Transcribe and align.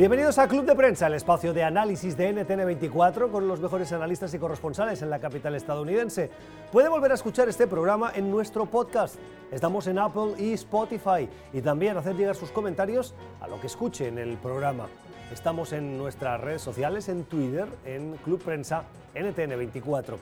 Bienvenidos 0.00 0.38
a 0.38 0.48
Club 0.48 0.64
de 0.64 0.74
Prensa, 0.74 1.08
el 1.08 1.12
espacio 1.12 1.52
de 1.52 1.62
análisis 1.62 2.16
de 2.16 2.34
NTN24 2.34 3.30
con 3.30 3.46
los 3.46 3.60
mejores 3.60 3.92
analistas 3.92 4.32
y 4.32 4.38
corresponsales 4.38 5.02
en 5.02 5.10
la 5.10 5.18
capital 5.18 5.54
estadounidense. 5.54 6.30
Puede 6.72 6.88
volver 6.88 7.10
a 7.10 7.16
escuchar 7.16 7.50
este 7.50 7.66
programa 7.66 8.10
en 8.14 8.30
nuestro 8.30 8.64
podcast. 8.64 9.16
Estamos 9.52 9.86
en 9.88 9.98
Apple 9.98 10.36
y 10.38 10.54
Spotify 10.54 11.28
y 11.52 11.60
también 11.60 11.98
hacer 11.98 12.16
llegar 12.16 12.34
sus 12.34 12.50
comentarios 12.50 13.14
a 13.42 13.46
lo 13.46 13.60
que 13.60 13.66
escuche 13.66 14.08
en 14.08 14.16
el 14.16 14.38
programa. 14.38 14.86
Estamos 15.30 15.74
en 15.74 15.98
nuestras 15.98 16.40
redes 16.40 16.62
sociales, 16.62 17.10
en 17.10 17.24
Twitter, 17.24 17.68
en 17.84 18.16
Club 18.24 18.42
Prensa 18.42 18.84
NTN24. 19.14 20.16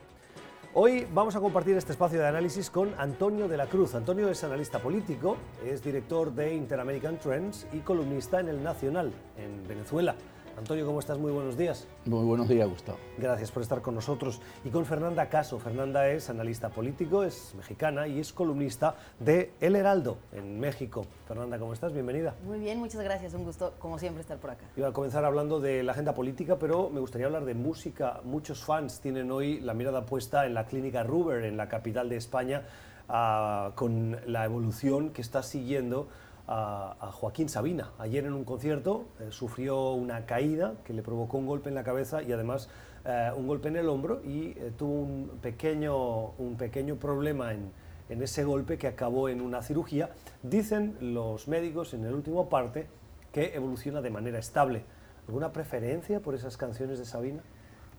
Hoy 0.81 1.09
vamos 1.13 1.35
a 1.35 1.41
compartir 1.41 1.77
este 1.77 1.91
espacio 1.91 2.21
de 2.21 2.29
análisis 2.29 2.71
con 2.71 2.95
Antonio 2.99 3.49
de 3.49 3.57
la 3.57 3.67
Cruz. 3.67 3.97
Antonio 3.97 4.29
es 4.29 4.45
analista 4.45 4.79
político, 4.79 5.37
es 5.67 5.83
director 5.83 6.33
de 6.33 6.55
Interamerican 6.55 7.19
Trends 7.19 7.67
y 7.73 7.81
columnista 7.81 8.39
en 8.39 8.49
El 8.49 8.63
Nacional, 8.63 9.13
en 9.37 9.67
Venezuela. 9.67 10.15
Antonio, 10.59 10.85
¿cómo 10.85 10.99
estás? 10.99 11.19
Muy 11.19 11.31
buenos 11.31 11.57
días. 11.57 11.87
Muy 12.05 12.25
buenos 12.25 12.49
días, 12.49 12.69
Gustavo. 12.69 12.99
Gracias 13.17 13.53
por 13.53 13.63
estar 13.63 13.81
con 13.81 13.95
nosotros. 13.95 14.41
Y 14.65 14.71
con 14.71 14.85
Fernanda 14.85 15.29
Caso. 15.29 15.61
Fernanda 15.61 16.09
es 16.09 16.31
analista 16.31 16.69
político, 16.69 17.23
es 17.23 17.55
mexicana 17.55 18.09
y 18.09 18.19
es 18.19 18.33
columnista 18.33 18.97
de 19.21 19.53
El 19.61 19.77
Heraldo 19.77 20.19
en 20.33 20.59
México. 20.59 21.07
Fernanda, 21.29 21.61
¿cómo 21.61 21.75
estás? 21.75 21.93
Bienvenida. 21.93 22.35
Muy 22.45 22.59
bien, 22.59 22.81
muchas 22.81 23.01
gracias. 23.03 23.35
Un 23.35 23.45
gusto, 23.45 23.75
como 23.79 24.01
siempre, 24.01 24.21
estar 24.21 24.39
por 24.39 24.51
acá. 24.51 24.65
Iba 24.77 24.89
a 24.89 24.93
comenzar 24.93 25.25
hablando 25.25 25.61
de 25.61 25.85
la 25.85 25.93
agenda 25.93 26.13
política, 26.13 26.59
pero 26.59 26.91
me 26.91 26.99
gustaría 26.99 27.29
hablar 27.29 27.45
de 27.45 27.55
música. 27.55 28.21
Muchos 28.25 28.65
fans 28.65 29.01
tienen 29.01 29.31
hoy 29.31 29.61
la 29.61 29.75
mirada 29.75 30.07
puesta 30.07 30.45
en 30.45 30.55
la 30.55 30.67
clínica 30.67 31.05
Ruber, 31.05 31.45
en 31.45 31.57
la 31.57 31.69
capital 31.69 32.09
de 32.09 32.17
España, 32.17 32.65
ah, 33.09 33.71
con 33.77 34.19
la 34.27 34.45
evolución 34.45 35.11
que 35.11 35.23
está 35.23 35.45
siguiendo 35.45 36.09
a, 36.49 37.11
Joaquín 37.13 37.49
Sabina. 37.49 37.93
Ayer 37.99 38.25
en 38.25 38.33
un 38.33 38.45
concierto 38.45 39.07
eh, 39.21 39.29
sufrió 39.31 39.93
una 39.93 40.25
caída 40.25 40.75
que 40.85 40.93
le 40.93 41.03
provocó 41.03 41.39
un 41.39 41.47
golpe 41.47 41.69
en 41.69 41.75
la 41.75 41.85
cabeza 41.85 42.23
y 42.23 42.33
además 42.33 42.69
eh, 43.05 43.31
un 43.37 43.47
golpe 43.47 43.69
en 43.69 43.77
el 43.77 43.89
hombro 43.89 44.23
y 44.25 44.55
eh, 44.57 44.73
tuvo 44.77 45.03
un 45.03 45.39
pequeño, 45.43 46.31
un 46.39 46.57
pequeño 46.57 46.97
problema 46.97 47.53
en, 47.53 47.71
en, 48.09 48.23
ese 48.23 48.45
golpe 48.45 48.79
que 48.79 48.87
acabó 48.87 49.29
en 49.29 49.43
una 49.43 49.63
cirugía. 49.63 50.11
Dicen 50.43 50.97
los 51.01 51.49
médicos 51.49 51.93
en 51.93 52.05
el 52.05 52.15
último 52.15 52.49
parte 52.49 52.89
que 53.31 53.55
evoluciona 53.55 54.01
de 54.01 54.11
manera 54.11 54.39
estable. 54.39 54.83
¿Alguna 55.27 55.53
preferencia 55.53 56.21
por 56.21 56.35
esas 56.35 56.57
canciones 56.57 56.99
de 56.99 57.05
Sabina? 57.05 57.43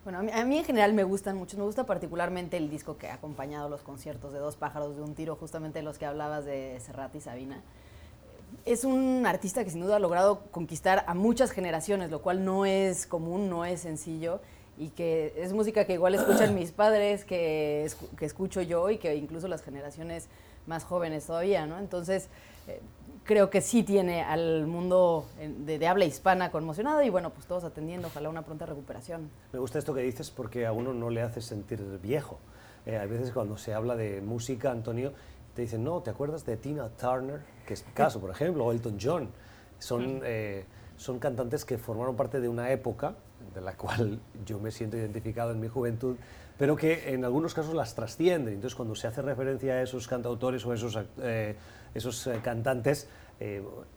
Bueno, 0.02 0.18
a 0.18 0.22
mí, 0.22 0.32
a 0.32 0.44
mí, 0.44 0.58
en 0.58 0.64
general 0.64 0.94
me 0.94 1.04
gustan 1.04 1.36
mucho, 1.36 1.56
me 1.58 1.62
gusta 1.62 1.84
particularmente 1.84 2.56
el 2.56 2.70
disco 2.70 2.96
que 2.96 3.08
ha 3.08 3.14
acompañado 3.14 3.68
los 3.68 3.82
conciertos 3.82 4.32
de 4.32 4.38
Dos 4.38 4.56
pájaros 4.56 4.96
de 4.96 5.02
un 5.02 5.14
tiro, 5.14 5.36
justamente 5.36 5.82
los 5.82 5.98
que 5.98 6.06
hablabas 6.06 6.46
de 6.46 6.80
Serrat 6.80 7.14
y 7.14 7.20
Sabina 7.20 7.62
es 8.64 8.84
un 8.84 9.24
artista 9.26 9.64
que 9.64 9.70
sin 9.70 9.80
duda 9.80 9.96
ha 9.96 9.98
logrado 9.98 10.44
conquistar 10.50 11.04
a 11.06 11.14
muchas 11.14 11.50
generaciones, 11.50 12.10
lo 12.10 12.22
cual 12.22 12.44
no 12.44 12.66
es 12.66 13.06
común, 13.06 13.48
no 13.48 13.64
es 13.64 13.80
sencillo 13.80 14.40
y 14.78 14.88
que 14.88 15.34
es 15.36 15.52
música 15.52 15.84
que 15.84 15.94
igual 15.94 16.14
escuchan 16.14 16.54
mis 16.54 16.72
padres, 16.72 17.24
que, 17.24 17.88
escucho 18.20 18.62
yo 18.62 18.88
y 18.90 18.98
que 18.98 19.14
incluso 19.14 19.46
las 19.48 19.62
generaciones 19.62 20.28
más 20.66 20.84
jóvenes 20.84 21.26
todavía, 21.26 21.66
¿no? 21.66 21.78
Entonces, 21.78 22.28
eh, 22.66 22.80
creo 23.24 23.50
que 23.50 23.60
sí 23.60 23.82
tiene 23.82 24.22
al 24.22 24.66
mundo 24.66 25.26
de, 25.38 25.86
habla 25.86 26.06
hispana 26.06 26.50
conmocionado 26.50 27.02
y 27.02 27.10
bueno, 27.10 27.30
pues 27.30 27.46
todos 27.46 27.64
atendiendo, 27.64 28.08
ojalá 28.08 28.30
una 28.30 28.42
pronta 28.42 28.66
recuperación. 28.66 29.30
Me 29.52 29.58
gusta 29.58 29.78
esto 29.78 29.94
que 29.94 30.00
dices 30.00 30.30
porque 30.30 30.66
a 30.66 30.72
uno 30.72 30.94
no 30.94 31.10
le 31.10 31.22
hace 31.22 31.42
sentir 31.42 31.80
viejo. 32.02 32.38
Eh, 32.86 32.96
hay 32.96 33.08
veces 33.08 33.32
cuando 33.32 33.58
se 33.58 33.74
habla 33.74 33.96
de 33.96 34.22
música, 34.22 34.70
Antonio, 34.70 35.12
te 35.60 35.64
dicen, 35.64 35.84
no, 35.84 36.00
¿te 36.00 36.08
acuerdas 36.08 36.46
de 36.46 36.56
Tina 36.56 36.88
Turner? 36.88 37.40
Que 37.66 37.74
es 37.74 37.86
mi 37.86 37.92
caso, 37.92 38.18
por 38.18 38.30
ejemplo, 38.30 38.64
o 38.64 38.72
Elton 38.72 38.96
John. 38.98 39.28
Son, 39.78 40.22
eh, 40.24 40.64
son 40.96 41.18
cantantes 41.18 41.66
que 41.66 41.76
formaron 41.76 42.16
parte 42.16 42.40
de 42.40 42.48
una 42.48 42.70
época 42.70 43.14
de 43.54 43.60
la 43.60 43.76
cual 43.76 44.18
yo 44.46 44.58
me 44.58 44.70
siento 44.70 44.96
identificado 44.96 45.50
en 45.50 45.60
mi 45.60 45.68
juventud, 45.68 46.16
pero 46.56 46.76
que 46.76 47.12
en 47.12 47.26
algunos 47.26 47.52
casos 47.52 47.74
las 47.74 47.94
trascienden. 47.94 48.54
Entonces, 48.54 48.74
cuando 48.74 48.94
se 48.94 49.06
hace 49.06 49.20
referencia 49.20 49.74
a 49.74 49.82
esos 49.82 50.08
cantautores 50.08 50.64
o 50.64 50.72
a 50.72 50.76
esos, 50.76 50.98
eh, 51.18 51.56
esos 51.92 52.26
eh, 52.26 52.40
cantantes, 52.42 53.06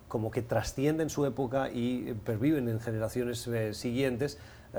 como 0.07 0.31
que 0.31 0.41
trascienden 0.41 1.09
su 1.09 1.25
época 1.25 1.69
y 1.69 2.13
perviven 2.25 2.69
en 2.69 2.79
generaciones 2.79 3.49
siguientes, 3.73 4.37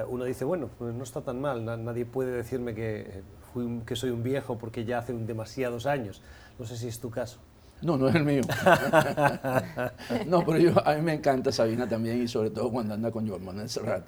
uno 0.09 0.25
dice, 0.25 0.47
bueno, 0.47 0.71
pues 0.79 0.95
no 0.95 1.05
está 1.05 1.21
tan 1.21 1.39
mal, 1.39 1.63
nadie 1.67 2.07
puede 2.07 2.33
decirme 2.33 2.75
que, 2.75 3.23
fui 3.53 3.83
que 3.87 3.95
soy 3.95 4.09
un 4.09 4.23
viejo 4.23 4.57
porque 4.57 4.87
ya 4.87 4.99
hace 4.99 5.13
demasiados 5.13 5.85
años. 5.85 6.23
No 6.59 6.67
sé 6.67 6.77
si 6.77 6.89
es 6.89 6.99
tu 7.01 7.11
caso. 7.11 7.39
No, 7.83 7.99
no 7.99 8.09
es 8.09 8.15
el 8.15 8.25
mío. 8.25 8.43
no, 10.27 10.45
pero 10.45 10.59
yo, 10.59 10.89
a 10.89 10.95
mí 10.95 11.03
me 11.03 11.15
encanta 11.15 11.53
Sabina 11.53 11.89
también 11.89 12.23
y 12.23 12.29
sobre 12.29 12.51
todo 12.51 12.71
cuando 12.71 12.95
anda 12.95 13.11
con 13.11 13.29
Joan 13.29 13.45
Manuel 13.45 13.69
Serrat, 13.69 14.07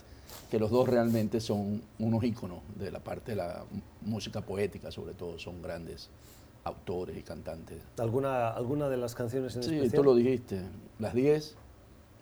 que 0.51 0.59
los 0.59 0.71
dos 0.71 0.89
realmente 0.89 1.41
son 1.41 1.83
unos 1.99 2.25
íconos 2.25 2.61
de 2.77 2.91
la 2.91 3.01
parte 3.01 3.33
de 3.33 3.37
la 3.37 3.65
música 4.03 4.41
poética, 4.41 4.91
sobre 4.91 5.15
todo, 5.15 5.39
son 5.39 5.61
grandes 5.61 6.09
autores 6.65 7.17
y 7.17 7.23
cantantes. 7.23 7.79
¿Alguna, 7.99 8.51
alguna 8.51 8.89
de 8.89 8.97
las 8.97 9.15
canciones 9.15 9.57
en 9.57 9.63
sí, 9.63 9.69
especial? 9.75 9.91
Sí, 9.91 9.97
tú 9.97 10.05
lo 10.05 10.15
dijiste, 10.15 10.63
las 10.99 11.15
10 11.15 11.57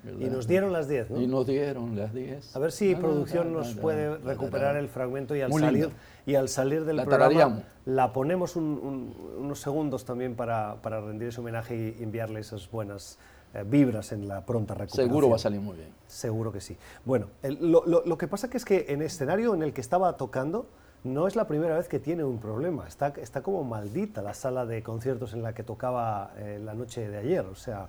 y 0.04 0.24
nos 0.26 0.46
dieron 0.46 0.72
las 0.72 0.88
10, 0.88 1.10
¿no? 1.10 1.20
Y 1.20 1.26
nos 1.26 1.46
dieron 1.46 1.96
las 1.96 2.12
10. 2.12 2.56
A 2.56 2.58
ver 2.58 2.72
si 2.72 2.94
producción 2.94 3.52
nos 3.52 3.74
puede 3.74 4.16
recuperar 4.18 4.76
el 4.76 4.88
fragmento 4.88 5.34
y 5.34 5.40
al, 5.40 5.52
salir, 5.52 5.90
y 6.26 6.34
al 6.34 6.48
salir 6.48 6.84
del 6.84 7.02
programa 7.02 7.62
la 7.86 8.12
ponemos 8.12 8.56
unos 8.56 9.58
segundos 9.58 10.04
también 10.04 10.34
para, 10.34 10.76
para, 10.82 11.00
rendir 11.00 11.28
ese 11.28 11.40
homenaje 11.40 11.96
y 11.98 12.02
enviarle 12.02 12.40
esas 12.40 12.70
buenas 12.70 13.18
eh, 13.54 13.64
vibras 13.66 14.12
en 14.12 14.28
la 14.28 14.44
pronta 14.44 14.74
recuperación. 14.74 15.08
Seguro 15.08 15.30
va 15.30 15.36
a 15.36 15.38
salir 15.38 15.60
muy 15.60 15.76
bien. 15.76 15.88
Seguro 16.06 16.52
que 16.52 16.60
sí. 16.60 16.76
Bueno, 17.04 17.28
lo, 17.60 17.84
lo, 17.86 18.18
que 18.18 18.28
pasa 18.28 18.48
que 18.48 18.56
es 18.56 18.64
que 18.64 18.86
en 18.88 19.00
el 19.00 19.06
escenario 19.06 19.54
en 19.54 19.62
el 19.62 19.72
que 19.72 19.80
estaba 19.80 20.16
tocando 20.16 20.66
no 21.04 21.26
es 21.26 21.36
la 21.36 21.46
primera 21.46 21.76
vez 21.76 21.86
que 21.86 22.00
tiene 22.00 22.24
un 22.24 22.38
problema. 22.38 22.88
Está, 22.88 23.08
está 23.18 23.42
como 23.42 23.62
maldita 23.62 24.22
la 24.22 24.34
sala 24.34 24.64
de 24.64 24.82
conciertos 24.82 25.34
en 25.34 25.42
la 25.42 25.54
que 25.54 25.62
tocaba 25.62 26.32
eh, 26.38 26.58
la 26.62 26.74
noche 26.74 27.08
de 27.08 27.18
ayer. 27.18 27.44
O 27.44 27.54
sea, 27.54 27.88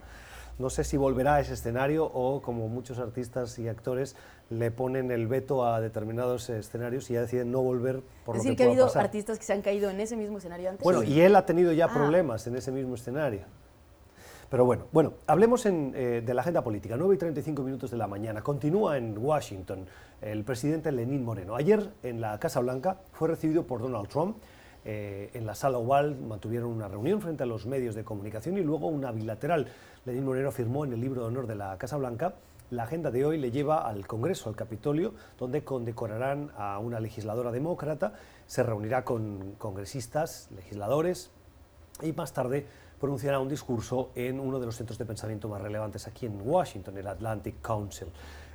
no 0.58 0.70
sé 0.70 0.84
si 0.84 0.98
volverá 0.98 1.36
a 1.36 1.40
ese 1.42 1.54
escenario 1.54 2.06
o, 2.06 2.42
como 2.42 2.68
muchos 2.68 3.00
artistas 3.00 3.60
y 3.60 3.68
actores, 3.68 4.16
le 4.50 4.72
ponen 4.72 5.12
el 5.12 5.28
veto 5.28 5.66
a 5.66 5.82
determinados 5.82 6.50
escenarios 6.50 7.10
y 7.10 7.16
ya 7.16 7.22
deciden 7.22 7.52
no 7.52 7.62
volver 7.62 8.02
por 8.26 8.36
es 8.36 8.40
lo 8.40 8.44
decir, 8.44 8.58
que, 8.58 8.64
ha 8.64 8.68
habido 8.68 8.90
artistas 8.96 9.38
que 9.38 9.46
se 9.46 9.54
han 9.54 9.62
caído 9.62 9.90
en 9.90 10.00
ese 10.00 10.16
mismo 10.16 10.38
escenario 10.38 10.70
antes. 10.70 10.84
Bueno, 10.84 11.04
y 11.04 11.20
él 11.20 11.36
ha 11.36 11.46
tenido 11.46 11.72
ya 11.74 11.86
ah. 11.86 11.94
problemas 11.94 12.46
en 12.48 12.56
ese 12.56 12.72
mismo 12.72 12.96
escenario. 12.96 13.42
Pero 14.50 14.64
bueno, 14.64 14.86
bueno 14.92 15.14
hablemos 15.28 15.66
eh, 15.66 16.22
de 16.26 16.34
la 16.34 16.42
agenda 16.42 16.64
política. 16.64 16.96
9 16.96 17.16
y 17.16 17.18
35 17.18 17.64
minutos 17.64 17.92
de 17.92 17.98
la 17.98 18.08
mañana. 18.08 18.42
Continúa 18.42 18.98
en 18.98 19.18
Washington 19.18 19.86
el 20.22 20.44
presidente 20.44 20.92
Lenín 20.92 21.26
Moreno. 21.26 21.56
Ayer 21.56 21.90
en 22.04 22.22
la 22.22 22.40
Casa 22.40 22.60
Blanca 22.60 23.02
fue 23.12 23.28
recibido 23.28 23.66
por 23.66 23.82
Donald 23.82 24.08
Trump 24.08 24.38
eh, 24.88 25.32
en 25.34 25.48
la 25.48 25.56
sala 25.56 25.80
oval 25.80 26.16
mantuvieron 26.16 26.70
una 26.70 26.88
reunión 26.88 27.20
frente 27.20 27.42
a 27.42 27.48
los 27.48 27.66
medios 27.66 27.96
de 27.96 28.04
comunicación 28.04 28.56
y 28.60 28.62
luego 28.62 28.86
una 28.86 29.12
bilateral. 29.12 29.68
Lenín 30.06 30.24
Moreno 30.24 30.52
firmó 30.52 30.86
en 30.86 30.94
el 30.94 31.02
libro 31.02 31.22
de 31.22 31.28
honor 31.30 31.48
de 31.48 31.56
la 31.56 31.76
Casa 31.80 31.98
Blanca 31.98 32.36
la 32.70 32.84
agenda 32.84 33.10
de 33.10 33.26
hoy 33.26 33.40
le 33.40 33.50
lleva 33.50 33.88
al 33.88 34.06
Congreso, 34.06 34.50
al 34.50 34.56
Capitolio, 34.56 35.16
donde 35.40 35.64
condecorarán 35.64 36.52
a 36.56 36.78
una 36.78 37.00
legisladora 37.00 37.52
demócrata, 37.52 38.14
se 38.46 38.62
reunirá 38.62 39.04
con 39.04 39.54
congresistas, 39.58 40.50
legisladores 40.56 41.32
y 42.04 42.12
más 42.14 42.34
tarde 42.34 42.68
pronunciará 43.00 43.40
un 43.40 43.50
discurso 43.50 44.12
en 44.14 44.40
uno 44.40 44.60
de 44.60 44.68
los 44.68 44.76
centros 44.76 45.00
de 45.00 45.06
pensamiento 45.06 45.50
más 45.50 45.62
relevantes 45.62 46.08
aquí 46.08 46.28
en 46.28 46.40
Washington, 46.40 46.96
el 47.00 47.08
Atlantic 47.08 47.60
Council. 47.62 48.08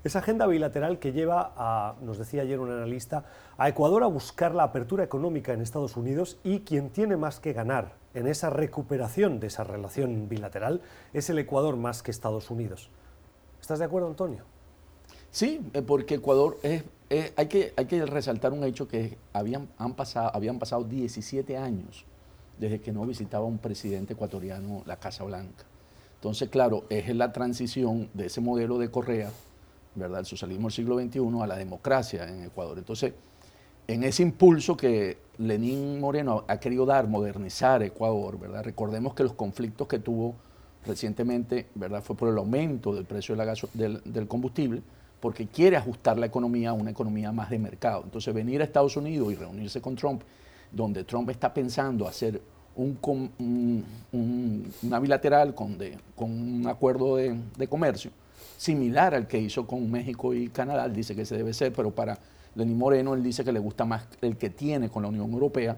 Esa 0.04 0.20
agenda 0.20 0.46
bilateral 0.46 1.00
que 1.00 1.12
lleva 1.12 1.52
a, 1.56 1.96
nos 2.00 2.18
decía 2.18 2.42
ayer 2.42 2.60
un 2.60 2.70
analista, 2.70 3.24
a 3.58 3.68
Ecuador 3.68 4.04
a 4.04 4.06
buscar 4.06 4.54
la 4.54 4.62
apertura 4.62 5.02
económica 5.02 5.52
en 5.52 5.62
Estados 5.62 5.96
Unidos 5.96 6.38
y 6.44 6.60
quien 6.60 6.90
tiene 6.90 7.16
más 7.16 7.40
que 7.40 7.52
ganar 7.52 7.99
en 8.14 8.26
esa 8.26 8.50
recuperación 8.50 9.40
de 9.40 9.46
esa 9.46 9.64
relación 9.64 10.28
bilateral 10.28 10.80
es 11.12 11.30
el 11.30 11.38
Ecuador 11.38 11.76
más 11.76 12.02
que 12.02 12.10
Estados 12.10 12.50
Unidos. 12.50 12.90
¿Estás 13.60 13.78
de 13.78 13.84
acuerdo, 13.84 14.08
Antonio? 14.08 14.44
Sí, 15.30 15.60
eh, 15.74 15.82
porque 15.82 16.16
Ecuador 16.16 16.58
es, 16.62 16.82
hay, 17.36 17.46
que, 17.46 17.72
hay 17.76 17.86
que 17.86 18.04
resaltar 18.04 18.52
un 18.52 18.64
hecho 18.64 18.88
que 18.88 19.16
habían, 19.32 19.68
han 19.78 19.94
pasado, 19.94 20.30
habían 20.34 20.58
pasado 20.58 20.84
17 20.84 21.56
años 21.56 22.04
desde 22.58 22.80
que 22.80 22.92
no 22.92 23.06
visitaba 23.06 23.44
un 23.44 23.58
presidente 23.58 24.12
ecuatoriano 24.12 24.82
la 24.86 24.96
Casa 24.96 25.24
Blanca. 25.24 25.64
Entonces, 26.16 26.50
claro, 26.50 26.84
es 26.90 27.14
la 27.14 27.32
transición 27.32 28.10
de 28.12 28.26
ese 28.26 28.40
modelo 28.40 28.76
de 28.78 28.90
Correa 28.90 29.30
¿verdad? 29.94 30.20
el 30.20 30.26
socialismo 30.26 30.68
del 30.68 30.72
siglo 30.72 30.98
XXI 31.00 31.42
a 31.42 31.46
la 31.46 31.56
democracia 31.56 32.28
en 32.28 32.44
Ecuador. 32.44 32.76
Entonces, 32.78 33.14
en 33.92 34.04
ese 34.04 34.22
impulso 34.22 34.76
que 34.76 35.18
Lenín 35.38 35.98
Moreno 35.98 36.44
ha 36.46 36.60
querido 36.60 36.86
dar, 36.86 37.08
modernizar 37.08 37.82
Ecuador, 37.82 38.38
¿verdad? 38.38 38.62
recordemos 38.62 39.14
que 39.14 39.24
los 39.24 39.32
conflictos 39.32 39.88
que 39.88 39.98
tuvo 39.98 40.36
recientemente 40.86 41.66
¿verdad? 41.74 42.00
fue 42.00 42.16
por 42.16 42.28
el 42.28 42.38
aumento 42.38 42.94
del 42.94 43.04
precio 43.04 43.34
del, 43.34 44.28
combustible, 44.28 44.80
porque 45.18 45.48
quiere 45.48 45.76
ajustar 45.76 46.18
la 46.18 46.26
economía 46.26 46.70
a 46.70 46.72
una 46.72 46.90
economía 46.90 47.32
más 47.32 47.50
de 47.50 47.58
mercado. 47.58 48.02
Entonces, 48.04 48.32
venir 48.32 48.60
a 48.60 48.64
Estados 48.64 48.96
Unidos 48.96 49.32
y 49.32 49.34
reunirse 49.34 49.80
con 49.80 49.96
Trump, 49.96 50.22
donde 50.70 51.02
Trump 51.02 51.28
está 51.30 51.52
pensando 51.52 52.06
hacer 52.06 52.40
un, 52.76 53.84
una 54.82 55.00
bilateral 55.00 55.52
con, 55.52 55.76
con 56.14 56.30
un 56.30 56.66
acuerdo 56.68 57.16
de, 57.16 57.36
de 57.58 57.66
comercio, 57.66 58.12
similar 58.56 59.16
al 59.16 59.26
que 59.26 59.38
hizo 59.38 59.66
con 59.66 59.90
México 59.90 60.32
y 60.32 60.48
Canadá, 60.48 60.88
dice 60.88 61.16
que 61.16 61.22
ese 61.22 61.36
debe 61.36 61.52
ser, 61.52 61.72
pero 61.72 61.90
para 61.90 62.18
Lenín 62.54 62.78
Moreno 62.78 63.14
él 63.14 63.22
dice 63.22 63.44
que 63.44 63.52
le 63.52 63.60
gusta 63.60 63.84
más 63.84 64.08
el 64.20 64.36
que 64.36 64.50
tiene 64.50 64.88
con 64.88 65.02
la 65.02 65.08
Unión 65.08 65.30
Europea, 65.32 65.76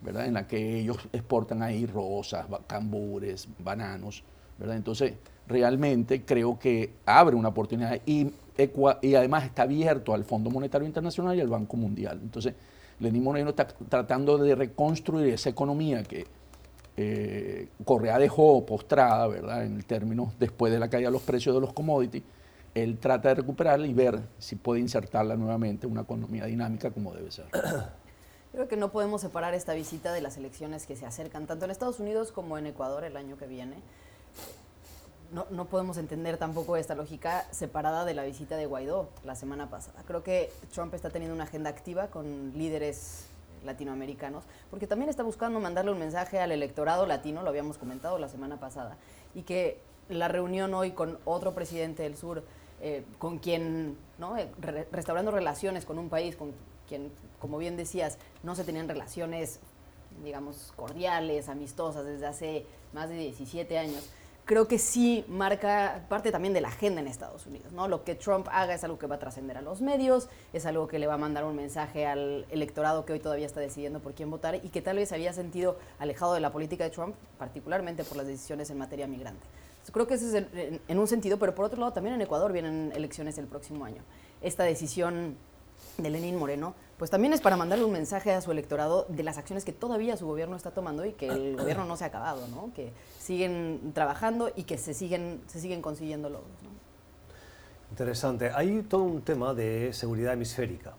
¿verdad? 0.00 0.26
En 0.26 0.34
la 0.34 0.46
que 0.46 0.80
ellos 0.80 0.98
exportan 1.12 1.62
ahí 1.62 1.86
rosas, 1.86 2.46
cambures, 2.66 3.48
bananos, 3.58 4.22
¿verdad? 4.58 4.76
Entonces, 4.76 5.14
realmente 5.46 6.24
creo 6.24 6.58
que 6.58 6.90
abre 7.06 7.36
una 7.36 7.48
oportunidad 7.48 8.00
y, 8.06 8.32
además 9.16 9.44
está 9.44 9.62
abierto 9.62 10.14
al 10.14 10.24
Fondo 10.24 10.50
Monetario 10.50 10.86
Internacional 10.86 11.36
y 11.36 11.40
al 11.40 11.48
Banco 11.48 11.76
Mundial. 11.76 12.20
Entonces, 12.22 12.54
Lenín 13.00 13.24
Moreno 13.24 13.50
está 13.50 13.66
tratando 13.66 14.38
de 14.38 14.54
reconstruir 14.54 15.34
esa 15.34 15.50
economía 15.50 16.02
que 16.04 16.24
eh, 16.96 17.68
Correa 17.84 18.18
dejó 18.18 18.64
postrada, 18.64 19.26
¿verdad? 19.26 19.64
En 19.64 19.82
términos 19.82 20.32
después 20.38 20.72
de 20.72 20.78
la 20.78 20.88
caída 20.88 21.08
de 21.08 21.12
los 21.12 21.22
precios 21.22 21.54
de 21.54 21.60
los 21.60 21.72
commodities, 21.72 22.22
él 22.74 22.98
trata 22.98 23.30
de 23.30 23.36
recuperarla 23.36 23.86
y 23.86 23.94
ver 23.94 24.20
si 24.38 24.56
puede 24.56 24.80
insertarla 24.80 25.36
nuevamente 25.36 25.86
en 25.86 25.92
una 25.92 26.02
economía 26.02 26.44
dinámica 26.46 26.90
como 26.90 27.12
debe 27.14 27.30
ser. 27.30 27.46
Creo 28.52 28.68
que 28.68 28.76
no 28.76 28.92
podemos 28.92 29.20
separar 29.20 29.54
esta 29.54 29.74
visita 29.74 30.12
de 30.12 30.20
las 30.20 30.36
elecciones 30.36 30.86
que 30.86 30.96
se 30.96 31.06
acercan, 31.06 31.46
tanto 31.46 31.64
en 31.64 31.70
Estados 31.70 31.98
Unidos 31.98 32.30
como 32.30 32.56
en 32.58 32.66
Ecuador 32.66 33.04
el 33.04 33.16
año 33.16 33.36
que 33.36 33.46
viene. 33.46 33.76
No, 35.32 35.46
no, 35.50 35.64
podemos 35.64 35.96
entender 35.96 36.36
tampoco 36.36 36.76
esta 36.76 36.94
lógica 36.94 37.44
separada 37.50 38.04
de 38.04 38.14
la 38.14 38.22
visita 38.22 38.56
de 38.56 38.66
Guaidó 38.66 39.08
la 39.24 39.34
semana 39.34 39.70
pasada. 39.70 40.02
Creo 40.06 40.22
que 40.22 40.52
Trump 40.72 40.94
está 40.94 41.10
teniendo 41.10 41.34
una 41.34 41.44
agenda 41.44 41.70
activa 41.70 42.06
con 42.08 42.52
líderes 42.56 43.24
latinoamericanos, 43.64 44.44
porque 44.70 44.86
también 44.86 45.08
está 45.08 45.22
buscando 45.22 45.58
mandarle 45.58 45.90
un 45.90 45.98
mensaje 45.98 46.38
al 46.38 46.52
electorado 46.52 47.06
latino, 47.06 47.42
lo 47.42 47.48
habíamos 47.48 47.78
comentado 47.78 48.18
la 48.18 48.28
semana 48.28 48.60
pasada, 48.60 48.96
y 49.34 49.42
que 49.42 49.80
la 50.08 50.28
reunión 50.28 50.74
hoy 50.74 50.92
con 50.92 51.18
otro 51.24 51.54
presidente 51.54 52.02
del 52.02 52.16
sur, 52.16 52.44
eh, 52.80 53.04
con 53.18 53.38
quien. 53.38 53.96
Eh, 54.38 54.84
restaurando 54.92 55.30
relaciones 55.30 55.84
con 55.84 55.98
un 55.98 56.08
país 56.08 56.36
con 56.36 56.52
quien, 56.88 57.10
como 57.40 57.58
bien 57.58 57.76
decías, 57.76 58.18
no 58.42 58.54
se 58.54 58.64
tenían 58.64 58.88
relaciones, 58.88 59.60
digamos, 60.22 60.72
cordiales, 60.76 61.48
amistosas 61.48 62.04
desde 62.04 62.26
hace 62.26 62.66
más 62.92 63.08
de 63.08 63.16
17 63.16 63.76
años, 63.76 64.08
creo 64.44 64.68
que 64.68 64.78
sí 64.78 65.24
marca 65.28 66.04
parte 66.08 66.30
también 66.30 66.52
de 66.52 66.60
la 66.60 66.68
agenda 66.68 67.00
en 67.00 67.06
Estados 67.06 67.46
Unidos. 67.46 67.72
¿no? 67.72 67.88
Lo 67.88 68.04
que 68.04 68.14
Trump 68.14 68.46
haga 68.50 68.74
es 68.74 68.84
algo 68.84 68.98
que 68.98 69.06
va 69.06 69.16
a 69.16 69.18
trascender 69.18 69.56
a 69.56 69.62
los 69.62 69.80
medios, 69.80 70.28
es 70.52 70.66
algo 70.66 70.86
que 70.86 70.98
le 70.98 71.06
va 71.06 71.14
a 71.14 71.18
mandar 71.18 71.44
un 71.44 71.56
mensaje 71.56 72.06
al 72.06 72.46
electorado 72.50 73.04
que 73.04 73.14
hoy 73.14 73.20
todavía 73.20 73.46
está 73.46 73.60
decidiendo 73.60 74.00
por 74.00 74.14
quién 74.14 74.30
votar 74.30 74.56
y 74.56 74.68
que 74.68 74.82
tal 74.82 74.96
vez 74.96 75.12
había 75.12 75.32
sentido 75.32 75.78
alejado 75.98 76.34
de 76.34 76.40
la 76.40 76.52
política 76.52 76.84
de 76.84 76.90
Trump, 76.90 77.14
particularmente 77.38 78.04
por 78.04 78.16
las 78.16 78.26
decisiones 78.26 78.70
en 78.70 78.78
materia 78.78 79.06
migrante. 79.06 79.44
Creo 79.92 80.06
que 80.06 80.14
ese 80.14 80.28
es 80.28 80.34
en, 80.34 80.80
en 80.86 80.98
un 80.98 81.06
sentido, 81.06 81.38
pero 81.38 81.54
por 81.54 81.64
otro 81.64 81.78
lado 81.78 81.92
también 81.92 82.14
en 82.14 82.22
Ecuador 82.22 82.52
vienen 82.52 82.92
elecciones 82.94 83.38
el 83.38 83.46
próximo 83.46 83.84
año. 83.84 84.02
Esta 84.40 84.64
decisión 84.64 85.36
de 85.98 86.10
Lenín 86.10 86.36
Moreno, 86.36 86.74
pues 86.98 87.10
también 87.10 87.32
es 87.32 87.40
para 87.40 87.56
mandarle 87.56 87.84
un 87.84 87.92
mensaje 87.92 88.32
a 88.32 88.40
su 88.40 88.50
electorado 88.50 89.06
de 89.08 89.22
las 89.22 89.38
acciones 89.38 89.64
que 89.64 89.72
todavía 89.72 90.16
su 90.16 90.26
gobierno 90.26 90.56
está 90.56 90.70
tomando 90.70 91.04
y 91.04 91.12
que 91.12 91.28
el 91.28 91.56
gobierno 91.56 91.84
no 91.84 91.96
se 91.96 92.04
ha 92.04 92.08
acabado, 92.08 92.46
¿no? 92.48 92.72
que 92.74 92.92
siguen 93.18 93.92
trabajando 93.94 94.50
y 94.54 94.64
que 94.64 94.78
se 94.78 94.94
siguen, 94.94 95.40
se 95.46 95.60
siguen 95.60 95.82
consiguiendo 95.82 96.28
logros. 96.28 96.50
Interesante. 97.94 98.50
Hay 98.52 98.82
todo 98.82 99.04
un 99.04 99.22
tema 99.22 99.54
de 99.54 99.92
seguridad 99.92 100.32
hemisférica. 100.32 100.94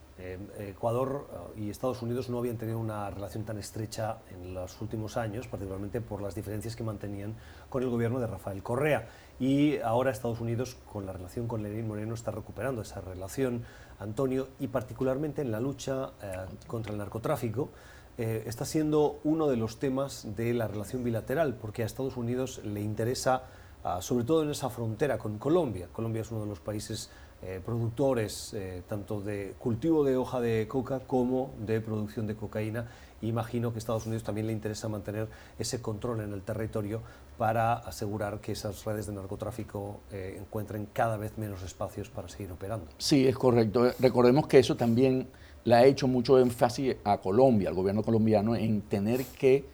Ecuador 0.58 1.28
eh, 1.54 1.60
y 1.60 1.68
Estados 1.68 2.00
Unidos 2.00 2.30
no 2.30 2.38
habían 2.38 2.56
tenido 2.56 2.78
una 2.78 3.10
relación 3.10 3.44
tan 3.44 3.58
estrecha 3.58 4.16
en 4.32 4.54
los 4.54 4.80
últimos 4.80 5.18
años, 5.18 5.46
particularmente 5.46 6.00
por 6.00 6.22
las 6.22 6.34
diferencias 6.34 6.74
que 6.74 6.82
mantenían 6.82 7.34
con 7.68 7.82
el 7.82 7.90
gobierno 7.90 8.18
de 8.18 8.26
Rafael 8.26 8.62
Correa. 8.62 9.10
Y 9.38 9.76
ahora 9.80 10.10
Estados 10.10 10.40
Unidos, 10.40 10.78
con 10.90 11.04
la 11.04 11.12
relación 11.12 11.46
con 11.46 11.62
Lenín 11.62 11.86
Moreno, 11.86 12.14
está 12.14 12.30
recuperando 12.30 12.80
esa 12.80 13.02
relación 13.02 13.62
Antonio, 13.98 14.48
y 14.58 14.68
particularmente 14.68 15.42
en 15.42 15.52
la 15.52 15.60
lucha 15.60 16.12
eh, 16.22 16.46
contra 16.66 16.92
el 16.92 16.98
narcotráfico, 16.98 17.68
eh, 18.16 18.44
está 18.46 18.64
siendo 18.64 19.20
uno 19.24 19.48
de 19.48 19.58
los 19.58 19.78
temas 19.78 20.34
de 20.34 20.54
la 20.54 20.66
relación 20.66 21.04
bilateral, 21.04 21.56
porque 21.60 21.82
a 21.82 21.84
Estados 21.84 22.16
Unidos 22.16 22.62
le 22.64 22.80
interesa, 22.80 23.42
ah, 23.86 24.02
sobre 24.02 24.24
todo 24.24 24.42
en 24.42 24.50
esa 24.50 24.68
frontera 24.68 25.18
con 25.18 25.38
Colombia. 25.38 25.88
Colombia 25.92 26.22
es 26.22 26.30
uno 26.30 26.42
de 26.42 26.46
los 26.46 26.60
países 26.60 27.10
eh, 27.42 27.60
productores 27.64 28.56
tanto 28.88 29.20
de 29.20 29.54
cultivo 29.58 30.04
de 30.04 30.16
hoja 30.16 30.40
de 30.40 30.66
coca 30.68 31.00
como 31.00 31.54
de 31.60 31.80
producción 31.80 32.26
de 32.26 32.34
cocaína. 32.34 32.86
Imagino 33.22 33.72
que 33.72 33.76
a 33.76 33.78
Estados 33.78 34.06
Unidos 34.06 34.24
también 34.24 34.46
le 34.46 34.52
interesa 34.52 34.88
mantener 34.88 35.28
ese 35.58 35.80
control 35.80 36.20
en 36.20 36.32
el 36.32 36.42
territorio 36.42 37.00
para 37.38 37.74
asegurar 37.74 38.40
que 38.40 38.52
esas 38.52 38.84
redes 38.84 39.06
de 39.06 39.12
narcotráfico 39.12 40.00
eh, 40.10 40.36
encuentren 40.38 40.86
cada 40.92 41.16
vez 41.16 41.36
menos 41.38 41.62
espacios 41.62 42.08
para 42.08 42.28
seguir 42.28 42.50
operando. 42.52 42.86
Sí, 42.98 43.26
es 43.26 43.36
correcto. 43.36 43.90
Recordemos 43.98 44.46
que 44.46 44.58
eso 44.58 44.76
también 44.76 45.28
le 45.64 45.74
ha 45.74 45.84
hecho 45.84 46.08
mucho 46.08 46.38
énfasis 46.38 46.96
a 47.04 47.18
Colombia, 47.18 47.68
al 47.68 47.74
gobierno 47.74 48.02
colombiano, 48.02 48.54
en 48.54 48.82
tener 48.82 49.24
que 49.24 49.64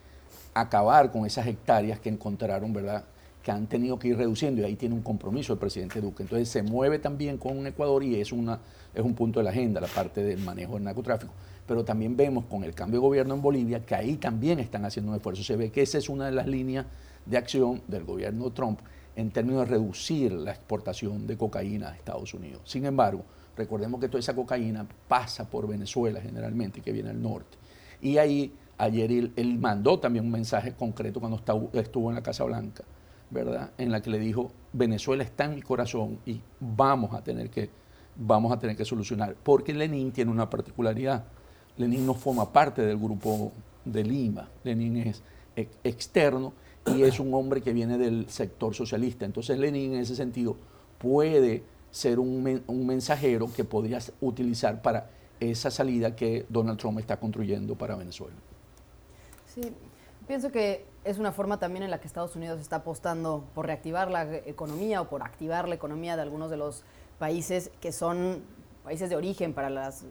acabar 0.53 1.11
con 1.11 1.25
esas 1.25 1.47
hectáreas 1.47 1.99
que 1.99 2.09
encontraron, 2.09 2.73
¿verdad? 2.73 3.05
Que 3.43 3.51
han 3.51 3.67
tenido 3.67 3.99
que 3.99 4.07
ir 4.07 4.17
reduciendo 4.17 4.61
y 4.61 4.63
ahí 4.63 4.75
tiene 4.75 4.95
un 4.95 5.01
compromiso 5.01 5.51
el 5.53 5.59
presidente 5.59 5.99
Duque. 5.99 6.23
Entonces 6.23 6.47
se 6.47 6.63
mueve 6.63 6.97
también 6.97 7.37
con 7.37 7.67
Ecuador 7.67 8.01
y 8.03 8.19
es, 8.19 8.31
una, 8.31 8.59
es 8.93 9.03
un 9.03 9.13
punto 9.13 9.41
de 9.41 9.43
la 9.43 9.49
agenda, 9.49 9.81
la 9.81 9.87
parte 9.87 10.23
del 10.23 10.39
manejo 10.39 10.75
del 10.75 10.85
narcotráfico. 10.85 11.33
Pero 11.67 11.83
también 11.83 12.15
vemos 12.15 12.45
con 12.45 12.63
el 12.63 12.73
cambio 12.73 13.01
de 13.01 13.07
gobierno 13.07 13.35
en 13.35 13.41
Bolivia 13.41 13.85
que 13.85 13.95
ahí 13.95 14.15
también 14.15 14.59
están 14.59 14.85
haciendo 14.85 15.11
un 15.11 15.17
esfuerzo. 15.17 15.43
Se 15.43 15.57
ve 15.57 15.71
que 15.71 15.81
esa 15.81 15.97
es 15.97 16.07
una 16.07 16.25
de 16.27 16.31
las 16.31 16.47
líneas 16.47 16.85
de 17.25 17.37
acción 17.37 17.81
del 17.87 18.05
gobierno 18.05 18.49
Trump 18.51 18.79
en 19.15 19.29
términos 19.29 19.67
de 19.67 19.75
reducir 19.75 20.31
la 20.31 20.51
exportación 20.51 21.27
de 21.27 21.37
cocaína 21.37 21.89
a 21.89 21.95
Estados 21.95 22.33
Unidos. 22.33 22.61
Sin 22.63 22.85
embargo, 22.85 23.25
recordemos 23.57 23.99
que 23.99 24.07
toda 24.07 24.19
esa 24.19 24.33
cocaína 24.33 24.87
pasa 25.07 25.49
por 25.49 25.67
Venezuela 25.67 26.21
generalmente, 26.21 26.81
que 26.81 26.93
viene 26.93 27.09
al 27.09 27.21
norte. 27.21 27.57
Y 28.01 28.17
ahí 28.17 28.53
ayer 28.77 29.11
él, 29.35 29.57
mandó 29.59 29.99
también 29.99 30.25
un 30.25 30.31
mensaje 30.31 30.73
concreto 30.73 31.19
cuando 31.19 31.41
estuvo 31.73 32.09
en 32.09 32.15
la 32.15 32.23
Casa 32.23 32.43
Blanca, 32.43 32.83
En 33.77 33.91
la 33.91 34.01
que 34.01 34.09
le 34.09 34.19
dijo, 34.19 34.51
Venezuela 34.73 35.23
está 35.23 35.45
en 35.45 35.55
mi 35.55 35.61
corazón 35.61 36.19
y 36.25 36.39
vamos 36.59 37.13
a 37.13 37.23
tener 37.23 37.49
que, 37.49 37.69
vamos 38.15 38.51
a 38.51 38.59
tener 38.59 38.75
que 38.75 38.85
solucionar. 38.85 39.35
Porque 39.41 39.73
Lenin 39.73 40.11
tiene 40.11 40.31
una 40.31 40.49
particularidad. 40.49 41.25
Lenin 41.77 42.05
no 42.05 42.13
forma 42.13 42.51
parte 42.51 42.81
del 42.83 42.97
grupo 42.97 43.51
de 43.85 44.03
Lima. 44.03 44.49
Lenin 44.63 44.97
es 44.97 45.23
externo 45.83 46.53
y 46.85 47.03
es 47.03 47.19
un 47.19 47.33
hombre 47.33 47.61
que 47.61 47.73
viene 47.73 47.97
del 47.97 48.29
sector 48.29 48.75
socialista. 48.75 49.25
Entonces 49.25 49.57
Lenin 49.57 49.93
en 49.93 50.01
ese 50.01 50.15
sentido 50.15 50.55
puede 50.97 51.63
ser 51.91 52.19
un, 52.19 52.63
un 52.67 52.87
mensajero 52.87 53.51
que 53.55 53.63
podrías 53.63 54.11
utilizar 54.21 54.81
para 54.81 55.09
esa 55.39 55.69
salida 55.69 56.15
que 56.15 56.45
Donald 56.49 56.79
Trump 56.79 56.99
está 56.99 57.19
construyendo 57.19 57.75
para 57.75 57.95
Venezuela. 57.95 58.35
Sí, 59.45 59.61
pienso 60.27 60.51
que 60.51 60.85
es 61.03 61.17
una 61.17 61.31
forma 61.31 61.59
también 61.59 61.83
en 61.83 61.91
la 61.91 61.99
que 61.99 62.07
Estados 62.07 62.35
Unidos 62.35 62.59
está 62.59 62.77
apostando 62.77 63.45
por 63.53 63.65
reactivar 63.65 64.09
la 64.09 64.23
economía 64.45 65.01
o 65.01 65.09
por 65.09 65.21
activar 65.21 65.67
la 65.67 65.75
economía 65.75 66.15
de 66.15 66.21
algunos 66.21 66.49
de 66.49 66.57
los 66.57 66.83
países 67.19 67.71
que 67.81 67.91
son 67.91 68.41
países 68.83 69.09
de 69.09 69.15
origen 69.15 69.53
para, 69.53 69.69
las, 69.69 70.03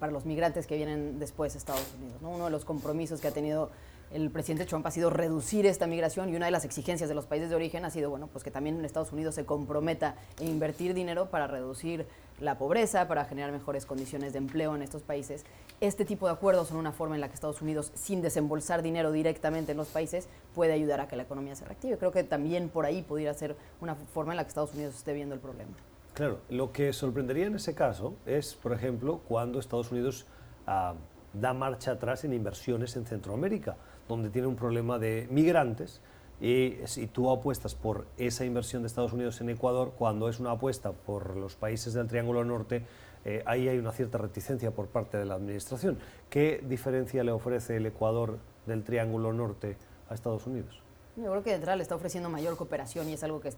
para 0.00 0.12
los 0.12 0.26
migrantes 0.26 0.66
que 0.66 0.76
vienen 0.76 1.18
después 1.18 1.52
de 1.52 1.58
Estados 1.58 1.94
Unidos. 1.98 2.20
Uno 2.22 2.46
de 2.46 2.50
los 2.50 2.64
compromisos 2.64 3.20
que 3.20 3.28
ha 3.28 3.32
tenido 3.32 3.70
el 4.12 4.30
presidente 4.30 4.66
Trump 4.66 4.86
ha 4.86 4.90
sido 4.90 5.10
reducir 5.10 5.66
esta 5.66 5.86
migración 5.86 6.28
y 6.28 6.36
una 6.36 6.46
de 6.46 6.52
las 6.52 6.64
exigencias 6.64 7.08
de 7.08 7.14
los 7.14 7.26
países 7.26 7.50
de 7.50 7.56
origen 7.56 7.84
ha 7.84 7.90
sido 7.90 8.08
bueno, 8.08 8.28
pues 8.28 8.44
que 8.44 8.50
también 8.50 8.78
en 8.78 8.84
Estados 8.84 9.12
Unidos 9.12 9.34
se 9.34 9.44
comprometa 9.44 10.14
en 10.40 10.48
invertir 10.48 10.94
dinero 10.94 11.26
para 11.30 11.46
reducir 11.46 12.06
la 12.40 12.58
pobreza, 12.58 13.08
para 13.08 13.24
generar 13.24 13.52
mejores 13.52 13.86
condiciones 13.86 14.32
de 14.32 14.38
empleo 14.38 14.74
en 14.74 14.82
estos 14.82 15.02
países. 15.02 15.44
Este 15.80 16.04
tipo 16.04 16.26
de 16.26 16.32
acuerdos 16.32 16.68
son 16.68 16.76
una 16.76 16.92
forma 16.92 17.14
en 17.14 17.20
la 17.20 17.28
que 17.28 17.34
Estados 17.34 17.62
Unidos, 17.62 17.92
sin 17.94 18.22
desembolsar 18.22 18.82
dinero 18.82 19.12
directamente 19.12 19.72
en 19.72 19.78
los 19.78 19.88
países, 19.88 20.28
puede 20.54 20.72
ayudar 20.72 21.00
a 21.00 21.08
que 21.08 21.16
la 21.16 21.24
economía 21.24 21.54
se 21.54 21.64
reactive. 21.64 21.98
Creo 21.98 22.12
que 22.12 22.24
también 22.24 22.68
por 22.68 22.86
ahí 22.86 23.02
pudiera 23.02 23.32
ser 23.34 23.56
una 23.80 23.94
forma 23.94 24.32
en 24.32 24.38
la 24.38 24.44
que 24.44 24.48
Estados 24.48 24.74
Unidos 24.74 24.94
esté 24.96 25.12
viendo 25.12 25.34
el 25.34 25.40
problema. 25.40 25.72
Claro, 26.14 26.40
lo 26.48 26.72
que 26.72 26.92
sorprendería 26.92 27.46
en 27.46 27.56
ese 27.56 27.74
caso 27.74 28.14
es, 28.24 28.54
por 28.54 28.72
ejemplo, 28.72 29.20
cuando 29.28 29.58
Estados 29.58 29.92
Unidos 29.92 30.26
ah, 30.66 30.94
da 31.34 31.52
marcha 31.52 31.92
atrás 31.92 32.24
en 32.24 32.32
inversiones 32.32 32.96
en 32.96 33.04
Centroamérica 33.04 33.76
donde 34.08 34.30
tiene 34.30 34.48
un 34.48 34.56
problema 34.56 34.98
de 34.98 35.26
migrantes. 35.30 36.00
Y 36.40 36.76
si 36.84 37.06
tú 37.06 37.30
apuestas 37.30 37.74
por 37.74 38.06
esa 38.18 38.44
inversión 38.44 38.82
de 38.82 38.88
Estados 38.88 39.12
Unidos 39.12 39.40
en 39.40 39.50
Ecuador, 39.50 39.94
cuando 39.98 40.28
es 40.28 40.38
una 40.38 40.52
apuesta 40.52 40.92
por 40.92 41.36
los 41.36 41.54
países 41.56 41.94
del 41.94 42.08
Triángulo 42.08 42.44
Norte, 42.44 42.84
eh, 43.24 43.42
ahí 43.46 43.68
hay 43.68 43.78
una 43.78 43.92
cierta 43.92 44.18
reticencia 44.18 44.70
por 44.70 44.86
parte 44.86 45.16
de 45.16 45.24
la 45.24 45.34
Administración. 45.34 45.98
¿Qué 46.28 46.62
diferencia 46.68 47.24
le 47.24 47.32
ofrece 47.32 47.76
el 47.76 47.86
Ecuador 47.86 48.38
del 48.66 48.84
Triángulo 48.84 49.32
Norte 49.32 49.76
a 50.08 50.14
Estados 50.14 50.46
Unidos? 50.46 50.80
Yo 51.16 51.30
creo 51.30 51.42
que 51.42 51.50
de 51.50 51.56
entrada 51.56 51.76
le 51.76 51.82
está 51.82 51.96
ofreciendo 51.96 52.28
mayor 52.28 52.58
cooperación 52.58 53.08
y 53.08 53.14
es 53.14 53.24
algo 53.24 53.40
que 53.40 53.50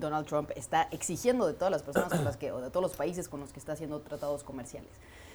Donald 0.00 0.26
Trump 0.26 0.50
está 0.56 0.88
exigiendo 0.90 1.46
de 1.46 1.52
todas 1.52 1.70
las 1.70 1.82
personas 1.82 2.08
con 2.08 2.24
las 2.24 2.38
que, 2.38 2.50
o 2.50 2.62
de 2.62 2.70
todos 2.70 2.82
los 2.82 2.96
países 2.96 3.28
con 3.28 3.40
los 3.40 3.52
que 3.52 3.58
está 3.58 3.72
haciendo 3.72 4.00
tratados 4.00 4.42
comerciales. 4.42 4.90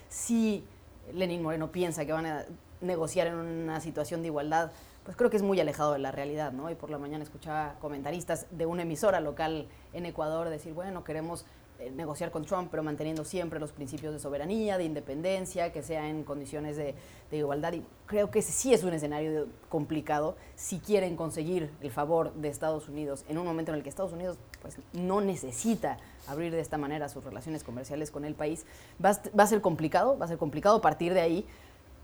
Si 0.10 0.66
Lenín 1.14 1.44
Moreno 1.44 1.72
piensa 1.72 2.06
que 2.06 2.12
van 2.12 2.26
a 2.26 2.46
negociar 2.82 3.28
en 3.28 3.36
una 3.36 3.80
situación 3.82 4.22
de 4.22 4.28
igualdad, 4.28 4.72
pues 5.10 5.18
creo 5.18 5.32
que 5.32 5.38
es 5.38 5.42
muy 5.42 5.60
alejado 5.60 5.94
de 5.94 5.98
la 5.98 6.12
realidad, 6.12 6.52
¿no? 6.52 6.70
Y 6.70 6.76
por 6.76 6.92
la 6.92 7.00
mañana 7.00 7.24
escuchaba 7.24 7.78
comentaristas 7.82 8.46
de 8.52 8.68
una 8.68 8.84
emisora 8.84 9.20
local 9.20 9.68
en 9.92 10.06
Ecuador 10.06 10.50
decir, 10.50 10.74
bueno, 10.74 11.04
queremos 11.04 11.48
eh, 11.80 11.90
negociar 11.90 12.30
con 12.30 12.46
Trump, 12.46 12.68
pero 12.70 12.84
manteniendo 12.84 13.26
siempre 13.26 13.60
los 13.60 13.72
principios 13.72 14.14
de 14.14 14.20
soberanía, 14.20 14.78
de 14.78 14.84
independencia, 14.84 15.74
que 15.74 15.82
sea 15.82 16.08
en 16.08 16.24
condiciones 16.24 16.78
de, 16.78 16.94
igualdad. 17.32 17.74
Y 17.74 17.84
creo 18.06 18.30
que 18.30 18.38
ese 18.38 18.52
sí 18.52 18.72
es 18.72 18.84
un 18.84 18.94
escenario 18.94 19.48
complicado 19.68 20.36
si 20.56 20.78
quieren 20.78 21.16
conseguir 21.16 21.72
el 21.82 21.90
favor 21.90 22.32
de 22.36 22.50
Estados 22.50 22.88
Unidos 22.88 23.26
en 23.28 23.40
un 23.40 23.48
momento 23.48 23.72
en 23.72 23.78
el 23.78 23.84
que 23.84 23.90
Estados 23.90 24.14
Unidos 24.14 24.38
pues, 24.62 24.78
no 24.94 25.22
necesita 25.22 25.98
abrir 26.28 26.52
de 26.52 26.60
esta 26.60 26.78
manera 26.78 27.10
sus 27.10 27.24
relaciones 27.24 27.64
comerciales 27.64 28.12
con 28.12 28.26
el 28.26 28.36
país. 28.36 28.64
Va, 29.04 29.20
va 29.38 29.46
a 29.46 29.48
ser 29.48 29.62
complicado, 29.62 30.20
va 30.20 30.26
a 30.26 30.28
ser 30.28 30.38
complicado 30.38 30.80
partir 30.82 31.16
de 31.16 31.22
ahí. 31.22 31.48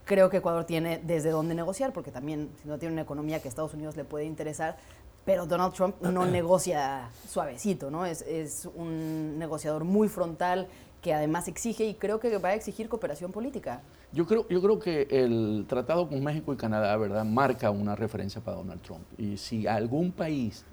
Creo 0.06 0.30
que 0.30 0.38
Ecuador 0.38 0.66
tiene 0.66 1.02
desde 1.04 1.32
dónde 1.32 1.56
negociar, 1.56 1.92
porque 1.92 2.12
también 2.12 2.50
si 2.62 2.68
no 2.68 2.78
tiene 2.78 2.94
una 2.94 3.02
economía 3.02 3.40
que 3.42 3.48
a 3.48 3.50
Estados 3.50 3.74
Unidos 3.74 3.98
le 3.98 4.04
puede 4.04 4.26
interesar, 4.26 4.78
pero 5.26 5.48
Donald 5.48 5.74
Trump 5.74 5.96
no 6.02 6.26
negocia 6.28 7.10
suavecito, 7.28 7.90
¿no? 7.90 8.06
Es, 8.06 8.22
es, 8.22 8.70
un 8.76 9.40
negociador 9.40 9.84
muy 9.84 10.08
frontal 10.08 10.68
que 11.02 11.14
además 11.14 11.48
exige 11.48 11.86
y 11.86 11.96
creo 11.96 12.20
que 12.20 12.38
va 12.38 12.50
a 12.50 12.54
exigir 12.54 12.88
cooperación 12.88 13.32
política. 13.32 13.82
Yo 14.12 14.28
creo, 14.28 14.48
yo 14.48 14.62
creo 14.62 14.80
que 14.80 15.08
el 15.10 15.66
tratado 15.68 16.08
con 16.08 16.24
México 16.24 16.54
y 16.54 16.56
Canadá, 16.56 16.96
¿verdad?, 16.98 17.26
marca 17.26 17.72
una 17.72 17.96
referencia 17.96 18.42
para 18.42 18.58
Donald 18.58 18.82
Trump. 18.82 19.04
Y 19.18 19.38
si 19.38 19.66
algún 19.68 20.12
país 20.12 20.64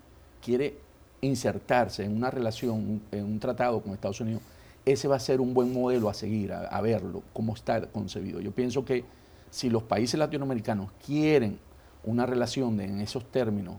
quiere 0.42 0.76
insertarse 1.22 2.04
en 2.04 2.14
una 2.14 2.30
relación, 2.30 3.00
en 3.10 3.24
un 3.24 3.40
tratado 3.40 3.80
con 3.80 3.92
Estados 3.92 4.20
Unidos, 4.20 4.42
ese 4.84 5.08
va 5.08 5.16
a 5.16 5.20
ser 5.20 5.40
un 5.40 5.54
buen 5.54 5.72
modelo 5.72 6.08
a 6.08 6.14
seguir, 6.14 6.52
a, 6.52 6.66
a 6.66 6.80
verlo, 6.80 7.22
cómo 7.32 7.54
está 7.54 7.86
concebido. 7.86 8.40
Yo 8.40 8.52
pienso 8.52 8.84
que 8.84 9.04
si 9.52 9.68
los 9.68 9.82
países 9.82 10.18
latinoamericanos 10.18 10.90
quieren 11.04 11.58
una 12.04 12.24
relación 12.24 12.80
en 12.80 13.00
esos 13.00 13.30
términos, 13.30 13.76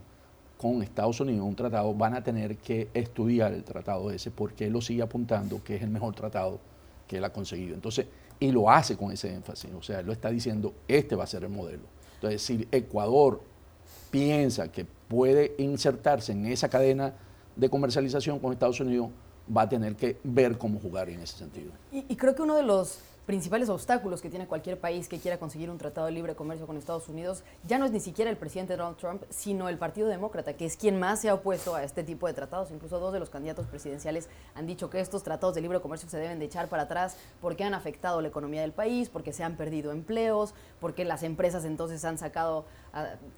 con 0.56 0.84
Estados 0.84 1.20
Unidos 1.20 1.46
un 1.46 1.56
tratado, 1.56 1.94
van 1.96 2.14
a 2.14 2.24
tener 2.24 2.58
que 2.58 2.90
estudiar 2.94 3.52
el 3.54 3.64
tratado 3.64 4.12
ese 4.12 4.30
porque 4.30 4.68
él 4.68 4.74
lo 4.74 4.82
sigue 4.82 5.02
apuntando 5.02 5.64
que 5.64 5.76
es 5.76 5.82
el 5.82 5.90
mejor 5.90 6.14
tratado 6.14 6.60
que 7.08 7.18
él 7.18 7.26
ha 7.26 7.34
conseguido. 7.34 7.74
Entonces, 7.74 8.06
y 8.40 8.52
lo 8.52 8.70
hace 8.70 8.96
con 8.96 9.12
ese 9.12 9.34
énfasis, 9.34 9.72
o 9.74 9.82
sea, 9.82 10.00
él 10.00 10.06
lo 10.06 10.14
está 10.14 10.30
diciendo, 10.30 10.74
este 10.88 11.16
va 11.16 11.24
a 11.24 11.28
ser 11.28 11.44
el 11.44 11.50
modelo. 11.50 11.84
Entonces, 12.16 12.44
si 12.44 12.68
Ecuador 12.72 13.42
piensa 14.12 14.72
que 14.72 14.86
puede 14.86 15.56
insertarse 15.58 16.34
en 16.34 16.46
esa 16.46 16.70
cadena 16.70 17.16
de 17.56 17.68
comercialización 17.68 18.38
con 18.38 18.54
Estados 18.54 18.80
Unidos, 18.80 19.10
va 19.56 19.64
a 19.64 19.70
tener 19.70 19.96
que 19.96 20.20
ver 20.24 20.56
cómo 20.60 20.80
jugar 20.80 21.10
en 21.10 21.20
ese 21.20 21.36
sentido. 21.36 21.72
Y 21.92 22.16
creo 22.16 22.36
que 22.36 22.44
uno 22.44 22.56
de 22.56 22.64
los 22.64 23.00
principales 23.26 23.70
obstáculos 23.70 24.22
que 24.22 24.30
tiene 24.30 24.48
cualquier 24.48 24.80
país 24.80 25.08
que 25.08 25.20
quiera 25.20 25.38
conseguir 25.38 25.70
un 25.70 25.78
tratado 25.78 26.08
de 26.08 26.12
libre 26.12 26.36
comercio 26.36 26.68
con 26.68 26.76
Estados 26.76 27.08
Unidos 27.08 27.44
ya 27.66 27.78
no 27.78 27.86
es 27.86 27.92
ni 27.92 28.02
siquiera 28.02 28.30
el 28.30 28.38
presidente 28.38 28.76
Donald 28.76 28.98
Trump, 28.98 29.24
sino 29.30 29.70
el 29.70 29.78
Partido 29.78 30.08
Demócrata, 30.08 30.54
que 30.54 30.66
es 30.66 30.76
quien 30.76 31.00
más 31.00 31.22
se 31.22 31.30
ha 31.30 31.34
opuesto 31.34 31.76
a 31.76 31.84
este 31.84 32.04
tipo 32.04 32.28
de 32.28 32.34
tratados. 32.34 32.72
Incluso 32.72 33.00
dos 33.00 33.14
de 33.14 33.20
los 33.20 33.30
candidatos 33.30 33.68
presidenciales 33.68 34.28
han 34.56 34.68
dicho 34.68 34.90
que 34.90 35.00
estos 35.00 35.24
tratados 35.24 35.56
de 35.56 35.62
libre 35.62 35.80
comercio 35.80 36.10
se 36.10 36.18
deben 36.18 36.40
de 36.40 36.46
echar 36.46 36.68
para 36.68 36.84
atrás 36.84 37.16
porque 37.42 37.64
han 37.64 37.74
afectado 37.74 38.20
la 38.20 38.28
economía 38.28 38.62
del 38.62 38.74
país, 38.74 39.10
porque 39.10 39.32
se 39.32 39.44
han 39.44 39.56
perdido 39.56 39.92
empleos, 39.92 40.54
porque 40.82 41.06
las 41.06 41.24
empresas 41.24 41.64
entonces 41.64 42.04
han 42.04 42.18
sacado, 42.18 42.66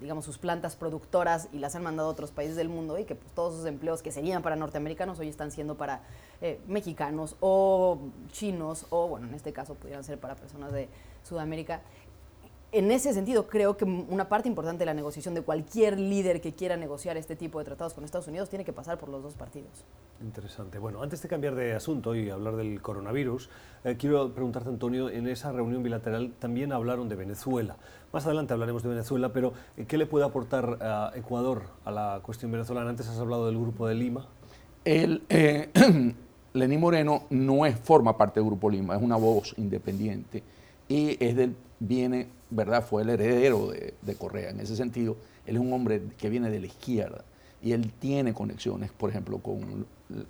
digamos, 0.01 0.25
sus 0.25 0.37
plantas 0.37 0.75
productoras 0.75 1.47
y 1.53 1.59
las 1.59 1.75
han 1.75 1.83
mandado 1.83 2.09
a 2.09 2.11
otros 2.11 2.31
países 2.31 2.57
del 2.57 2.67
mundo 2.67 2.99
y 2.99 3.05
que 3.05 3.15
pues, 3.15 3.31
todos 3.33 3.53
esos 3.53 3.65
empleos 3.65 4.01
que 4.01 4.11
serían 4.11 4.41
para 4.41 4.55
norteamericanos 4.57 5.19
hoy 5.19 5.29
están 5.29 5.51
siendo 5.51 5.75
para 5.75 6.01
eh, 6.41 6.59
mexicanos 6.67 7.37
o 7.39 7.99
chinos 8.31 8.85
o, 8.89 9.07
bueno, 9.07 9.27
en 9.27 9.33
este 9.33 9.53
caso 9.53 9.75
pudieran 9.75 10.03
ser 10.03 10.19
para 10.19 10.35
personas 10.35 10.73
de 10.73 10.89
Sudamérica. 11.23 11.81
En 12.75 12.91
ese 12.91 13.13
sentido, 13.13 13.47
creo 13.47 13.77
que 13.77 13.85
una 13.85 14.27
parte 14.27 14.49
importante 14.49 14.79
de 14.79 14.85
la 14.87 14.93
negociación 14.93 15.33
de 15.33 15.41
cualquier 15.41 15.97
líder 15.97 16.41
que 16.41 16.55
quiera 16.55 16.75
negociar 16.75 17.15
este 17.15 17.37
tipo 17.37 17.57
de 17.57 17.63
tratados 17.63 17.93
con 17.93 18.03
Estados 18.03 18.27
Unidos 18.27 18.49
tiene 18.49 18.65
que 18.65 18.73
pasar 18.73 18.97
por 18.97 19.07
los 19.07 19.23
dos 19.23 19.33
partidos. 19.33 19.85
Interesante. 20.21 20.77
Bueno, 20.77 21.01
antes 21.01 21.21
de 21.21 21.29
cambiar 21.29 21.55
de 21.55 21.71
asunto 21.71 22.15
y 22.15 22.29
hablar 22.29 22.57
del 22.57 22.81
coronavirus, 22.81 23.49
eh, 23.85 23.95
quiero 23.97 24.29
preguntarte, 24.33 24.67
Antonio, 24.67 25.09
en 25.09 25.25
esa 25.29 25.53
reunión 25.53 25.83
bilateral 25.83 26.33
también 26.37 26.73
hablaron 26.73 27.07
de 27.07 27.15
Venezuela. 27.15 27.77
Más 28.11 28.25
adelante 28.25 28.51
hablaremos 28.51 28.83
de 28.83 28.89
Venezuela, 28.89 29.31
pero 29.31 29.53
eh, 29.77 29.85
¿qué 29.85 29.97
le 29.97 30.05
puede 30.05 30.25
aportar 30.25 30.77
a 30.81 31.13
Ecuador 31.15 31.67
a 31.85 31.91
la 31.91 32.19
cuestión 32.23 32.51
venezolana? 32.51 32.89
Antes 32.89 33.07
has 33.07 33.19
hablado 33.19 33.45
del 33.45 33.57
Grupo 33.57 33.87
de 33.87 33.95
Lima. 33.95 34.27
El, 34.83 35.23
eh, 35.29 35.69
Lenín 36.53 36.81
Moreno 36.81 37.23
no 37.29 37.65
es, 37.65 37.79
forma 37.79 38.17
parte 38.17 38.41
del 38.41 38.49
Grupo 38.49 38.69
Lima, 38.69 38.97
es 38.97 39.01
una 39.01 39.15
voz 39.15 39.53
independiente 39.57 40.43
y 40.89 41.23
es 41.23 41.37
del, 41.37 41.55
viene, 41.87 42.27
¿verdad? 42.49 42.85
Fue 42.85 43.03
el 43.03 43.09
heredero 43.09 43.69
de, 43.69 44.15
Correa. 44.15 44.49
En 44.49 44.59
ese 44.59 44.75
sentido, 44.75 45.17
él 45.45 45.55
es 45.55 45.61
un 45.61 45.71
hombre 45.73 46.01
que 46.17 46.29
viene 46.29 46.49
de 46.49 46.59
la 46.59 46.67
izquierda 46.67 47.23
y 47.61 47.71
él 47.71 47.91
tiene 47.99 48.33
conexiones, 48.33 48.91
por 48.91 49.09
ejemplo, 49.09 49.39
con 49.39 49.85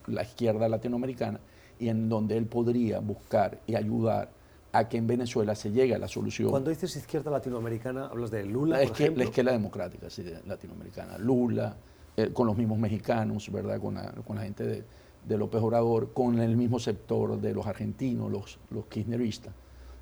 la 0.07 0.23
izquierda 0.23 0.69
latinoamericana 0.69 1.39
y 1.79 1.89
en 1.89 2.07
donde 2.07 2.37
él 2.37 2.45
podría 2.45 2.99
buscar 2.99 3.59
y 3.67 3.75
ayudar 3.75 4.29
a 4.71 4.87
que 4.89 4.97
en 4.97 5.07
Venezuela 5.07 5.55
se 5.55 5.71
llegue 5.71 5.95
a 5.95 5.99
la 5.99 6.07
solución. 6.07 6.49
Cuando 6.49 6.69
dices 6.69 6.95
izquierda 6.95 7.31
latinoamericana, 7.31 8.07
hablas 8.07 8.31
de 8.31 8.45
Lula, 8.45 8.77
la, 8.79 8.87
por 8.87 8.95
ejemplo? 8.95 9.23
La 9.23 9.29
izquierda 9.29 9.51
democrática 9.51 10.09
sí, 10.09 10.23
latinoamericana. 10.45 11.17
Lula, 11.17 11.77
eh, 12.17 12.31
con 12.33 12.47
los 12.47 12.57
mismos 12.57 12.77
mexicanos, 12.77 13.49
¿verdad? 13.51 13.79
Con 13.79 13.95
con 14.25 14.35
la 14.35 14.43
gente 14.43 14.63
de, 14.65 14.83
de 15.27 15.37
López 15.37 15.61
Obrador 15.61 16.13
con 16.13 16.39
el 16.39 16.55
mismo 16.55 16.79
sector 16.79 17.39
de 17.39 17.53
los 17.53 17.65
argentinos, 17.65 18.31
los, 18.31 18.59
los 18.69 18.85
kirchneristas. 18.85 19.53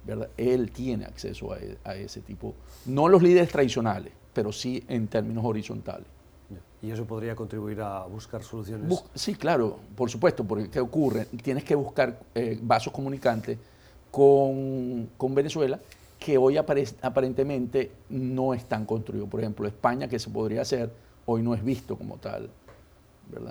¿Verdad? 0.05 0.29
Él 0.37 0.71
tiene 0.71 1.05
acceso 1.05 1.55
e, 1.55 1.77
a, 1.83 1.95
ese 1.95 2.21
tipo, 2.21 2.53
no 2.85 3.07
los 3.07 3.21
líderes 3.21 3.49
tradicionales, 3.49 4.13
pero 4.33 4.51
sí 4.51 4.83
en 4.87 5.07
términos 5.07 5.43
horizontales. 5.45 6.07
¿Y 6.81 6.91
eso 6.91 7.05
podría 7.05 7.33
contribuir 7.33 7.79
a 7.79 8.05
buscar 8.05 8.43
soluciones? 8.43 9.03
sí, 9.15 9.35
claro, 9.35 9.79
por 9.95 10.09
supuesto, 10.09 10.43
porque 10.43 10.69
¿qué 10.69 10.81
ocurre? 10.81 11.25
Tienes 11.41 11.63
que 11.63 11.75
buscar 11.75 12.19
eh, 12.35 12.59
vasos 12.61 12.91
comunicantes 12.91 13.57
con, 14.11 15.09
con, 15.17 15.33
Venezuela 15.33 15.79
que 16.19 16.37
hoy 16.37 16.57
aparentemente 16.57 17.91
no 18.09 18.53
están 18.53 18.85
construidos. 18.85 19.29
Por 19.29 19.39
ejemplo, 19.39 19.65
España, 19.65 20.09
que 20.09 20.19
se 20.19 20.29
podría 20.29 20.61
hacer, 20.61 20.91
hoy 21.25 21.41
no 21.41 21.53
es 21.55 21.63
visto 21.63 21.97
como 21.97 22.17
tal 22.17 22.49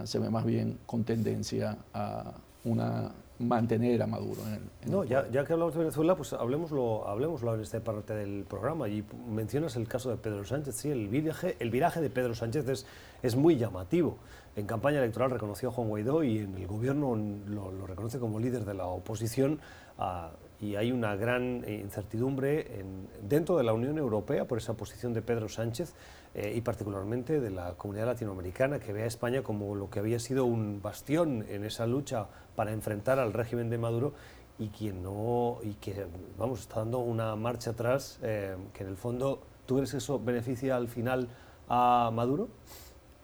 se 0.04 0.18
ve 0.18 0.30
más 0.30 0.44
bien 0.44 0.78
con 0.86 1.04
tendencia 1.04 1.78
a 1.94 2.32
una 2.64 3.12
mantener 3.38 4.00
a 4.02 4.06
Maduro 4.06 4.40
en 4.46 4.54
el... 4.54 4.90
no, 4.90 5.04
ya, 5.04 5.28
ya, 5.30 5.44
que 5.44 5.52
hablamos 5.52 5.74
de 5.74 5.80
Venezuela, 5.80 6.14
pues 6.14 6.32
hablemoslo, 6.32 7.08
hablemoslo 7.08 7.54
en 7.54 7.60
esta 7.60 7.80
parte 7.80 8.14
del 8.14 8.44
programa 8.44 8.88
y 8.88 9.04
mencionas 9.28 9.74
el 9.76 9.88
caso 9.88 10.10
de 10.10 10.16
Pedro 10.16 10.44
Sánchez. 10.44 10.76
Sí, 10.76 10.90
el 10.90 11.08
viraje, 11.08 11.56
el 11.58 11.70
viraje 11.70 12.00
de 12.00 12.10
Pedro 12.10 12.34
Sánchez 12.34 12.68
es, 12.68 12.86
es 13.22 13.34
muy 13.34 13.56
llamativo. 13.56 14.18
En 14.54 14.66
campaña 14.66 14.98
electoral 14.98 15.30
reconoció 15.30 15.70
a 15.70 15.72
Juan 15.72 15.88
Guaidó 15.88 16.22
y 16.22 16.38
en 16.38 16.54
el 16.54 16.66
gobierno 16.66 17.16
lo, 17.16 17.72
lo 17.72 17.86
reconoce 17.86 18.18
como 18.18 18.38
líder 18.38 18.64
de 18.64 18.74
la 18.74 18.86
oposición. 18.86 19.60
A, 19.98 20.30
y 20.62 20.76
hay 20.76 20.92
una 20.92 21.16
gran 21.16 21.64
incertidumbre 21.68 22.78
en, 22.78 23.08
dentro 23.28 23.56
de 23.56 23.64
la 23.64 23.72
Unión 23.72 23.98
Europea 23.98 24.46
por 24.46 24.58
esa 24.58 24.74
posición 24.74 25.12
de 25.12 25.20
Pedro 25.20 25.48
Sánchez 25.48 25.92
eh, 26.34 26.54
y 26.56 26.60
particularmente 26.60 27.40
de 27.40 27.50
la 27.50 27.74
comunidad 27.74 28.06
latinoamericana 28.06 28.78
que 28.78 28.92
ve 28.92 29.02
a 29.02 29.06
España 29.06 29.42
como 29.42 29.74
lo 29.74 29.90
que 29.90 29.98
había 29.98 30.20
sido 30.20 30.44
un 30.44 30.80
bastión 30.80 31.44
en 31.48 31.64
esa 31.64 31.86
lucha 31.88 32.28
para 32.54 32.72
enfrentar 32.72 33.18
al 33.18 33.32
régimen 33.32 33.70
de 33.70 33.78
Maduro 33.78 34.14
y 34.56 34.68
quien 34.68 35.02
no 35.02 35.58
y 35.64 35.72
que 35.74 36.06
vamos 36.38 36.60
está 36.60 36.76
dando 36.76 37.00
una 37.00 37.34
marcha 37.34 37.70
atrás 37.70 38.20
eh, 38.22 38.56
que 38.72 38.84
en 38.84 38.90
el 38.90 38.96
fondo 38.96 39.42
tú 39.66 39.74
crees 39.76 39.90
que 39.90 39.96
eso 39.96 40.20
beneficia 40.20 40.76
al 40.76 40.86
final 40.86 41.26
a 41.68 42.12
Maduro 42.14 42.48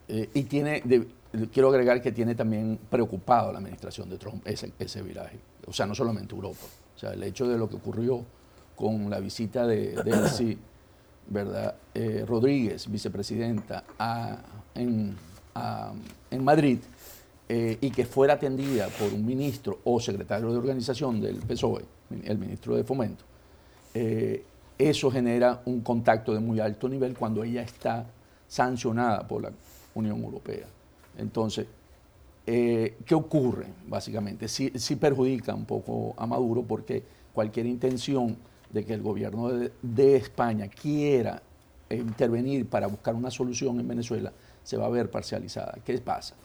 eh, 0.09 0.29
y 0.35 0.43
tiene 0.43 0.83
quiero 1.53 1.69
agregar 1.69 2.03
que 2.03 2.11
tiene 2.11 2.35
también 2.35 2.81
preocupado 2.91 3.53
la 3.53 3.59
administración 3.59 4.11
de 4.11 4.19
Trump 4.19 4.45
ese 4.45 5.03
viraje 5.03 5.39
o 5.69 5.73
sea 5.73 5.87
no 5.87 5.95
solamente 5.95 6.35
Europa 6.35 6.67
o 6.99 7.01
sea, 7.01 7.13
el 7.13 7.23
hecho 7.23 7.47
de 7.47 7.57
lo 7.57 7.69
que 7.69 7.77
ocurrió 7.77 8.25
con 8.75 9.09
la 9.09 9.21
visita 9.21 9.65
de 9.69 10.03
Delcy, 10.03 10.59
¿verdad? 11.29 11.77
Eh, 11.95 12.25
Rodríguez, 12.27 12.91
vicepresidenta, 12.91 13.85
en, 14.75 15.15
Madrid, 16.41 16.81
eh, 17.49 17.79
y 17.81 17.91
que 17.93 18.05
fuera 18.05 18.35
atendida 18.35 18.89
por 18.89 19.13
un 19.13 19.25
ministro 19.25 19.79
o 19.85 20.01
secretario 20.01 20.51
de 20.51 20.59
organización 20.59 21.21
del 21.21 21.37
PSOE, 21.37 21.85
el 22.25 22.37
ministro 22.37 22.75
de 22.75 22.83
Fomento, 22.83 23.23
eh, 23.95 24.45
eso 24.77 25.09
genera 25.09 25.63
un 25.67 25.83
contacto 25.83 26.35
de 26.35 26.41
muy 26.41 26.59
alto 26.59 26.89
nivel 26.89 27.17
cuando 27.17 27.45
ella 27.45 27.63
está 27.63 28.07
sancionada 28.49 29.29
por 29.29 29.43
la 29.43 29.53
Unión 29.95 30.21
Europea. 30.25 30.67
Entonces, 31.17 31.67
eh, 32.51 32.97
¿Qué 33.05 33.15
ocurre, 33.15 33.67
básicamente? 33.87 34.49
Sí, 34.49 34.71
perjudica 34.99 35.55
un 35.55 35.67
poco 35.67 36.15
a 36.17 36.27
Maduro 36.27 36.63
porque 36.63 37.03
cualquier 37.35 37.67
intención 37.67 38.39
de 38.73 38.87
que 38.87 38.95
el 38.95 39.03
gobierno 39.03 39.51
de, 39.83 40.17
España 40.17 40.67
quiera 40.69 41.43
intervenir 41.91 42.67
para 42.67 42.87
buscar 42.87 43.15
una 43.15 43.31
solución 43.31 43.79
en 43.81 43.87
Venezuela 43.87 44.33
se 44.65 44.79
va 44.79 44.87
a 44.87 44.89
ver 44.89 45.11
parcializada. 45.11 45.77
¿Qué 45.85 45.99
pasa? 45.99 46.37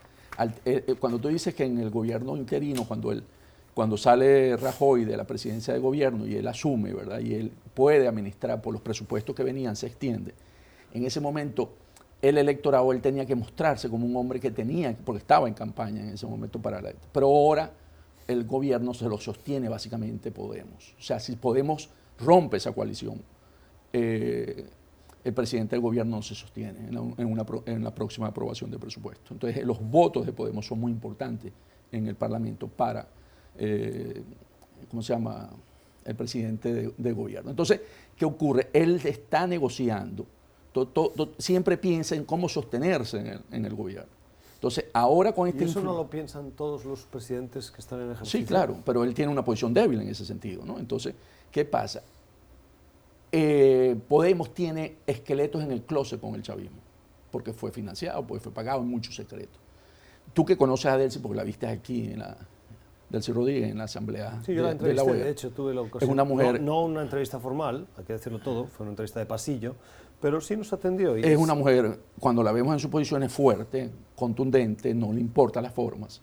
Eh, 0.66 0.84
eh, 0.88 0.96
cuando 1.00 1.20
tú 1.20 1.30
dices 1.30 1.56
que 1.56 1.64
en 1.64 1.78
el 1.78 1.90
gobierno 1.90 2.36
interino, 2.36 2.86
cuando, 2.86 3.14
él, 3.14 3.24
cuando 3.74 3.96
sale 3.96 4.58
Rajoy 4.58 5.06
de 5.06 5.16
la 5.16 5.24
presidencia 5.24 5.74
de 5.74 5.80
gobierno 5.80 6.28
y 6.28 6.36
él 6.36 6.46
asume, 6.50 6.94
¿verdad? 6.94 7.22
Y 7.22 7.34
él 7.34 7.52
puede 7.74 8.10
administrar 8.10 8.62
por 8.62 8.74
los 8.74 8.82
presupuestos 8.82 9.34
que 9.34 9.44
venían, 9.44 9.78
se 9.78 9.88
extiende. 9.88 10.34
En 10.94 11.06
ese 11.06 11.22
momento, 11.22 11.72
el 12.24 12.38
electorado, 12.38 12.94
él 12.94 13.02
tenía 13.02 13.26
que 13.26 13.36
mostrarse 13.36 13.90
como 13.90 14.06
un 14.06 14.16
hombre 14.16 14.40
que 14.40 14.50
tenía, 14.50 14.96
porque 15.04 15.20
estaba 15.20 15.50
en 15.50 15.54
campaña 15.54 16.02
en 16.02 16.14
ese 16.14 16.26
momento 16.26 16.58
para 16.62 16.82
la... 16.82 16.94
Pero 17.12 17.28
ahora 17.28 17.70
el 18.30 18.46
gobierno 18.46 18.94
se 18.94 19.10
lo 19.10 19.18
sostiene 19.18 19.68
básicamente 19.68 20.32
Podemos. 20.32 20.96
O 20.98 21.02
sea, 21.02 21.20
si 21.20 21.36
Podemos 21.36 21.90
rompe 22.18 22.56
esa 22.58 22.72
coalición, 22.72 23.22
eh, 23.92 24.66
el 25.22 25.34
presidente 25.34 25.76
del 25.76 25.82
gobierno 25.82 26.16
no 26.16 26.22
se 26.22 26.34
sostiene 26.34 26.88
en 26.88 27.84
la, 27.84 27.94
próxima 27.94 28.28
aprobación 28.28 28.72
de 28.72 28.80
presupuesto. 28.80 29.34
Entonces, 29.34 29.66
los 29.66 29.82
votos 29.82 30.26
de 30.26 30.32
Podemos 30.32 30.66
son 30.66 30.80
muy 30.80 30.94
importantes 30.94 31.52
en 31.92 32.08
el 32.08 32.16
Parlamento 32.16 32.70
para, 32.70 33.06
eh, 33.58 34.24
¿cómo 34.90 35.02
se 35.02 35.12
llama?, 35.12 35.50
el 36.06 36.16
presidente 36.16 36.94
de, 36.98 37.12
gobierno. 37.12 37.50
Entonces, 37.50 37.82
¿qué 38.16 38.24
ocurre? 38.24 38.70
Él 38.72 39.02
está 39.04 39.46
negociando, 39.46 40.26
siempre 41.38 41.78
piensa 41.78 42.16
en 42.16 42.26
cómo 42.26 42.50
sostenerse 42.50 43.40
en 43.52 43.66
el, 43.66 43.74
gobierno. 43.74 44.12
Entonces, 44.56 44.86
ahora 44.94 45.34
con 45.34 45.48
este... 45.48 45.66
¿Y 45.66 45.68
eso 45.68 45.82
no 45.82 45.94
lo 45.94 46.10
piensan 46.10 46.52
todos 46.52 46.86
los 46.86 47.02
presidentes 47.02 47.70
que 47.70 47.82
están 47.82 48.00
en 48.00 48.06
el 48.08 48.12
ejercicio? 48.14 48.40
Sí, 48.40 48.46
claro, 48.46 48.78
pero 48.86 49.04
él 49.04 49.14
tiene 49.14 49.32
una 49.32 49.44
posición 49.44 49.74
débil 49.74 50.02
en 50.02 50.10
ese 50.10 50.26
sentido, 50.26 50.66
¿no? 50.66 50.80
Entonces, 50.80 51.14
¿qué 51.52 51.66
pasa? 51.66 52.02
Eh, 53.32 53.96
Podemos 54.08 54.54
tiene 54.54 54.98
esqueletos 55.06 55.64
en 55.64 55.72
el 55.72 55.82
closet 55.84 56.20
con 56.20 56.36
el 56.36 56.44
chavismo, 56.44 56.78
porque 57.32 57.52
fue 57.52 57.72
financiado, 57.72 58.26
porque 58.26 58.44
fue 58.44 58.52
pagado 58.54 58.82
en 58.82 58.88
muchos 58.88 59.16
secretos. 59.16 59.60
Tú 60.34 60.46
que 60.46 60.58
conoces 60.58 60.86
a 60.88 60.98
Delcy, 60.98 61.20
porque 61.20 61.38
la 61.38 61.44
viste 61.44 61.68
aquí 61.68 62.12
en 62.12 62.20
la, 62.20 62.38
Delcy 63.14 63.32
Rodríguez 63.32 63.70
en 63.70 63.78
la 63.78 63.84
asamblea. 63.84 64.42
Sí, 64.44 64.56
yo 64.56 64.64
la 64.64 64.72
entrevisté, 64.72 65.14
de, 65.14 65.24
de 65.24 65.30
hecho 65.30 65.52
tuve 65.52 65.74
la 65.74 65.82
ocasión. 65.82 66.10
Es 66.10 66.12
una 66.12 66.24
mujer. 66.24 66.60
No, 66.60 66.84
una 66.84 67.04
entrevista 67.04 67.40
formal, 67.40 67.88
hay 67.96 68.04
que 68.06 68.14
decirlo 68.14 68.40
todo, 68.40 68.66
fue 68.66 68.86
una 68.86 68.92
entrevista 68.92 69.20
de 69.20 69.28
pasillo, 69.28 69.76
pero 70.24 70.40
sí 70.40 70.56
nos 70.56 70.72
atendió. 70.72 71.18
es, 71.18 71.38
una 71.38 71.54
mujer, 71.54 72.00
cuando 72.18 72.42
la 72.44 72.54
vemos 72.54 72.72
en 72.72 72.80
su 72.80 72.90
posición, 72.90 73.24
es 73.24 73.34
fuerte, 73.34 73.90
contundente, 74.16 74.94
no 74.94 75.12
le 75.12 75.20
importan 75.20 75.64
las 75.64 75.74
formas. 75.74 76.22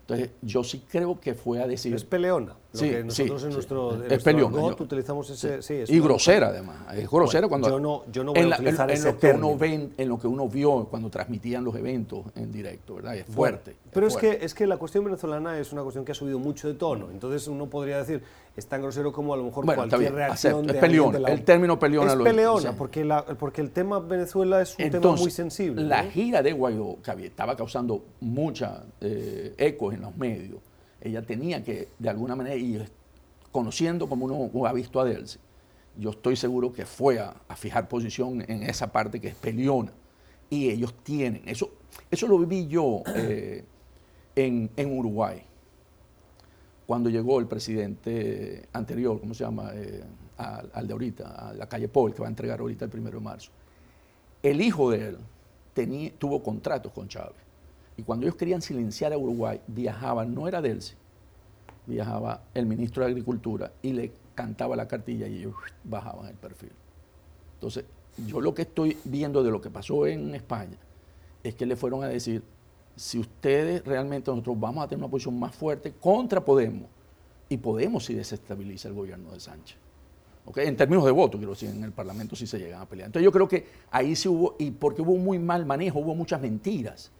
Entonces, 0.00 0.30
yo 0.40 0.64
sí 0.64 0.82
creo 0.90 1.20
que 1.20 1.34
fue 1.34 1.62
a 1.62 1.66
decir... 1.66 1.94
Es 1.94 2.02
peleona. 2.02 2.56
Lo 2.72 2.78
sí, 2.78 2.90
que 2.90 3.04
nosotros 3.04 3.44
en 3.44 3.52
nuestro, 3.52 4.04
es 4.04 4.22
peleona. 4.22 4.74
utilizamos 4.78 5.28
ese... 5.28 5.62
Sí, 5.62 5.84
y 5.88 6.00
grosera, 6.00 6.48
además. 6.48 6.76
Es 6.94 7.08
grosera 7.10 7.46
cuando... 7.46 7.68
Yo 7.68 7.78
no, 7.78 8.04
yo 8.10 8.24
no 8.24 8.32
voy 8.32 8.42
a 8.42 8.48
utilizar 8.48 8.90
en, 8.90 8.96
ese 8.96 9.12
lo 9.12 9.18
que 9.18 9.32
uno 9.32 9.58
ve, 9.58 9.88
En 9.98 10.08
lo 10.08 10.18
que 10.18 10.26
uno 10.26 10.48
vio 10.48 10.86
cuando 10.86 11.10
transmitían 11.10 11.64
los 11.64 11.76
eventos 11.76 12.20
en 12.34 12.50
directo, 12.50 12.94
¿verdad? 12.94 13.16
Es 13.16 13.26
fuerte. 13.26 13.76
pero 13.92 14.06
es, 14.06 14.16
que, 14.16 14.38
es 14.40 14.54
que 14.54 14.66
la 14.66 14.78
cuestión 14.78 15.04
venezolana 15.04 15.58
es 15.58 15.72
una 15.72 15.82
cuestión 15.82 16.04
que 16.04 16.12
ha 16.12 16.14
subido 16.14 16.38
mucho 16.38 16.66
de 16.68 16.74
tono. 16.74 17.10
Entonces, 17.10 17.46
uno 17.46 17.66
podría 17.66 17.98
decir, 17.98 18.22
es 18.56 18.66
tan 18.66 18.82
grosero 18.82 19.12
como 19.12 19.34
a 19.34 19.36
lo 19.36 19.44
mejor 19.44 19.64
cualquier 19.64 20.14
reacción 20.14 20.66
de 20.66 20.74
es 20.74 20.78
peleona. 20.78 21.28
el 21.28 21.42
término 21.44 21.78
peleona 21.78 22.12
es 22.12 22.18
peleona, 22.18 22.74
porque, 22.74 23.04
la, 23.04 23.24
porque 23.24 23.60
el 23.60 23.70
tema 23.70 23.98
Venezuela 23.98 24.60
es 24.60 24.76
un 24.78 24.90
tema 24.90 25.12
muy 25.12 25.30
sensible. 25.30 25.82
La 25.82 26.04
gira 26.04 26.42
de 26.42 26.52
Guaidó, 26.52 26.98
que 27.02 27.26
estaba 27.26 27.56
causando 27.56 28.02
mucha 28.20 28.84
eh, 29.00 29.54
eco 29.56 29.92
en 29.92 30.02
los 30.02 30.16
medios, 30.16 30.60
ella 31.02 31.22
tenía 31.22 31.62
que, 31.62 31.88
de 31.98 32.08
alguna 32.08 32.36
manera, 32.36 32.56
y 32.56 32.82
conociendo 33.50 34.08
como 34.08 34.26
uno 34.26 34.66
ha 34.66 34.72
visto 34.72 35.00
a 35.00 35.04
Delcy, 35.04 35.38
yo 35.98 36.10
estoy 36.10 36.36
seguro 36.36 36.72
que 36.72 36.86
fue 36.86 37.18
a, 37.18 37.34
fijar 37.56 37.88
posición 37.88 38.42
en 38.48 38.62
esa 38.62 38.90
parte 38.90 39.20
que 39.20 39.28
es 39.28 39.34
peleona. 39.34 39.92
Y 40.48 40.70
ellos 40.70 40.94
tienen, 41.02 41.42
eso, 41.46 41.70
eso 42.10 42.26
lo 42.26 42.38
viví 42.38 42.66
yo 42.66 43.02
eh, 43.14 43.64
en, 44.36 44.70
Uruguay, 44.98 45.42
cuando 46.86 47.10
llegó 47.10 47.40
el 47.40 47.46
presidente 47.46 48.68
anterior, 48.72 49.20
¿cómo 49.20 49.34
se 49.34 49.44
llama? 49.44 49.70
Eh, 49.74 50.02
al, 50.36 50.86
de 50.86 50.92
ahorita, 50.92 51.50
a 51.50 51.54
la 51.54 51.68
calle 51.68 51.88
Paul, 51.88 52.12
que 52.12 52.20
va 52.20 52.26
a 52.26 52.30
entregar 52.30 52.60
ahorita 52.60 52.84
el 52.84 52.90
primero 52.90 53.18
de 53.18 53.24
marzo. 53.24 53.50
El 54.42 54.60
hijo 54.60 54.90
de 54.90 55.08
él 55.08 56.12
tuvo 56.18 56.42
contratos 56.42 56.92
con 56.92 57.08
Chávez. 57.08 57.36
Y 57.96 58.02
cuando 58.02 58.26
ellos 58.26 58.36
querían 58.36 58.62
silenciar 58.62 59.12
a 59.12 59.18
Uruguay, 59.18 59.60
viajaban, 59.66 60.34
no 60.34 60.48
era 60.48 60.62
Delcy, 60.62 60.94
viajaba 61.86 62.42
el 62.54 62.66
ministro 62.66 63.04
de 63.04 63.10
Agricultura 63.10 63.72
y 63.82 63.92
le 63.92 64.12
cantaba 64.34 64.76
la 64.76 64.88
cartilla 64.88 65.26
y 65.26 65.38
ellos 65.38 65.54
bajaban 65.84 66.26
el 66.26 66.36
perfil. 66.36 66.72
Entonces, 67.54 67.84
yo 68.26 68.40
lo 68.40 68.54
que 68.54 68.62
estoy 68.62 68.96
viendo 69.04 69.42
de 69.42 69.50
lo 69.50 69.60
que 69.60 69.70
pasó 69.70 70.06
en 70.06 70.34
España 70.34 70.76
es 71.42 71.54
que 71.54 71.66
le 71.66 71.76
fueron 71.76 72.02
a 72.04 72.08
decir, 72.08 72.42
si 72.96 73.18
ustedes 73.18 73.84
realmente 73.84 74.30
nosotros 74.30 74.58
vamos 74.58 74.84
a 74.84 74.88
tener 74.88 75.02
una 75.02 75.10
posición 75.10 75.38
más 75.38 75.54
fuerte 75.54 75.92
contra 75.92 76.44
Podemos, 76.44 76.88
y 77.48 77.58
Podemos 77.58 78.06
si 78.06 78.14
desestabiliza 78.14 78.88
el 78.88 78.94
gobierno 78.94 79.30
de 79.32 79.40
Sánchez. 79.40 79.76
En 80.56 80.76
términos 80.76 81.04
de 81.04 81.10
voto, 81.10 81.36
quiero 81.36 81.52
decir, 81.52 81.68
en 81.68 81.84
el 81.84 81.92
Parlamento 81.92 82.34
sí 82.34 82.46
se 82.46 82.58
llegan 82.58 82.80
a 82.80 82.86
pelear. 82.86 83.06
Entonces 83.06 83.24
yo 83.24 83.30
creo 83.30 83.46
que 83.46 83.66
ahí 83.90 84.16
sí 84.16 84.28
hubo, 84.28 84.56
y 84.58 84.70
porque 84.70 85.02
hubo 85.02 85.16
muy 85.16 85.38
mal 85.38 85.66
manejo, 85.66 86.00
hubo 86.00 86.14
muchas 86.14 86.40
mentiras. 86.40 87.12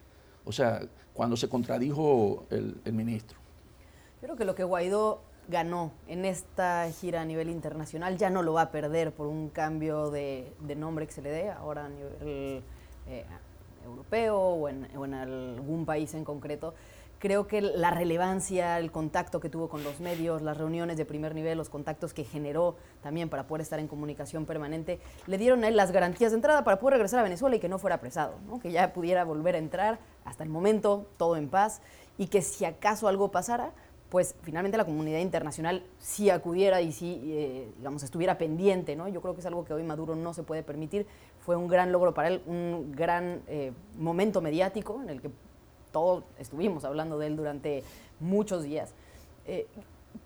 O 0.44 0.52
sea, 0.52 0.82
cuando 1.14 1.36
se 1.36 1.48
contradijo 1.48 2.46
el, 2.50 2.92
ministro. 2.92 3.38
creo 4.20 4.36
que 4.36 4.44
lo 4.44 4.54
que 4.54 4.64
Guaidó 4.64 5.22
ganó 5.48 5.92
en 6.06 6.24
esta 6.24 6.88
gira 6.90 7.22
a 7.22 7.24
nivel 7.24 7.50
internacional 7.50 8.16
ya 8.16 8.30
no 8.30 8.42
lo 8.42 8.52
va 8.52 8.62
a 8.62 8.70
perder 8.70 9.12
por 9.12 9.26
un 9.26 9.48
cambio 9.48 10.10
de, 10.10 10.52
nombre 10.76 11.06
que 11.06 11.12
se 11.12 11.22
le 11.22 11.30
dé 11.30 11.50
ahora 11.50 11.86
a 11.86 11.88
nivel 11.88 12.62
eh, 13.06 13.24
europeo 13.84 14.38
o 14.38 14.68
en 14.68 15.14
algún 15.14 15.84
país 15.84 16.14
en 16.14 16.24
concreto 16.24 16.74
creo 17.22 17.46
que 17.46 17.60
la 17.60 17.92
relevancia, 17.92 18.80
el 18.80 18.90
contacto 18.90 19.38
que 19.38 19.48
tuvo 19.48 19.68
con 19.68 19.84
los 19.84 20.00
medios, 20.00 20.42
las 20.42 20.58
reuniones 20.58 20.96
de 20.96 21.04
primer 21.04 21.36
nivel, 21.36 21.56
los 21.56 21.68
contactos 21.68 22.12
que 22.12 22.24
generó 22.24 22.74
también 23.00 23.28
para 23.28 23.46
poder 23.46 23.60
estar 23.62 23.78
en 23.78 23.86
comunicación 23.86 24.44
permanente, 24.44 24.98
le 25.28 25.38
dieron 25.38 25.62
a 25.62 25.68
él 25.68 25.76
las 25.76 25.92
garantías 25.92 26.32
de 26.32 26.38
entrada 26.38 26.64
para 26.64 26.80
poder 26.80 26.94
regresar 26.94 27.20
a 27.20 27.22
Venezuela 27.22 27.54
y 27.54 27.60
que 27.60 27.68
no 27.68 27.78
fuera 27.78 27.94
apresado, 27.94 28.34
que 28.60 28.72
ya 28.72 28.92
pudiera 28.92 29.22
volver 29.22 29.54
a 29.54 29.58
entrar 29.58 30.00
hasta 30.24 30.42
el 30.42 30.50
momento, 30.50 31.06
todo 31.16 31.36
en 31.36 31.48
paz, 31.48 31.80
y 32.18 32.26
que 32.26 32.42
si 32.42 32.64
acaso 32.64 33.06
algo 33.06 33.30
pasara, 33.30 33.72
pues 34.08 34.34
finalmente 34.42 34.76
la 34.76 34.84
comunidad 34.84 35.20
internacional 35.20 35.84
sí 36.00 36.28
acudiera 36.28 36.80
y 36.80 36.90
sí, 36.90 37.20
eh, 37.26 37.72
digamos, 37.76 38.02
estuviera 38.02 38.36
pendiente, 38.36 38.96
¿no? 38.96 39.06
Yo 39.06 39.20
creo 39.20 39.34
que 39.34 39.40
es 39.42 39.46
algo 39.46 39.64
que 39.64 39.74
hoy 39.74 39.84
Maduro 39.84 40.16
no 40.16 40.34
se 40.34 40.42
puede 40.42 40.64
permitir. 40.64 41.06
Fue 41.38 41.54
un 41.54 41.68
gran 41.68 41.92
logro 41.92 42.12
para 42.14 42.28
él, 42.28 42.42
un 42.46 42.90
gran 42.90 43.42
eh, 43.46 43.72
momento 43.96 44.40
mediático 44.40 45.00
en 45.00 45.08
el 45.08 45.22
que 45.22 45.30
todos 45.92 46.24
estuvimos 46.38 46.84
hablando 46.84 47.18
de 47.18 47.28
él 47.28 47.36
durante 47.36 47.84
muchos 48.20 48.64
días. 48.64 48.94
Eh, 49.46 49.66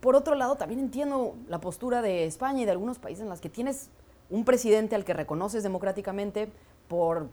por 0.01 0.17
otro 0.17 0.35
lado, 0.35 0.57
también 0.57 0.81
entiendo 0.81 1.35
la 1.49 1.61
postura 1.61 2.03
de 2.03 2.25
España 2.25 2.63
y 2.63 2.65
de 2.65 2.71
algunos 2.71 2.99
países 2.99 3.23
en 3.23 3.29
las 3.29 3.41
que 3.41 3.49
tienes 3.49 3.91
un 4.31 4.45
presidente 4.45 4.95
al 4.95 5.05
que 5.05 5.13
reconoces 5.13 5.63
democráticamente 5.63 6.49
por 6.89 7.29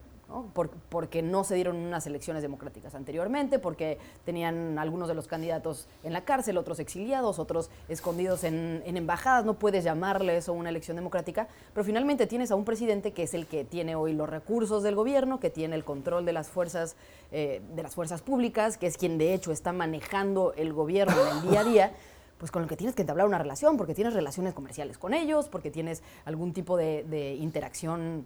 porque 0.89 1.21
no 1.21 1.43
se 1.43 1.55
dieron 1.55 1.75
unas 1.75 2.07
elecciones 2.07 2.41
democráticas 2.41 2.95
anteriormente, 2.95 3.59
porque 3.59 3.99
tenían 4.25 4.79
algunos 4.79 5.07
de 5.07 5.13
los 5.13 5.27
candidatos 5.27 5.87
en 6.03 6.13
la 6.13 6.25
cárcel, 6.25 6.57
otros 6.57 6.79
exiliados, 6.79 7.39
otros 7.39 7.69
escondidos 7.87 8.43
en, 8.43 8.81
embajadas, 8.85 9.45
no 9.45 9.55
puedes 9.55 9.83
llamarle 9.83 10.37
eso 10.37 10.53
una 10.53 10.69
elección 10.69 10.95
democrática, 10.95 11.47
pero 11.73 11.83
finalmente 11.83 12.25
tienes 12.25 12.51
a 12.51 12.55
un 12.55 12.65
presidente 12.65 13.11
que 13.11 13.23
es 13.23 13.33
el 13.33 13.45
que 13.45 13.63
tiene 13.63 13.95
hoy 13.95 14.13
los 14.13 14.29
recursos 14.29 14.81
del 14.81 14.95
gobierno, 14.95 15.39
que 15.39 15.49
tiene 15.49 15.75
el 15.75 15.83
control 15.83 16.25
de 16.25 16.33
las 16.33 16.49
fuerzas, 16.49 16.95
eh, 17.31 17.61
de 17.75 17.83
las 17.83 17.93
fuerzas 17.93 18.21
públicas, 18.21 18.77
que 18.77 18.87
es 18.87 18.97
quien 18.97 19.17
de 19.17 19.33
hecho 19.33 19.51
está 19.51 19.71
manejando 19.71 20.53
el 20.55 20.73
gobierno 20.73 21.15
en 21.29 21.37
el 21.37 21.49
día 21.49 21.59
a 21.59 21.63
día 21.63 21.93
pues 22.39 22.51
con 22.51 22.63
el 22.63 22.67
que 22.67 22.75
tienes 22.75 22.95
que 22.95 23.03
entablar 23.03 23.25
una 23.25 23.37
relación, 23.37 23.77
porque 23.77 23.93
tienes 23.93 24.13
relaciones 24.13 24.53
comerciales 24.53 24.97
con 24.97 25.13
ellos, 25.13 25.47
porque 25.47 25.71
tienes 25.71 26.03
algún 26.25 26.51
tipo 26.51 26.75
de 26.75 27.37
interacción 27.39 28.25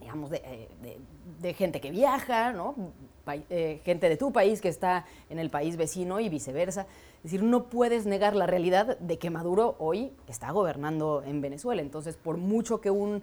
digamos, 0.00 0.30
eh, 0.32 0.68
de, 1.40 1.54
gente 1.54 1.80
que 1.80 1.90
viaja, 1.90 2.52
¿no? 2.52 2.74
Eh, 3.48 3.80
gente 3.84 4.08
de 4.08 4.16
tu 4.16 4.32
país 4.32 4.60
que 4.60 4.68
está 4.68 5.04
en 5.28 5.38
el 5.38 5.50
país 5.50 5.76
vecino 5.76 6.20
y 6.20 6.28
viceversa. 6.28 6.86
Es 7.18 7.24
decir, 7.24 7.42
no 7.42 7.64
puedes 7.64 8.06
negar 8.06 8.34
la 8.34 8.46
realidad 8.46 8.98
de 8.98 9.18
que 9.18 9.30
Maduro 9.30 9.76
hoy 9.78 10.12
está 10.26 10.50
gobernando 10.50 11.22
en 11.24 11.40
Venezuela. 11.40 11.82
Entonces, 11.82 12.16
por 12.16 12.38
mucho 12.38 12.80
que 12.80 12.90
un 12.90 13.22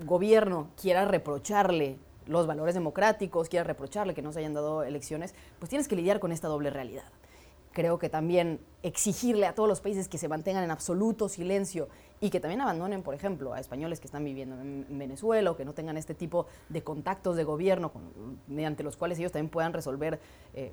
gobierno 0.00 0.68
quiera 0.80 1.04
reprocharle 1.04 1.96
los 2.26 2.46
valores 2.46 2.74
democráticos, 2.74 3.48
quiera 3.48 3.64
reprocharle 3.64 4.12
que 4.12 4.22
no 4.22 4.32
se 4.32 4.40
hayan 4.40 4.54
dado 4.54 4.82
elecciones, 4.82 5.34
pues 5.58 5.70
tienes 5.70 5.88
que 5.88 5.96
lidiar 5.96 6.20
con 6.20 6.30
esta 6.30 6.48
doble 6.48 6.70
realidad 6.70 7.04
creo 7.72 7.98
que 7.98 8.08
también 8.08 8.60
exigirle 8.82 9.46
a 9.46 9.54
todos 9.54 9.68
los 9.68 9.80
países 9.80 10.08
que 10.08 10.18
se 10.18 10.28
mantengan 10.28 10.64
en 10.64 10.70
absoluto 10.70 11.28
silencio 11.28 11.88
y 12.20 12.30
que 12.30 12.40
también 12.40 12.60
abandonen, 12.60 13.02
por 13.02 13.14
ejemplo, 13.14 13.52
a 13.52 13.60
españoles 13.60 14.00
que 14.00 14.06
están 14.06 14.24
viviendo 14.24 14.60
en, 14.60 14.86
Venezuela 14.98 15.50
o 15.50 15.56
que 15.56 15.64
no 15.64 15.72
tengan 15.72 15.96
este 15.96 16.14
tipo 16.14 16.46
de 16.68 16.82
contactos 16.82 17.36
de 17.36 17.44
gobierno 17.44 17.92
mediante 18.48 18.82
los 18.82 18.96
cuales 18.96 19.18
ellos 19.18 19.32
también 19.32 19.50
puedan 19.50 19.72
resolver 19.72 20.18
eh, 20.54 20.72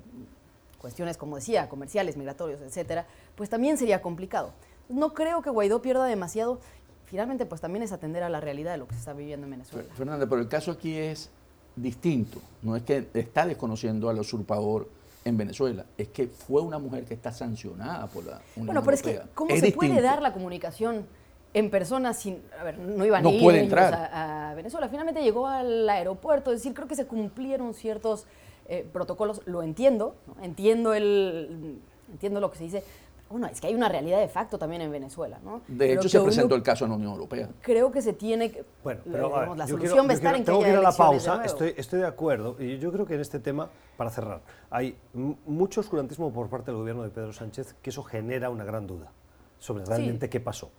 cuestiones, 0.78 1.16
como 1.16 1.36
decía, 1.36 1.68
comerciales, 1.68 2.16
migratorios, 2.16 2.60
etcétera, 2.60 3.06
pues 3.34 3.48
también 3.50 3.78
sería 3.78 4.02
complicado. 4.02 4.52
No 4.88 5.14
creo 5.14 5.42
que 5.42 5.50
Guaidó 5.50 5.82
pierda 5.82 6.06
demasiado. 6.06 6.60
Finalmente, 7.06 7.46
pues 7.46 7.60
también 7.60 7.82
es 7.82 7.92
atender 7.92 8.22
a 8.22 8.28
la 8.28 8.40
realidad 8.40 8.72
de 8.72 8.78
lo 8.78 8.86
que 8.88 8.94
se 8.94 9.00
está 9.00 9.12
viviendo 9.12 9.46
en 9.46 9.52
Venezuela. 9.52 9.88
Fernanda, 9.94 10.26
pero 10.28 10.40
el 10.40 10.48
caso 10.48 10.72
aquí 10.72 10.96
es 10.96 11.30
distinto. 11.76 12.40
No 12.62 12.76
es 12.76 12.82
que 12.82 13.08
está 13.14 13.46
desconociendo 13.46 14.08
al 14.08 14.18
usurpador 14.18 14.88
en 15.26 15.36
Venezuela 15.36 15.86
es 15.98 16.08
que 16.08 16.28
fue 16.28 16.62
una 16.62 16.78
mujer 16.78 17.04
que 17.04 17.14
está 17.14 17.32
sancionada 17.32 18.06
por 18.06 18.24
la 18.24 18.40
Unión 18.54 18.66
Bueno, 18.66 18.82
pero 18.84 18.94
es 18.94 19.02
que, 19.02 19.20
¿cómo 19.34 19.54
se 19.56 19.72
puede 19.72 20.00
dar 20.00 20.22
la 20.22 20.32
comunicación 20.32 21.04
en 21.52 21.70
persona 21.70 22.14
sin, 22.14 22.42
a 22.58 22.62
ver, 22.62 22.78
no 22.78 23.04
iban 23.04 23.22
No 23.22 23.30
a 23.30 23.32
ir 23.32 23.54
entrar. 23.56 23.92
A, 23.94 24.50
a 24.50 24.54
Venezuela. 24.54 24.88
Finalmente 24.88 25.22
llegó 25.22 25.48
al 25.48 25.88
aeropuerto, 25.88 26.52
es 26.52 26.58
decir, 26.58 26.74
creo 26.74 26.86
que 26.86 26.94
se 26.94 27.06
cumplieron 27.06 27.74
ciertos 27.74 28.26
eh, 28.68 28.86
protocolos, 28.92 29.40
lo 29.46 29.62
entiendo, 29.62 30.14
¿no? 30.26 30.42
entiendo 30.44 30.94
el, 30.94 31.80
entiendo 32.12 32.40
lo 32.40 32.50
que 32.50 32.58
se 32.58 32.64
dice. 32.64 32.84
Bueno, 33.28 33.48
es 33.48 33.60
que 33.60 33.66
hay 33.66 33.74
una 33.74 33.88
realidad 33.88 34.20
de 34.20 34.28
facto 34.28 34.56
también 34.58 34.82
en 34.82 34.92
Venezuela, 34.92 35.40
¿no? 35.44 35.60
De 35.66 35.88
Pero 35.88 36.00
hecho, 36.00 36.08
se 36.08 36.20
presentó 36.20 36.54
el 36.54 36.62
caso 36.62 36.84
en 36.84 36.90
la 36.92 36.96
Unión 36.96 37.12
Europea. 37.12 37.48
Creo 37.60 37.90
que 37.90 38.00
se 38.00 38.12
tiene 38.12 38.52
que. 38.52 38.64
Bueno, 38.84 39.00
la- 39.04 39.12
pero 39.12 39.28
ver, 39.30 39.38
digamos, 39.40 39.58
la 39.58 39.66
solución 39.66 39.78
quiero- 39.90 40.06
va 40.06 40.10
a 40.10 40.14
estar 40.14 40.20
quiero- 40.20 40.36
en 40.36 40.42
que 40.42 40.46
tengo 40.46 40.62
que 40.62 40.68
ir 40.70 40.76
a 40.76 40.80
la 40.82 40.90
de 40.92 40.96
pausa, 40.96 41.44
estoy, 41.44 41.74
estoy 41.76 42.00
de 42.00 42.06
acuerdo. 42.06 42.56
Y 42.60 42.78
yo 42.78 42.92
creo 42.92 43.04
que 43.04 43.14
en 43.14 43.20
este 43.20 43.40
tema, 43.40 43.68
para 43.96 44.10
cerrar, 44.10 44.42
hay 44.70 44.96
mucho 45.12 45.80
oscurantismo 45.80 46.32
por 46.32 46.48
parte 46.48 46.70
del 46.70 46.78
gobierno 46.78 47.02
de 47.02 47.08
Pedro 47.10 47.32
Sánchez 47.32 47.74
que 47.82 47.90
eso 47.90 48.02
genera 48.04 48.48
una 48.50 48.64
gran 48.64 48.86
duda 48.86 49.10
sobre 49.58 49.84
realmente 49.84 50.28
qué 50.30 50.38
pasó. 50.38 50.70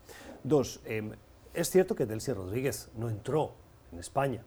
Dos, 0.43 0.79
em, 0.85 1.11
es 1.53 1.69
cierto 1.69 1.95
que 1.95 2.05
Delcy 2.05 2.31
Rodríguez 2.31 2.89
no 2.95 3.09
entró 3.09 3.51
en 3.91 3.99
España, 3.99 4.43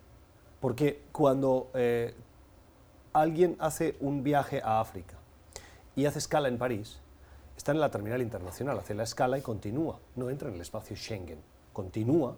porque 0.61 1.03
cuando 1.13 1.71
eh, 1.75 2.15
alguien 3.13 3.57
hace 3.59 3.97
un 4.01 4.23
viaje 4.23 4.63
a 4.65 4.81
África 4.81 5.17
y 5.97 6.07
hace 6.07 6.19
escala 6.19 6.49
en 6.49 6.57
París, 6.59 7.01
está 7.61 7.73
en 7.73 7.81
la 7.81 7.91
terminal 7.91 8.23
internacional, 8.23 8.79
hace 8.79 8.95
la 8.95 9.03
escala 9.03 9.37
y 9.37 9.43
continúa, 9.43 9.99
no 10.17 10.31
entra 10.31 10.49
en 10.49 10.55
el 10.55 10.63
espacio 10.63 10.97
Schengen, 10.97 11.39
continúa 11.75 12.35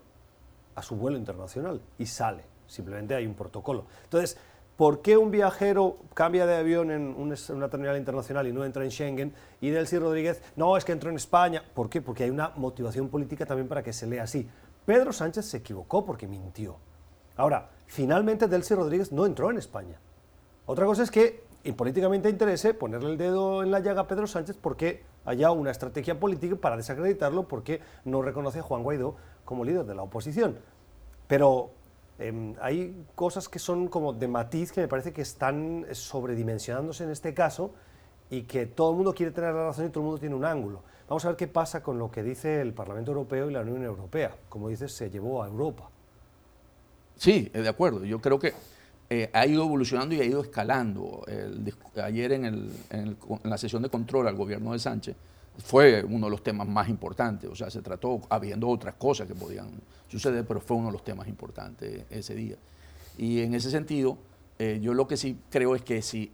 a 0.74 0.82
su 0.82 0.96
vuelo 0.96 1.16
internacional 1.16 1.80
y 1.96 2.06
sale, 2.06 2.42
simplemente 2.66 3.14
hay 3.14 3.24
un 3.24 3.34
protocolo. 3.34 3.84
Entonces, 4.02 4.36
¿por 4.76 5.00
qué 5.00 5.16
un 5.16 5.30
viajero 5.30 5.98
cambia 6.12 6.44
de 6.44 6.56
avión 6.56 6.90
en 6.90 7.14
una 7.16 7.68
terminal 7.68 7.96
internacional 7.96 8.48
y 8.48 8.52
no 8.52 8.64
entra 8.64 8.82
en 8.82 8.90
Schengen? 8.90 9.32
Y 9.60 9.70
Delcy 9.70 9.96
Rodríguez, 9.96 10.42
no, 10.56 10.76
es 10.76 10.84
que 10.84 10.90
entró 10.90 11.08
en 11.08 11.16
España. 11.16 11.62
¿Por 11.72 11.88
qué? 11.88 12.02
Porque 12.02 12.24
hay 12.24 12.30
una 12.30 12.50
motivación 12.56 13.08
política 13.08 13.46
también 13.46 13.68
para 13.68 13.84
que 13.84 13.92
se 13.92 14.08
lea 14.08 14.24
así. 14.24 14.48
Pedro 14.84 15.12
Sánchez 15.12 15.46
se 15.46 15.58
equivocó 15.58 16.04
porque 16.04 16.26
mintió. 16.26 16.78
Ahora, 17.36 17.70
finalmente 17.86 18.48
Delcy 18.48 18.74
Rodríguez 18.74 19.12
no 19.12 19.24
entró 19.24 19.52
en 19.52 19.58
España. 19.58 20.00
Otra 20.66 20.84
cosa 20.84 21.04
es 21.04 21.12
que 21.12 21.44
y 21.64 21.72
políticamente 21.72 22.28
interese 22.28 22.74
ponerle 22.74 23.10
el 23.10 23.18
dedo 23.18 23.62
en 23.62 23.70
la 23.70 23.80
llaga 23.80 24.02
a 24.02 24.08
Pedro 24.08 24.26
Sánchez 24.26 24.56
porque 24.60 25.04
haya 25.24 25.50
una 25.52 25.70
estrategia 25.70 26.18
política 26.18 26.56
para 26.56 26.76
desacreditarlo 26.76 27.46
porque 27.46 27.80
no 28.04 28.22
reconoce 28.22 28.58
a 28.58 28.62
Juan 28.62 28.82
Guaidó 28.82 29.16
como 29.44 29.64
líder 29.64 29.84
de 29.84 29.94
la 29.94 30.02
oposición. 30.02 30.58
Pero 31.28 31.70
em, 32.18 32.54
hay 32.60 33.06
cosas 33.14 33.48
que 33.48 33.58
son 33.58 33.88
como 33.88 34.12
de 34.12 34.26
matiz 34.26 34.72
que 34.72 34.80
me 34.80 34.88
parece 34.88 35.12
que 35.12 35.22
están 35.22 35.86
sobredimensionándose 35.92 37.04
en 37.04 37.10
este 37.10 37.32
caso 37.32 37.72
y 38.28 38.42
que 38.42 38.66
todo 38.66 38.90
el 38.90 38.96
mundo 38.96 39.14
quiere 39.14 39.30
tener 39.30 39.54
la 39.54 39.66
razón 39.66 39.86
y 39.86 39.88
todo 39.90 40.00
el 40.00 40.06
mundo 40.06 40.18
tiene 40.18 40.34
un 40.34 40.44
ángulo. 40.44 40.82
Vamos 41.08 41.24
a 41.24 41.28
ver 41.28 41.36
qué 41.36 41.46
pasa 41.46 41.82
con 41.82 41.98
lo 41.98 42.10
que 42.10 42.22
dice 42.22 42.60
el 42.60 42.72
Parlamento 42.72 43.10
Europeo 43.12 43.50
y 43.50 43.52
la 43.52 43.60
Unión 43.60 43.84
Europea. 43.84 44.34
Como 44.48 44.68
dices, 44.68 44.92
se 44.92 45.10
llevó 45.10 45.42
a 45.42 45.46
Europa. 45.46 45.90
Sí, 47.16 47.50
de 47.52 47.68
acuerdo. 47.68 48.04
Yo 48.04 48.20
creo 48.20 48.38
que 48.38 48.54
eh, 49.14 49.28
ha 49.34 49.46
ido 49.46 49.62
evolucionando 49.64 50.14
y 50.14 50.20
ha 50.20 50.24
ido 50.24 50.40
escalando. 50.40 51.22
Ayer 52.02 52.32
en, 52.32 52.44
el- 52.46 52.70
en 52.90 53.00
el- 53.08 53.16
en 53.44 53.50
la 53.50 53.58
sesión 53.58 53.82
de 53.82 53.90
control 53.90 54.26
al 54.26 54.36
gobierno 54.36 54.72
de 54.72 54.78
Sánchez 54.78 55.14
fue 55.58 56.02
uno 56.02 56.26
de 56.26 56.30
los 56.30 56.42
temas 56.42 56.66
más 56.66 56.88
importantes. 56.88 57.50
O 57.50 57.54
sea, 57.54 57.68
se 57.70 57.82
trató, 57.82 58.22
habiendo 58.30 58.68
otras 58.68 58.94
cosas 58.94 59.26
que 59.28 59.34
podían 59.34 59.68
suceder, 60.08 60.46
pero 60.46 60.60
fue 60.60 60.78
uno 60.78 60.86
de 60.86 60.92
los 60.92 61.04
temas 61.04 61.28
importantes 61.28 62.04
ese 62.10 62.34
día. 62.34 62.56
Y 63.18 63.40
en 63.40 63.54
ese 63.54 63.70
sentido, 63.70 64.16
eh, 64.58 64.78
yo 64.82 64.94
lo 64.94 65.06
que 65.06 65.18
sí 65.18 65.36
creo 65.50 65.74
es 65.74 65.82
que 65.82 66.00
si 66.00 66.30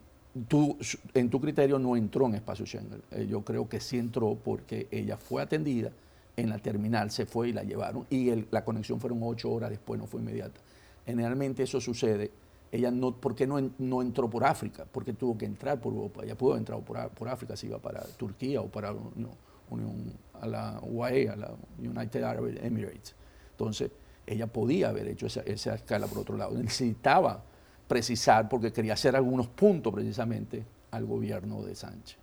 tú, 0.47 0.77
en 1.15 1.31
tu 1.31 1.41
criterio 1.41 1.81
no 1.81 1.97
entró 1.97 2.27
en 2.27 2.35
espacio 2.37 2.65
Schengen, 2.65 3.03
Eh, 3.11 3.27
yo 3.29 3.41
creo 3.43 3.69
que 3.69 3.81
sí 3.81 3.99
entró 3.99 4.37
porque 4.45 4.87
ella 4.93 5.17
fue 5.17 5.43
atendida 5.43 5.91
en 6.37 6.49
la 6.51 6.59
terminal, 6.59 7.11
se 7.11 7.27
fue 7.27 7.49
y 7.49 7.53
la 7.53 7.65
llevaron. 7.65 8.07
Y 8.11 8.31
la 8.53 8.65
conexión 8.65 9.01
fueron 9.01 9.19
ocho 9.23 9.51
horas 9.51 9.71
después, 9.71 9.99
no 9.99 10.07
fue 10.07 10.21
inmediata. 10.21 10.61
Generalmente 11.05 11.65
eso 11.65 11.81
sucede. 11.81 12.31
Ella 12.71 12.91
no, 12.91 13.13
¿por 13.17 13.35
qué 13.35 13.47
no, 13.47 13.59
no 13.79 14.03
entró 14.03 14.29
por 14.29 14.45
África? 14.45 14.85
Porque 14.91 15.13
tuvo 15.15 15.39
que 15.39 15.47
entrar 15.47 15.81
por 15.81 15.93
Europa. 15.95 16.23
Ella 16.23 16.37
pudo 16.37 16.51
haber 16.53 16.61
entrado 16.61 16.83
por, 16.83 17.09
por 17.11 17.29
África 17.29 17.57
si 17.57 17.67
iba 17.67 17.79
para 17.79 18.01
Turquía 18.03 18.61
o 18.61 18.67
para 18.69 18.93
Unión, 18.93 19.31
Unión- 19.71 20.13
a 20.41 20.47
la 20.47 20.81
UAE, 20.83 21.29
a 21.31 21.37
la 21.37 21.51
United 21.79 22.23
Arab 22.23 22.47
Emirates. 22.63 23.15
Entonces, 23.53 23.91
ella 24.27 24.47
podía 24.47 24.91
haber 24.91 25.09
hecho 25.09 25.27
esa, 25.27 25.41
esa 25.43 25.75
escala 25.75 26.07
por 26.07 26.19
otro 26.19 26.37
lado. 26.37 26.57
Necesitaba 26.59 27.43
precisar 27.89 28.49
porque 28.49 28.73
quería 28.73 28.93
hacer 28.93 29.17
algunos 29.17 29.49
puntos 29.49 29.93
precisamente 29.95 30.65
al 30.91 31.07
gobierno 31.07 31.63
de 31.63 31.75
Sánchez. 31.75 32.19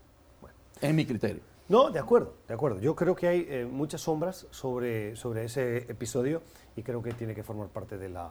Es 0.79 0.93
mi 0.93 1.05
criterio. 1.05 1.41
No, 1.67 1.89
de 1.89 1.97
acuerdo, 1.97 2.35
de 2.47 2.53
acuerdo. 2.53 2.79
Yo 2.79 2.95
creo 2.95 3.15
que 3.15 3.27
hay 3.27 3.47
eh, 3.49 3.65
muchas 3.65 4.01
sombras 4.01 4.45
sobre, 4.51 5.15
sobre 5.15 5.45
ese 5.45 5.77
episodio 5.91 6.43
y 6.75 6.83
creo 6.83 7.01
que 7.01 7.11
tiene 7.13 7.33
que 7.33 7.41
formar 7.41 7.69
parte 7.69 7.97
de 7.97 8.09
la, 8.09 8.29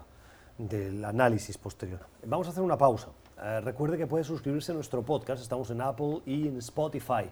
del 0.59 1.05
análisis 1.05 1.59
posterior. 1.59 2.01
Vamos 2.25 2.47
a 2.47 2.51
hacer 2.51 2.63
una 2.63 2.79
pausa. 2.79 3.09
Eh, 3.43 3.61
recuerde 3.61 3.99
que 3.99 4.07
puede 4.07 4.25
suscribirse 4.25 4.73
a 4.73 4.75
nuestro 4.75 5.03
podcast, 5.03 5.43
estamos 5.43 5.71
en 5.71 5.81
Apple 5.81 6.21
y 6.27 6.49
en 6.49 6.59
Spotify. 6.59 7.31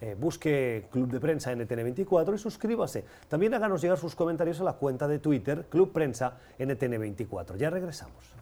Eh, 0.00 0.16
busque 0.18 0.86
Club 0.90 1.08
de 1.08 1.20
Prensa 1.20 1.52
NTN24 1.52 2.34
y 2.34 2.38
suscríbase. 2.38 3.04
También 3.28 3.54
háganos 3.54 3.80
llegar 3.80 3.96
sus 3.96 4.14
comentarios 4.14 4.60
a 4.60 4.64
la 4.64 4.74
cuenta 4.74 5.06
de 5.06 5.18
Twitter 5.18 5.66
Club 5.70 5.92
Prensa 5.92 6.36
NTN24. 6.58 7.56
Ya 7.56 7.70
regresamos. 7.70 8.34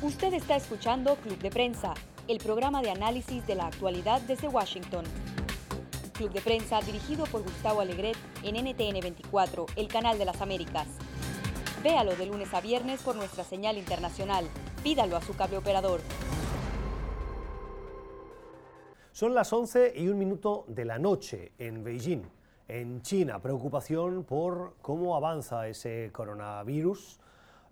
Usted 0.00 0.32
está 0.32 0.56
escuchando 0.56 1.16
Club 1.16 1.38
de 1.38 1.50
Prensa, 1.50 1.94
el 2.28 2.38
programa 2.38 2.82
de 2.82 2.90
análisis 2.90 3.46
de 3.46 3.56
la 3.56 3.66
actualidad 3.66 4.22
desde 4.22 4.48
Washington. 4.48 5.04
Club 6.14 6.32
de 6.32 6.40
Prensa 6.40 6.80
dirigido 6.80 7.24
por 7.26 7.42
Gustavo 7.42 7.80
Alegret 7.80 8.16
en 8.42 8.54
NTN 8.56 9.00
24, 9.00 9.66
el 9.76 9.88
canal 9.88 10.18
de 10.18 10.24
las 10.24 10.40
Américas. 10.40 10.86
Véalo 11.82 12.14
de 12.14 12.26
lunes 12.26 12.52
a 12.54 12.60
viernes 12.60 13.02
por 13.02 13.16
nuestra 13.16 13.42
señal 13.44 13.76
internacional. 13.76 14.46
Pídalo 14.82 15.16
a 15.16 15.20
su 15.22 15.34
cable 15.34 15.56
operador. 15.56 16.00
Son 19.12 19.34
las 19.34 19.52
11 19.52 19.92
y 19.96 20.08
un 20.08 20.18
minuto 20.18 20.64
de 20.68 20.84
la 20.84 20.98
noche 20.98 21.52
en 21.58 21.82
Beijing, 21.84 22.22
en 22.68 23.02
China. 23.02 23.40
Preocupación 23.40 24.24
por 24.24 24.74
cómo 24.80 25.16
avanza 25.16 25.66
ese 25.68 26.10
coronavirus 26.12 27.18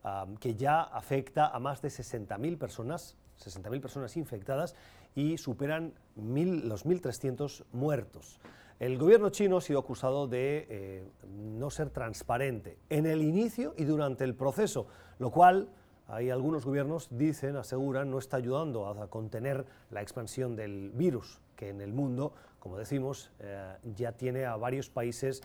um, 0.04 0.36
que 0.36 0.54
ya 0.54 0.82
afecta 0.82 1.46
a 1.48 1.58
más 1.58 1.80
de 1.80 1.88
60.000 1.88 2.58
personas, 2.58 3.16
60.000 3.42 3.80
personas 3.80 4.16
infectadas 4.16 4.74
y 5.14 5.38
superan 5.38 5.94
mil- 6.16 6.68
los 6.68 6.84
1.300 6.84 7.64
muertos. 7.72 8.38
El 8.80 8.96
gobierno 8.96 9.28
chino 9.28 9.58
ha 9.58 9.60
sido 9.60 9.78
acusado 9.78 10.26
de 10.26 10.66
eh, 10.70 11.04
no 11.28 11.68
ser 11.68 11.90
transparente 11.90 12.78
en 12.88 13.04
el 13.04 13.20
inicio 13.20 13.74
y 13.76 13.84
durante 13.84 14.24
el 14.24 14.34
proceso, 14.34 14.86
lo 15.18 15.30
cual 15.30 15.68
hay 16.08 16.30
algunos 16.30 16.64
gobiernos 16.64 17.08
dicen, 17.10 17.56
aseguran, 17.56 18.10
no 18.10 18.18
está 18.18 18.38
ayudando 18.38 18.86
a 18.86 19.10
contener 19.10 19.66
la 19.90 20.00
expansión 20.00 20.56
del 20.56 20.92
virus, 20.92 21.42
que 21.56 21.68
en 21.68 21.82
el 21.82 21.92
mundo, 21.92 22.32
como 22.58 22.78
decimos, 22.78 23.30
eh, 23.40 23.76
ya 23.94 24.12
tiene 24.12 24.46
a 24.46 24.56
varios 24.56 24.88
países 24.88 25.42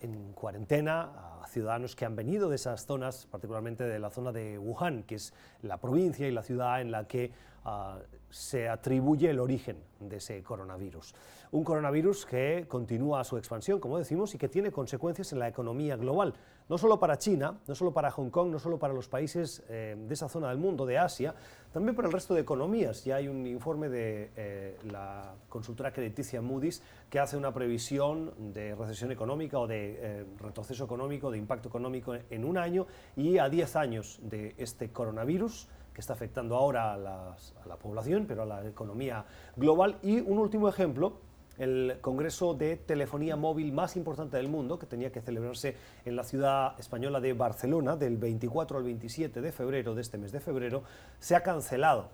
en 0.00 0.32
cuarentena, 0.32 1.42
a 1.42 1.46
ciudadanos 1.46 1.96
que 1.96 2.04
han 2.04 2.16
venido 2.16 2.48
de 2.48 2.56
esas 2.56 2.86
zonas, 2.86 3.26
particularmente 3.30 3.84
de 3.84 3.98
la 3.98 4.10
zona 4.10 4.32
de 4.32 4.58
Wuhan, 4.58 5.02
que 5.02 5.16
es 5.16 5.34
la 5.62 5.78
provincia 5.78 6.26
y 6.26 6.30
la 6.30 6.42
ciudad 6.42 6.80
en 6.80 6.90
la 6.90 7.06
que 7.06 7.32
ah, 7.64 7.98
se 8.30 8.68
atribuye 8.68 9.30
el 9.30 9.40
origen 9.40 9.76
de 10.00 10.16
ese 10.16 10.42
coronavirus. 10.42 11.14
Un 11.50 11.64
coronavirus 11.64 12.26
que 12.26 12.66
continúa 12.68 13.24
su 13.24 13.38
expansión, 13.38 13.80
como 13.80 13.98
decimos, 13.98 14.34
y 14.34 14.38
que 14.38 14.48
tiene 14.48 14.70
consecuencias 14.70 15.32
en 15.32 15.38
la 15.38 15.48
economía 15.48 15.96
global, 15.96 16.34
no 16.68 16.76
solo 16.76 16.98
para 16.98 17.16
China, 17.16 17.58
no 17.66 17.74
solo 17.74 17.92
para 17.92 18.10
Hong 18.10 18.28
Kong, 18.28 18.50
no 18.50 18.58
solo 18.58 18.78
para 18.78 18.92
los 18.92 19.08
países 19.08 19.64
eh, 19.68 19.96
de 19.98 20.14
esa 20.14 20.28
zona 20.28 20.50
del 20.50 20.58
mundo, 20.58 20.84
de 20.84 20.98
Asia, 20.98 21.34
también 21.72 21.96
para 21.96 22.08
el 22.08 22.12
resto 22.12 22.34
de 22.34 22.42
economías. 22.42 23.04
Ya 23.04 23.16
hay 23.16 23.28
un 23.28 23.46
informe 23.46 23.88
de 23.88 24.30
eh, 24.36 24.76
la 24.90 25.34
consultora 25.48 25.92
crediticia 25.92 26.42
Moody's 26.42 26.82
que 27.08 27.18
hace 27.18 27.38
una 27.38 27.54
previsión 27.54 28.52
de 28.52 28.74
recesión 28.74 29.10
económica 29.10 29.58
o 29.58 29.66
de 29.66 29.96
eh, 29.98 30.26
retroceso 30.38 30.84
económico, 30.84 31.30
de 31.30 31.38
impacto 31.38 31.68
económico 31.68 32.14
en 32.28 32.44
un 32.44 32.58
año 32.58 32.86
y 33.16 33.38
a 33.38 33.48
10 33.48 33.76
años 33.76 34.20
de 34.22 34.54
este 34.58 34.90
coronavirus 34.92 35.68
que 35.98 36.00
está 36.00 36.12
afectando 36.12 36.54
ahora 36.54 36.92
a, 36.92 36.96
la 36.96 37.76
población, 37.82 38.26
pero 38.28 38.42
a 38.42 38.46
la 38.46 38.64
economía 38.64 39.24
global. 39.56 39.96
Y 40.00 40.20
un 40.20 40.38
último 40.38 40.68
ejemplo, 40.68 41.14
el 41.58 41.98
Congreso 42.00 42.54
de 42.54 42.76
Telefonía 42.76 43.34
Móvil 43.34 43.72
más 43.72 43.96
importante 43.96 44.36
del 44.36 44.46
mundo, 44.46 44.78
que 44.78 44.86
tenía 44.86 45.10
que 45.10 45.20
celebrarse 45.20 45.74
en 46.04 46.14
la 46.14 46.22
ciudad 46.22 46.78
española 46.78 47.18
de 47.18 47.32
Barcelona 47.32 47.96
del 47.96 48.16
24 48.16 48.78
al 48.78 48.84
27 48.84 49.40
de 49.40 49.50
febrero, 49.50 49.96
de 49.96 50.02
este 50.02 50.18
mes 50.18 50.30
de 50.30 50.38
febrero, 50.38 50.84
se 51.18 51.34
ha 51.34 51.42
cancelado. 51.42 52.10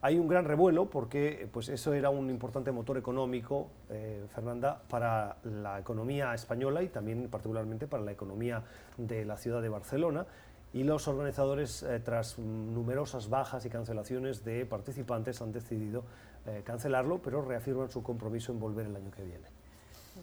Hay 0.00 0.16
un 0.16 0.28
gran 0.28 0.44
revuelo 0.44 0.88
porque 0.88 1.48
pues, 1.52 1.68
eso 1.68 1.92
era 1.94 2.10
un 2.10 2.30
importante 2.30 2.70
motor 2.70 2.98
económico, 2.98 3.66
eh, 3.90 4.26
Fernanda, 4.32 4.80
para 4.88 5.38
la 5.42 5.80
economía 5.80 6.34
española 6.34 6.84
y 6.84 6.88
también 6.88 7.28
particularmente 7.28 7.88
para 7.88 8.04
la 8.04 8.12
economía 8.12 8.62
de 8.96 9.24
la 9.24 9.36
ciudad 9.36 9.60
de 9.60 9.70
Barcelona. 9.70 10.24
Y 10.72 10.82
los 10.82 11.08
organizadores, 11.08 11.82
eh, 11.82 12.00
tras 12.00 12.38
numerosas 12.38 13.28
bajas 13.30 13.64
y 13.64 13.70
cancelaciones 13.70 14.44
de 14.44 14.66
participantes, 14.66 15.40
han 15.40 15.52
decidido 15.52 16.04
eh, 16.46 16.62
cancelarlo, 16.64 17.20
pero 17.22 17.42
reafirman 17.42 17.90
su 17.90 18.02
compromiso 18.02 18.52
en 18.52 18.60
volver 18.60 18.86
el 18.86 18.96
año 18.96 19.10
que 19.10 19.22
viene. 19.22 19.46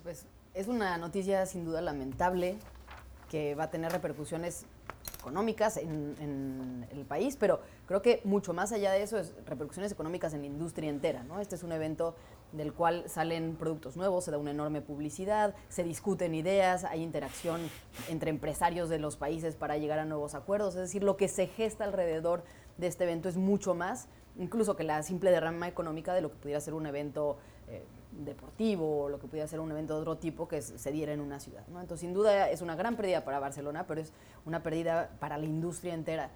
Pues 0.03 0.25
Es 0.53 0.67
una 0.67 0.97
noticia 0.97 1.45
sin 1.45 1.65
duda 1.65 1.81
lamentable 1.81 2.57
que 3.29 3.55
va 3.55 3.65
a 3.65 3.69
tener 3.71 3.91
repercusiones 3.91 4.65
económicas 5.19 5.77
en, 5.77 6.87
el 6.91 7.05
país, 7.05 7.35
pero 7.39 7.59
creo 7.87 8.01
que 8.01 8.21
mucho 8.23 8.53
más 8.53 8.71
allá 8.71 8.91
de 8.91 9.01
eso 9.01 9.17
es 9.17 9.33
repercusiones 9.45 9.91
económicas 9.91 10.33
en 10.33 10.41
la 10.41 10.47
industria 10.47 10.89
entera. 10.89 11.23
¿no? 11.23 11.39
Este 11.39 11.55
es 11.55 11.63
un 11.63 11.71
evento 11.71 12.15
del 12.55 12.73
cual 12.73 13.03
salen 13.07 13.55
productos 13.55 13.97
nuevos, 13.97 14.25
se 14.25 14.31
da 14.31 14.37
una 14.37 14.51
enorme 14.51 14.81
publicidad, 14.81 15.55
se 15.69 15.83
discuten 15.83 16.33
ideas, 16.35 16.83
hay 16.83 17.01
interacción 17.01 17.61
entre 18.09 18.29
empresarios 18.29 18.89
de 18.89 18.99
los 18.99 19.17
países 19.17 19.55
para 19.55 19.77
llegar 19.77 19.99
a 19.99 20.05
nuevos 20.05 20.35
acuerdos, 20.35 20.75
es 20.75 20.81
decir, 20.81 21.03
lo 21.03 21.17
que 21.17 21.27
se 21.27 21.47
gesta 21.47 21.83
alrededor 21.83 22.43
de 22.77 22.87
este 22.87 23.03
evento 23.03 23.29
es 23.29 23.37
mucho 23.37 23.73
más, 23.73 24.07
incluso 24.37 24.75
que 24.75 24.83
la 24.83 25.03
simple 25.03 25.31
derrama 25.31 25.67
económica 25.67 26.13
de 26.13 26.21
lo 26.21 26.31
que 26.31 26.37
pudiera 26.37 26.59
ser 26.59 26.73
un 26.73 26.85
evento 26.85 27.37
eh, 27.67 27.83
deportivo 28.11 29.03
o 29.03 29.09
lo 29.09 29.19
que 29.19 29.27
pudiera 29.27 29.47
ser 29.47 29.59
un 29.59 29.71
evento 29.71 29.95
de 29.95 30.01
otro 30.01 30.17
tipo 30.17 30.47
que 30.47 30.61
se 30.61 30.91
diera 30.91 31.13
en 31.13 31.19
una 31.19 31.39
ciudad. 31.39 31.63
Entonces, 31.67 31.99
sin 31.99 32.13
duda 32.13 32.49
es 32.49 32.61
una 32.61 32.75
gran 32.75 32.95
pérdida 32.95 33.25
para 33.25 33.39
Barcelona, 33.39 33.85
pero 33.87 34.01
es 34.01 34.13
una 34.45 34.63
pérdida 34.63 35.11
para 35.19 35.37
la 35.37 35.45
industria 35.45 35.93
entera. 35.93 36.31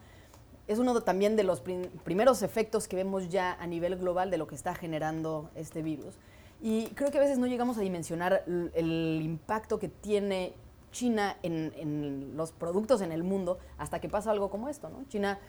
Es 0.70 0.78
uno 0.78 1.02
también 1.02 1.36
de 1.36 1.44
los 1.44 1.64
primeros 2.04 2.44
efectos 2.44 2.88
que 2.88 2.96
vemos 2.96 3.28
ya 3.28 3.58
a 3.60 3.66
nivel 3.66 3.96
global 3.98 4.30
de 4.30 4.38
lo 4.38 4.46
que 4.46 4.54
está 4.54 4.76
generando 4.76 5.50
este 5.56 5.82
virus. 5.82 6.20
Y 6.62 6.90
creo 6.90 7.10
que 7.10 7.18
a 7.18 7.22
veces 7.22 7.40
no 7.40 7.48
llegamos 7.48 7.80
a 7.80 7.82
dimensionar 7.82 8.44
el 8.46 9.20
impacto 9.24 9.80
que 9.80 9.88
tiene 9.88 10.54
China 10.92 11.36
en, 11.42 11.74
en, 11.76 12.38
los 12.38 12.52
productos 12.52 13.02
en 13.02 13.12
el 13.12 13.24
mundo 13.24 13.58
hasta 13.80 14.00
que 14.00 14.10
pasa 14.10 14.30
algo 14.30 14.52
como 14.52 14.70
esto. 14.70 14.90
¿no? 14.90 15.04
China 15.08 15.40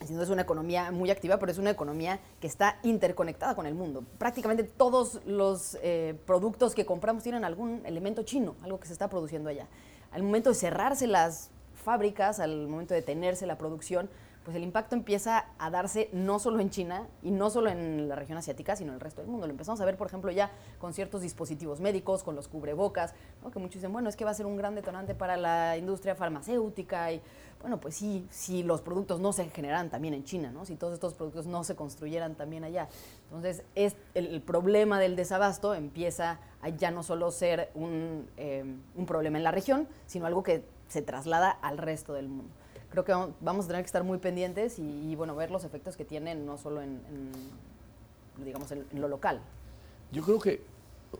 es 0.00 0.30
una 0.30 0.42
economía 0.42 0.92
muy 0.92 1.10
activa, 1.10 1.38
pero 1.38 1.50
es 1.50 1.58
una 1.58 1.70
economía 1.70 2.20
que 2.38 2.46
está 2.46 2.78
interconectada 2.84 3.56
con 3.56 3.66
el 3.66 3.74
mundo. 3.74 4.04
Prácticamente 4.16 4.62
todos 4.62 5.20
los 5.26 5.76
eh, 5.82 6.14
productos 6.24 6.76
que 6.76 6.86
compramos 6.86 7.24
tienen 7.24 7.44
algún 7.44 7.82
elemento 7.84 8.22
chino, 8.22 8.54
algo 8.62 8.78
que 8.78 8.86
se 8.86 8.92
está 8.92 9.10
produciendo 9.10 9.50
allá. 9.50 9.66
Al 10.12 10.22
momento 10.22 10.50
de 10.50 10.54
cerrarse 10.54 11.08
las 11.08 11.50
fábricas, 11.74 12.38
al 12.38 12.68
momento 12.68 12.94
de 12.94 13.00
detenerse 13.00 13.44
la 13.44 13.58
producción, 13.58 14.08
pues 14.46 14.56
el 14.56 14.62
impacto 14.62 14.94
empieza 14.94 15.46
a 15.58 15.70
darse 15.70 16.08
no 16.12 16.38
solo 16.38 16.60
en 16.60 16.70
China 16.70 17.08
y 17.20 17.32
no 17.32 17.50
solo 17.50 17.68
en 17.68 18.08
la 18.08 18.14
región 18.14 18.38
asiática, 18.38 18.76
sino 18.76 18.90
en 18.90 18.94
el 18.94 19.00
resto 19.00 19.20
del 19.20 19.28
mundo. 19.28 19.48
Lo 19.48 19.50
empezamos 19.50 19.80
a 19.80 19.84
ver, 19.84 19.96
por 19.96 20.06
ejemplo, 20.06 20.30
ya 20.30 20.52
con 20.78 20.94
ciertos 20.94 21.22
dispositivos 21.22 21.80
médicos, 21.80 22.22
con 22.22 22.36
los 22.36 22.46
cubrebocas, 22.46 23.12
que 23.52 23.58
muchos 23.58 23.74
dicen, 23.74 23.92
bueno, 23.92 24.08
es 24.08 24.14
que 24.14 24.24
va 24.24 24.30
a 24.30 24.34
ser 24.34 24.46
un 24.46 24.56
gran 24.56 24.76
detonante 24.76 25.16
para 25.16 25.36
la 25.36 25.76
industria 25.76 26.14
farmacéutica 26.14 27.10
y 27.10 27.20
bueno, 27.60 27.80
pues 27.80 27.96
sí, 27.96 28.24
si 28.30 28.62
los 28.62 28.82
productos 28.82 29.18
no 29.18 29.32
se 29.32 29.46
generan 29.50 29.90
también 29.90 30.14
en 30.14 30.22
China, 30.22 30.52
¿no? 30.52 30.64
Si 30.64 30.76
todos 30.76 30.94
estos 30.94 31.14
productos 31.14 31.46
no 31.46 31.64
se 31.64 31.74
construyeran 31.74 32.36
también 32.36 32.62
allá. 32.62 32.88
Entonces, 33.24 33.64
es 33.74 33.96
el, 34.14 34.40
problema 34.42 35.00
del 35.00 35.16
desabasto 35.16 35.74
empieza 35.74 36.38
a 36.62 36.68
ya 36.68 36.92
no 36.92 37.02
solo 37.02 37.32
ser 37.32 37.72
eh, 38.36 38.76
un 38.94 39.06
problema 39.06 39.38
en 39.38 39.42
la 39.42 39.50
región, 39.50 39.88
sino 40.06 40.24
algo 40.24 40.44
que 40.44 40.62
se 40.86 41.02
traslada 41.02 41.50
al 41.50 41.78
resto 41.78 42.12
del 42.12 42.28
mundo 42.28 42.54
creo 43.04 43.26
que 43.26 43.34
vamos 43.40 43.66
a 43.66 43.68
tener 43.68 43.82
que 43.82 43.86
estar 43.86 44.04
muy 44.04 44.18
pendientes 44.18 44.78
y, 44.78 45.14
bueno, 45.16 45.36
ver 45.36 45.50
los 45.50 45.64
efectos 45.64 45.96
que 45.96 46.04
tienen 46.04 46.46
no 46.46 46.56
solo 46.56 46.80
en, 46.80 47.00
digamos, 48.42 48.70
en, 48.72 48.86
lo 48.94 49.08
local. 49.08 49.40
Yo 50.12 50.22
creo 50.22 50.38
que 50.38 50.62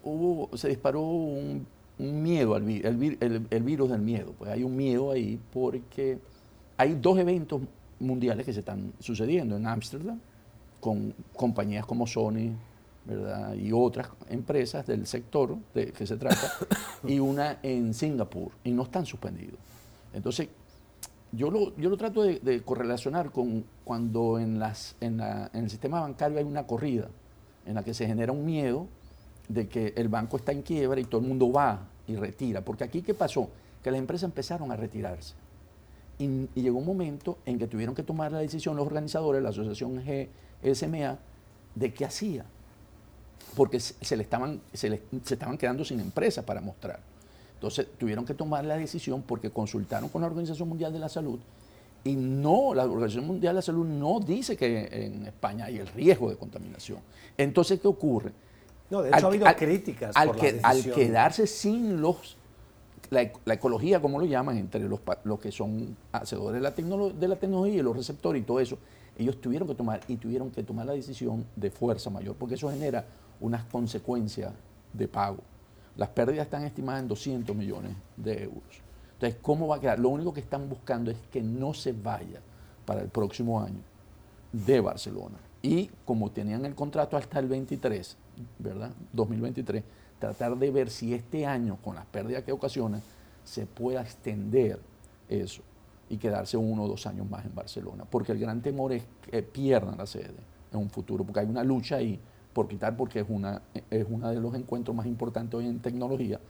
hubo, 0.02 0.56
se 0.56 0.68
disparó 0.68 1.02
un, 1.02 1.66
miedo 1.98 2.54
al 2.54 2.68
el, 2.68 3.46
el, 3.50 3.62
virus 3.62 3.90
del 3.90 4.00
miedo. 4.00 4.32
Pues 4.38 4.50
hay 4.50 4.62
un 4.62 4.76
miedo 4.76 5.10
ahí 5.10 5.40
porque 5.52 6.18
hay 6.76 6.94
dos 6.94 7.18
eventos 7.18 7.60
mundiales 7.98 8.44
que 8.44 8.52
se 8.52 8.60
están 8.60 8.92
sucediendo 9.00 9.56
en 9.56 9.66
Ámsterdam 9.66 10.20
con 10.80 11.14
compañías 11.34 11.86
como 11.86 12.06
Sony, 12.06 12.52
¿verdad? 13.04 13.54
Y 13.54 13.72
otras 13.72 14.08
empresas 14.28 14.86
del 14.86 15.06
sector 15.06 15.56
de 15.74 15.92
que 15.92 16.06
se 16.06 16.16
trata, 16.16 16.52
y 17.06 17.18
una 17.18 17.58
en 17.62 17.94
Singapur, 17.94 18.52
y 18.62 18.72
no 18.72 18.82
están 18.82 19.06
suspendidos. 19.06 19.58
Entonces, 20.12 20.48
yo 21.32 21.50
lo, 21.50 21.76
yo 21.76 21.90
lo 21.90 21.96
trato 21.96 22.22
de, 22.22 22.62
correlacionar 22.64 23.30
con 23.30 23.64
cuando 23.84 24.38
en, 24.38 24.58
las, 24.58 24.96
en, 25.00 25.20
el 25.20 25.70
sistema 25.70 26.00
bancario 26.00 26.38
hay 26.38 26.44
una 26.44 26.66
corrida 26.66 27.08
en 27.66 27.74
la 27.74 27.82
que 27.82 27.94
se 27.94 28.06
genera 28.06 28.32
un 28.32 28.44
miedo 28.44 28.86
de 29.48 29.68
que 29.68 29.92
el 29.96 30.08
banco 30.08 30.36
está 30.36 30.52
en 30.52 30.62
quiebra 30.62 31.00
y 31.00 31.04
todo 31.04 31.20
el 31.20 31.26
mundo 31.26 31.50
va 31.50 31.88
y 32.06 32.16
retira. 32.16 32.62
Porque 32.62 32.84
aquí, 32.84 33.02
¿qué 33.02 33.14
pasó? 33.14 33.50
Que 33.82 33.90
las 33.90 33.98
empresas 33.98 34.24
empezaron 34.24 34.70
a 34.72 34.76
retirarse. 34.76 35.34
Y, 36.18 36.48
llegó 36.54 36.78
un 36.78 36.86
momento 36.86 37.38
en 37.44 37.58
que 37.58 37.66
tuvieron 37.66 37.94
que 37.94 38.02
tomar 38.02 38.32
la 38.32 38.38
decisión 38.38 38.76
los 38.76 38.86
organizadores, 38.86 39.42
la 39.42 39.50
asociación 39.50 40.02
GSMA, 40.62 41.18
de 41.74 41.92
qué 41.92 42.04
hacía. 42.04 42.44
Porque 43.54 43.80
se, 43.80 44.16
le 44.16 44.22
estaban, 44.22 44.60
se, 44.72 44.90
le, 44.90 45.02
se 45.24 45.34
estaban 45.34 45.58
quedando 45.58 45.84
sin 45.84 46.00
empresas 46.00 46.44
para 46.44 46.60
mostrar. 46.60 47.00
Entonces 47.56 47.86
tuvieron 47.98 48.24
que 48.24 48.34
tomar 48.34 48.64
la 48.64 48.76
decisión 48.76 49.22
porque 49.22 49.50
consultaron 49.50 50.08
con 50.08 50.20
la 50.20 50.28
Organización 50.28 50.68
Mundial 50.68 50.92
de 50.92 50.98
la 50.98 51.08
Salud 51.08 51.38
y 52.04 52.14
no, 52.14 52.72
la 52.74 52.84
Organización 52.84 53.26
Mundial 53.26 53.54
de 53.54 53.58
la 53.58 53.62
Salud 53.62 53.84
no 53.84 54.20
dice 54.20 54.56
que 54.56 54.88
en 54.92 55.26
España 55.26 55.64
hay 55.64 55.78
el 55.78 55.88
riesgo 55.88 56.30
de 56.30 56.36
contaminación. 56.36 56.98
Entonces, 57.36 57.80
¿qué 57.80 57.88
ocurre? 57.88 58.32
No, 58.90 59.02
de 59.02 59.08
hecho 59.08 59.26
ha 59.26 59.28
habido 59.28 59.46
críticas 59.56 60.14
al, 60.14 60.28
por 60.28 60.42
la 60.42 60.68
al 60.68 60.84
quedarse 60.84 61.46
sin 61.48 62.00
los 62.00 62.36
la, 63.10 63.22
ecología, 63.54 64.00
como 64.00 64.18
lo 64.18 64.26
llaman, 64.26 64.56
entre 64.56 64.88
los, 64.88 65.00
los 65.24 65.40
que 65.40 65.50
son 65.52 65.96
hacedores 66.12 66.60
de 66.60 66.60
la, 66.60 66.70
de 66.70 67.28
la 67.28 67.36
tecnología 67.36 67.74
y 67.74 67.82
los 67.82 67.96
receptores 67.96 68.42
y 68.42 68.44
todo 68.44 68.60
eso, 68.60 68.78
ellos 69.18 69.40
tuvieron 69.40 69.66
que 69.66 69.74
tomar 69.74 70.00
y 70.08 70.16
tuvieron 70.16 70.50
que 70.50 70.62
tomar 70.62 70.86
la 70.86 70.92
decisión 70.92 71.44
de 71.56 71.70
fuerza 71.70 72.10
mayor, 72.10 72.36
porque 72.36 72.54
eso 72.54 72.70
genera 72.70 73.04
unas 73.40 73.64
consecuencias 73.64 74.52
de 74.92 75.08
pago. 75.08 75.38
Las 75.96 76.10
pérdidas 76.10 76.46
están 76.46 76.64
estimadas 76.64 77.02
en 77.02 77.08
200 77.08 77.56
millones 77.56 77.92
de 78.16 78.44
euros. 78.44 78.82
Entonces, 79.14 79.38
¿cómo 79.40 79.68
va 79.68 79.76
a 79.76 79.80
quedar? 79.80 79.98
Lo 79.98 80.10
único 80.10 80.34
que 80.34 80.40
están 80.40 80.68
buscando 80.68 81.10
es 81.10 81.16
que 81.32 81.42
no 81.42 81.72
se 81.72 81.92
vaya 81.92 82.40
para 82.84 83.00
el 83.00 83.08
próximo 83.08 83.60
año 83.60 83.80
de 84.52 84.80
Barcelona. 84.80 85.38
Y 85.62 85.90
como 86.04 86.30
tenían 86.30 86.64
el 86.66 86.74
contrato 86.74 87.16
hasta 87.16 87.38
el 87.38 87.48
23, 87.48 88.16
¿verdad? 88.58 88.90
2023, 89.12 89.82
tratar 90.18 90.56
de 90.56 90.70
ver 90.70 90.90
si 90.90 91.14
este 91.14 91.46
año, 91.46 91.78
con 91.82 91.94
las 91.94 92.06
pérdidas 92.06 92.44
que 92.44 92.52
ocasiona, 92.52 93.00
se 93.44 93.66
pueda 93.66 94.02
extender 94.02 94.78
eso 95.28 95.62
y 96.08 96.18
quedarse 96.18 96.56
uno 96.56 96.84
o 96.84 96.88
dos 96.88 97.06
años 97.06 97.28
más 97.28 97.44
en 97.44 97.54
Barcelona. 97.54 98.04
Porque 98.08 98.32
el 98.32 98.38
gran 98.38 98.60
temor 98.60 98.92
es 98.92 99.02
que 99.22 99.42
pierdan 99.42 99.96
la 99.96 100.06
sede 100.06 100.34
en 100.72 100.78
un 100.78 100.90
futuro, 100.90 101.24
porque 101.24 101.40
hay 101.40 101.46
una 101.46 101.64
lucha 101.64 101.96
ahí 101.96 102.20
por 102.56 102.68
quitar 102.68 102.96
porque 102.96 103.20
es 103.20 103.26
una 103.28 103.60
es 103.90 104.06
uno 104.08 104.30
de 104.30 104.40
los 104.40 104.54
encuentros 104.54 104.96
más 104.96 105.04
importantes 105.04 105.54
hoy 105.58 105.66
en 105.66 105.78
tecnología 105.80 106.40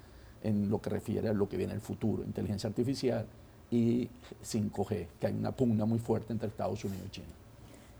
en 0.44 0.70
lo 0.70 0.80
que 0.80 0.88
refiere 0.88 1.28
a 1.28 1.32
lo 1.32 1.48
que 1.48 1.56
viene 1.56 1.74
el 1.74 1.80
futuro, 1.80 2.22
inteligencia 2.22 2.68
artificial 2.68 3.26
y 3.72 4.08
5G, 4.44 5.08
que 5.18 5.26
hay 5.26 5.32
una 5.32 5.50
pugna 5.50 5.84
muy 5.84 5.98
fuerte 5.98 6.32
entre 6.32 6.46
Estados 6.46 6.84
Unidos 6.84 7.06
y 7.08 7.10
China. 7.10 7.26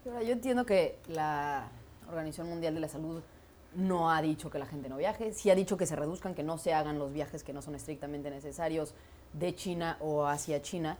Yo 0.05 0.31
entiendo 0.31 0.65
que 0.65 1.01
la 1.09 1.69
Organización 2.09 2.49
Mundial 2.49 2.75
de 2.75 2.81
la 2.81 2.89
Salud 2.89 3.21
no 3.75 4.09
ha 4.09 4.23
dicho 4.23 4.51
que 4.51 4.61
la 4.61 4.67
gente 4.67 4.89
no 4.89 4.99
viaje, 4.99 5.33
sí 5.33 5.51
ha 5.51 5.57
dicho 5.57 5.77
que 5.77 5.87
se 5.87 5.97
reduzcan, 5.97 6.37
que 6.37 6.45
no 6.45 6.59
se 6.59 6.75
hagan 6.75 7.01
los 7.01 7.13
viajes 7.13 7.43
que 7.43 7.53
no 7.53 7.61
son 7.61 7.75
estrictamente 7.75 8.31
necesarios 8.31 8.95
de 9.33 9.53
China 9.57 9.97
o 10.01 10.27
hacia 10.27 10.63
China, 10.63 10.97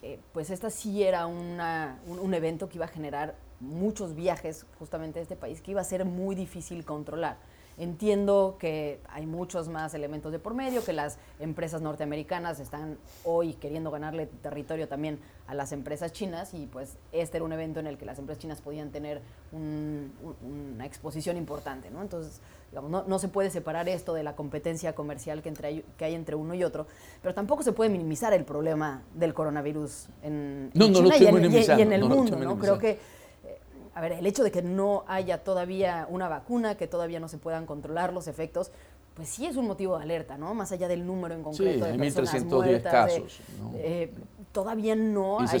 que 0.00 0.18
pues 0.32 0.48
esta 0.48 0.70
sí 0.70 1.02
era 1.02 1.26
una, 1.26 1.98
un, 2.06 2.18
un 2.18 2.32
evento 2.32 2.70
que 2.70 2.78
iba 2.78 2.86
a 2.86 2.88
generar 2.88 3.34
muchos 3.60 4.14
viajes 4.14 4.66
justamente 4.78 5.18
de 5.18 5.24
este 5.24 5.36
país 5.36 5.60
que 5.60 5.70
iba 5.72 5.80
a 5.80 5.84
ser 5.84 6.04
muy 6.04 6.34
difícil 6.34 6.84
controlar. 6.84 7.36
Entiendo 7.78 8.56
que 8.58 9.00
hay 9.08 9.26
muchos 9.26 9.68
más 9.68 9.92
elementos 9.92 10.32
de 10.32 10.38
por 10.38 10.54
medio, 10.54 10.82
que 10.82 10.94
las 10.94 11.18
empresas 11.38 11.82
norteamericanas 11.82 12.58
están 12.58 12.96
hoy 13.22 13.52
queriendo 13.52 13.90
ganarle 13.90 14.26
territorio 14.26 14.88
también 14.88 15.18
a 15.46 15.54
las 15.54 15.72
empresas 15.72 16.10
chinas 16.10 16.54
y 16.54 16.66
pues 16.66 16.96
este 17.12 17.36
era 17.36 17.44
un 17.44 17.52
evento 17.52 17.78
en 17.78 17.86
el 17.86 17.98
que 17.98 18.06
las 18.06 18.18
empresas 18.18 18.40
chinas 18.40 18.62
podían 18.62 18.92
tener 18.92 19.20
una 19.52 20.86
exposición 20.86 21.36
importante, 21.36 21.90
¿no? 21.90 22.00
Entonces, 22.00 22.40
digamos, 22.70 23.06
no, 23.06 23.18
se 23.18 23.28
puede 23.28 23.50
separar 23.50 23.90
esto 23.90 24.14
de 24.14 24.22
la 24.22 24.34
competencia 24.34 24.94
comercial 24.94 25.42
que, 25.42 25.50
entre, 25.50 25.84
que 25.98 26.04
hay 26.06 26.14
entre 26.14 26.34
uno 26.34 26.54
y 26.54 26.64
otro, 26.64 26.86
pero 27.20 27.34
tampoco 27.34 27.62
se 27.62 27.72
puede 27.72 27.90
minimizar 27.90 28.32
el 28.32 28.46
problema 28.46 29.02
del 29.14 29.34
coronavirus 29.34 30.08
en, 30.22 30.70
China 30.72 31.16
y, 31.18 31.26
en, 31.82 31.92
el 31.92 32.04
mundo, 32.04 32.36
¿no? 32.36 32.58
Creo 32.58 32.78
que 32.78 32.98
a 33.96 34.00
ver, 34.02 34.12
el 34.12 34.26
hecho 34.26 34.44
de 34.44 34.50
que 34.50 34.60
no 34.60 35.04
haya 35.08 35.42
todavía 35.42 36.06
una 36.10 36.28
vacuna, 36.28 36.76
que 36.76 36.86
todavía 36.86 37.18
no 37.18 37.28
se 37.28 37.38
puedan 37.38 37.64
controlar 37.64 38.12
los 38.12 38.28
efectos, 38.28 38.70
pues 39.14 39.30
sí 39.30 39.46
es 39.46 39.56
un 39.56 39.66
motivo 39.66 39.96
de 39.96 40.02
alerta, 40.04 40.36
¿no? 40.36 40.52
Más 40.52 40.70
allá 40.70 40.86
del 40.86 41.06
número 41.06 41.34
en 41.34 41.42
concreto 41.42 41.86
de 41.86 41.96
personas 41.96 42.44
muertas, 42.44 42.92
casos. 42.92 43.40
Eh, 43.76 44.12
todavía 44.52 44.94
no 44.94 45.40
hay 45.40 45.60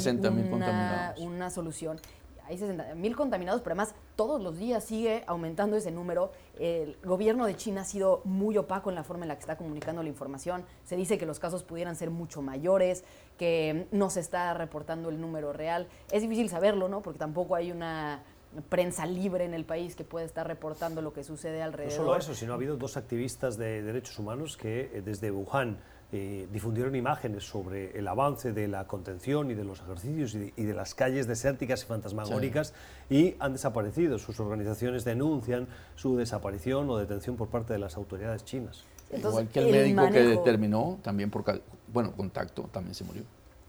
una, 0.52 1.14
una, 1.16 1.48
solución. 1.48 1.98
Hay 2.46 2.58
60 2.58 2.94
mil 2.94 3.16
contaminados, 3.16 3.60
pero 3.62 3.72
además 3.72 3.94
todos 4.14 4.40
los 4.40 4.58
días 4.58 4.84
sigue 4.84 5.24
aumentando 5.26 5.76
ese 5.76 5.90
número. 5.90 6.30
El 6.58 6.96
gobierno 7.04 7.46
de 7.46 7.56
China 7.56 7.82
ha 7.82 7.84
sido 7.84 8.20
muy 8.24 8.56
opaco 8.56 8.88
en 8.90 8.94
la 8.94 9.04
forma 9.04 9.24
en 9.24 9.28
la 9.28 9.34
que 9.34 9.40
está 9.40 9.56
comunicando 9.56 10.02
la 10.02 10.08
información. 10.08 10.64
Se 10.84 10.96
dice 10.96 11.18
que 11.18 11.26
los 11.26 11.40
casos 11.40 11.64
pudieran 11.64 11.96
ser 11.96 12.10
mucho 12.10 12.42
mayores, 12.42 13.04
que 13.36 13.88
no 13.90 14.10
se 14.10 14.20
está 14.20 14.54
reportando 14.54 15.08
el 15.08 15.20
número 15.20 15.52
real. 15.52 15.88
Es 16.12 16.22
difícil 16.22 16.48
saberlo, 16.48 16.88
¿no? 16.88 17.02
Porque 17.02 17.18
tampoco 17.18 17.56
hay 17.56 17.72
una 17.72 18.22
prensa 18.68 19.06
libre 19.06 19.44
en 19.44 19.54
el 19.54 19.64
país 19.64 19.96
que 19.96 20.04
puede 20.04 20.24
estar 20.24 20.46
reportando 20.46 21.02
lo 21.02 21.12
que 21.12 21.24
sucede 21.24 21.62
alrededor. 21.62 21.98
No 21.98 22.04
solo 22.04 22.16
eso, 22.16 22.34
sino 22.34 22.52
ha 22.52 22.54
habido 22.56 22.76
dos 22.76 22.96
activistas 22.96 23.56
de 23.56 23.82
derechos 23.82 24.18
humanos 24.18 24.56
que 24.56 24.90
eh, 24.92 25.02
desde 25.04 25.30
Wuhan 25.30 25.78
eh, 26.12 26.46
difundieron 26.52 26.94
imágenes 26.94 27.44
sobre 27.44 27.98
el 27.98 28.06
avance 28.06 28.52
de 28.52 28.68
la 28.68 28.86
contención 28.86 29.50
y 29.50 29.54
de 29.54 29.64
los 29.64 29.80
ejercicios 29.80 30.34
y 30.34 30.38
de, 30.38 30.52
y 30.56 30.64
de 30.64 30.72
las 30.72 30.94
calles 30.94 31.26
desérticas 31.26 31.82
y 31.82 31.86
fantasmagóricas 31.86 32.74
y 33.10 33.34
han 33.40 33.52
desaparecido. 33.52 34.18
Sus 34.18 34.38
organizaciones 34.38 35.04
denuncian 35.04 35.66
su 35.96 36.16
desaparición 36.16 36.88
o 36.90 36.96
detención 36.96 37.36
por 37.36 37.48
parte 37.48 37.72
de 37.72 37.80
las 37.80 37.96
autoridades 37.96 38.44
chinas. 38.44 38.84
Entonces, 39.10 39.40
Igual 39.40 39.48
que 39.48 39.58
el, 39.60 39.66
el 39.66 39.94
médico 39.94 40.12
que 40.12 40.22
determinó, 40.22 40.98
también 41.02 41.30
por 41.30 41.44
bueno, 41.92 42.12
contacto, 42.12 42.68
también 42.72 42.94
se 42.94 43.04
murió. 43.04 43.22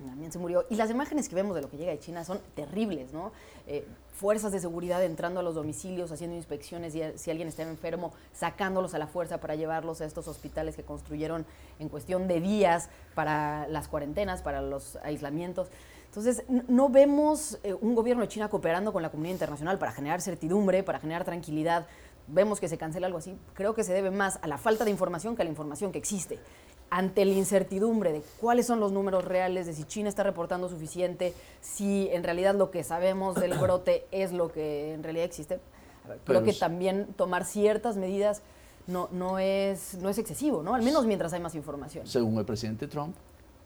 También 0.06 0.32
se 0.32 0.38
murió. 0.38 0.66
Y 0.70 0.76
las 0.76 0.92
imágenes 0.92 1.28
que 1.28 1.36
vemos 1.36 1.56
de 1.56 1.62
lo 1.62 1.70
que 1.70 1.78
llega 1.78 1.92
de 1.92 2.00
China 2.00 2.24
son 2.24 2.40
terribles, 2.56 3.14
¿no? 3.14 3.32
Eh, 3.68 3.86
fuerzas 4.18 4.52
de 4.52 4.60
seguridad 4.60 5.04
entrando 5.04 5.42
a 5.42 5.44
los 5.44 5.54
domicilios, 5.54 6.12
haciendo 6.12 6.36
inspecciones 6.36 6.96
y 6.96 7.02
si 7.16 7.30
alguien 7.30 7.48
está 7.48 7.62
enfermo, 7.62 8.14
sacándolos 8.34 8.96
a 8.96 8.98
la 8.98 9.06
fuerza 9.06 9.40
para 9.40 9.56
llevarlos 9.56 10.02
a 10.02 10.06
estos 10.06 10.28
hospitales 10.28 10.76
que 10.76 10.84
construyeron 10.84 11.46
en 11.78 11.88
cuestión 11.88 12.28
de 12.28 12.42
días 12.42 12.90
para 13.14 13.68
las 13.68 13.88
cuarentenas, 13.88 14.42
para 14.42 14.62
los 14.62 14.96
aislamientos. 15.04 15.68
Entonces, 16.08 16.44
no 16.68 16.90
vemos 16.90 17.60
eh, 17.64 17.76
un 17.80 17.94
gobierno 17.94 18.24
de 18.24 18.30
China 18.30 18.50
cooperando 18.50 18.92
con 18.92 19.04
la 19.04 19.12
comunidad 19.12 19.34
internacional 19.34 19.78
para 19.78 19.92
generar 19.92 20.20
certidumbre, 20.22 20.82
para 20.82 21.00
generar 21.00 21.24
tranquilidad. 21.24 21.86
Vemos 22.28 22.60
que 22.60 22.68
se 22.68 22.78
cancela 22.78 23.06
algo 23.06 23.20
así. 23.20 23.38
Creo 23.54 23.76
que 23.76 23.84
se 23.84 23.94
debe 23.94 24.10
más 24.10 24.40
a 24.42 24.48
la 24.48 24.58
falta 24.58 24.84
de 24.84 24.90
información 24.90 25.36
que 25.36 25.44
a 25.44 25.46
la 25.46 25.52
información 25.52 25.92
que 25.92 26.00
existe 26.00 26.40
ante 26.90 27.26
la 27.26 27.34
incertidumbre 27.34 28.12
de 28.12 28.22
cuáles 28.40 28.66
son 28.68 28.80
los 28.80 28.92
números 28.92 29.26
reales, 29.26 29.66
de 29.66 29.74
si 29.74 29.84
China 29.84 30.10
está 30.10 30.24
reportando 30.24 30.70
suficiente, 30.70 31.34
si 31.62 32.10
en 32.12 32.24
realidad 32.24 32.56
lo 32.56 32.72
que 32.72 32.84
sabemos 32.84 33.36
del 33.36 33.54
brote 33.60 34.06
es 34.12 34.32
lo 34.32 34.52
que 34.52 34.94
en 34.94 35.04
realidad 35.04 35.26
existe, 35.26 35.60
creo 36.04 36.20
Pero 36.26 36.44
que 36.44 36.54
también 36.54 37.08
tomar 37.16 37.46
ciertas 37.46 37.98
medidas 37.98 38.42
no, 38.88 39.10
no, 39.12 39.38
es, 39.38 39.96
no 39.96 40.10
es 40.10 40.18
excesivo, 40.18 40.64
¿no? 40.64 40.74
Al 40.74 40.82
menos 40.82 41.06
mientras 41.06 41.34
hay 41.34 41.42
más 41.42 41.56
información. 41.56 42.08
Según 42.08 42.38
el 42.38 42.46
presidente 42.46 42.88
Trump, 42.88 43.16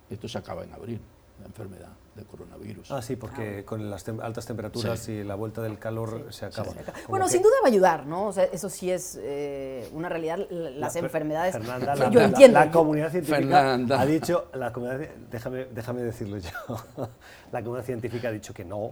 esto 0.09 0.27
se 0.27 0.37
acaba 0.37 0.63
en 0.63 0.73
abril, 0.73 0.99
la 1.41 1.47
enfermedad 1.47 1.89
del 2.15 2.25
coronavirus. 2.25 2.91
Ah, 2.91 3.01
sí, 3.01 3.15
porque 3.15 3.63
con 3.65 3.89
las 3.89 4.05
tem- 4.05 4.21
altas 4.21 4.45
temperaturas 4.45 4.99
Sí. 4.99 5.11
y 5.13 5.23
la 5.23 5.35
vuelta 5.35 5.61
del 5.61 5.79
calor 5.79 6.27
se 6.29 6.45
acaba. 6.45 6.67
Como 6.73 6.83
Bueno, 7.07 7.25
que- 7.25 7.31
sin 7.31 7.41
duda 7.41 7.53
va 7.63 7.67
a 7.67 7.71
ayudar, 7.71 8.05
¿no? 8.05 8.27
O 8.27 8.33
sea, 8.33 8.43
eso 8.45 8.69
sí 8.69 8.91
es 8.91 9.17
eh, 9.21 9.89
una 9.93 10.09
realidad. 10.09 10.39
Las 10.49 10.95
La- 10.95 10.99
enfermedades. 11.01 11.53
Fernanda, 11.53 11.95
la, 11.95 12.09
yo 12.09 12.19
la- 12.19 12.25
entiendo. 12.25 12.59
la 12.59 12.71
comunidad 12.71 13.11
científica 13.11 13.37
Fernanda. 13.39 14.01
ha 14.01 14.05
dicho, 14.05 14.47
la 14.53 14.73
comunidad, 14.73 15.07
déjame, 15.31 15.65
déjame 15.65 16.01
decirlo 16.01 16.37
yo, 16.37 16.49
la 17.51 17.61
comunidad 17.63 17.85
científica 17.85 18.27
ha 18.27 18.31
dicho 18.31 18.53
que 18.53 18.65
no, 18.65 18.91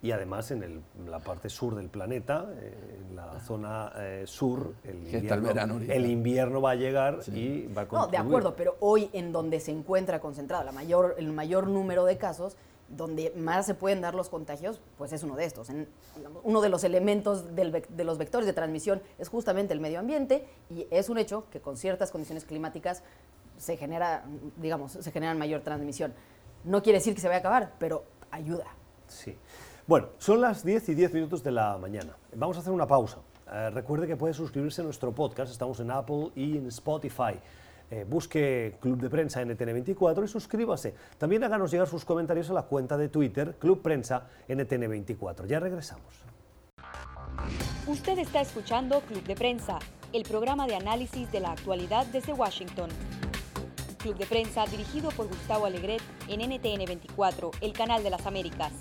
y 0.00 0.12
además 0.12 0.50
en, 0.52 0.62
el- 0.62 0.80
la 1.08 1.18
parte 1.18 1.48
sur 1.48 1.74
del 1.74 1.88
planeta, 1.88 2.46
eh, 2.60 2.98
en 3.08 3.16
la 3.16 3.40
zona 3.40 3.92
eh, 3.96 4.22
sur, 4.26 4.74
el 4.84 4.96
invierno, 5.06 5.48
verano 5.48 5.80
el 5.88 6.06
invierno 6.06 6.60
va 6.60 6.70
a 6.72 6.74
llegar 6.76 7.18
y 7.34 7.66
va 7.66 7.82
a 7.82 7.84
No, 7.84 7.90
contribuir. 7.90 8.10
de 8.10 8.16
acuerdo, 8.18 8.54
pero 8.56 8.76
hoy 8.80 9.10
en 9.12 9.32
donde 9.32 9.58
se 9.60 9.72
encuentra 9.72 10.20
concentrado 10.20 10.62
la 10.64 10.72
mayor, 10.72 11.16
el 11.18 11.32
mayor 11.32 11.66
número 11.66 12.04
de 12.04 12.16
casos, 12.16 12.56
donde 12.88 13.32
más 13.36 13.66
se 13.66 13.74
pueden 13.74 14.00
dar 14.00 14.14
los 14.14 14.30
contagios, 14.30 14.80
pues 14.96 15.12
es 15.12 15.22
uno 15.22 15.36
de 15.36 15.44
estos. 15.44 15.68
En- 15.68 15.88
digamos, 16.16 16.40
uno 16.44 16.60
de 16.60 16.68
los 16.68 16.84
elementos 16.84 17.54
del 17.54 17.70
de 17.88 18.04
los 18.04 18.16
vectores 18.18 18.46
de 18.46 18.52
transmisión 18.52 19.02
es 19.18 19.28
justamente 19.28 19.74
el 19.74 19.80
medio 19.80 19.98
ambiente 19.98 20.46
y 20.70 20.86
es 20.90 21.08
un 21.10 21.18
hecho 21.18 21.44
que 21.50 21.60
con 21.60 21.76
ciertas 21.76 22.10
condiciones 22.12 22.44
climáticas 22.44 23.02
se 23.58 23.76
genera, 23.76 24.24
digamos, 24.56 24.92
se 24.92 25.10
genera 25.10 25.34
mayor 25.34 25.62
transmisión. 25.62 26.14
No 26.64 26.82
quiere 26.82 27.00
decir 27.00 27.14
que 27.14 27.20
se 27.20 27.26
vaya 27.26 27.38
a 27.38 27.40
acabar, 27.40 27.72
pero 27.80 28.04
ayuda. 28.30 28.66
Sí. 29.08 29.36
Bueno, 29.88 30.08
son 30.18 30.42
las 30.42 30.66
10 30.66 30.90
y 30.90 30.94
10 30.94 31.14
minutos 31.14 31.42
de 31.42 31.50
la 31.50 31.78
mañana. 31.78 32.14
Vamos 32.36 32.58
a 32.58 32.60
hacer 32.60 32.74
una 32.74 32.86
pausa. 32.86 33.20
Eh, 33.50 33.70
recuerde 33.70 34.06
que 34.06 34.16
puede 34.16 34.34
suscribirse 34.34 34.82
a 34.82 34.84
nuestro 34.84 35.12
podcast. 35.12 35.50
Estamos 35.50 35.80
en 35.80 35.90
Apple 35.90 36.28
y 36.36 36.58
en 36.58 36.66
Spotify. 36.66 37.40
Eh, 37.90 38.04
busque 38.06 38.76
Club 38.82 39.00
de 39.00 39.08
Prensa 39.08 39.40
NTN24 39.40 40.24
y 40.24 40.28
suscríbase. 40.28 40.94
También 41.16 41.42
háganos 41.42 41.70
llegar 41.70 41.88
sus 41.88 42.04
comentarios 42.04 42.50
a 42.50 42.52
la 42.52 42.64
cuenta 42.64 42.98
de 42.98 43.08
Twitter 43.08 43.56
Club 43.58 43.80
Prensa 43.80 44.26
NTN24. 44.46 45.46
Ya 45.46 45.58
regresamos. 45.58 46.12
Usted 47.86 48.18
está 48.18 48.42
escuchando 48.42 49.00
Club 49.00 49.22
de 49.22 49.36
Prensa, 49.36 49.78
el 50.12 50.24
programa 50.24 50.66
de 50.66 50.76
análisis 50.76 51.32
de 51.32 51.40
la 51.40 51.52
actualidad 51.52 52.04
desde 52.08 52.34
Washington. 52.34 52.90
Club 53.96 54.18
de 54.18 54.26
Prensa 54.26 54.66
dirigido 54.66 55.08
por 55.12 55.28
Gustavo 55.28 55.64
Alegret 55.64 56.02
en 56.28 56.40
NTN 56.40 56.84
24, 56.84 57.52
el 57.62 57.72
canal 57.72 58.02
de 58.02 58.10
las 58.10 58.26
Américas. 58.26 58.72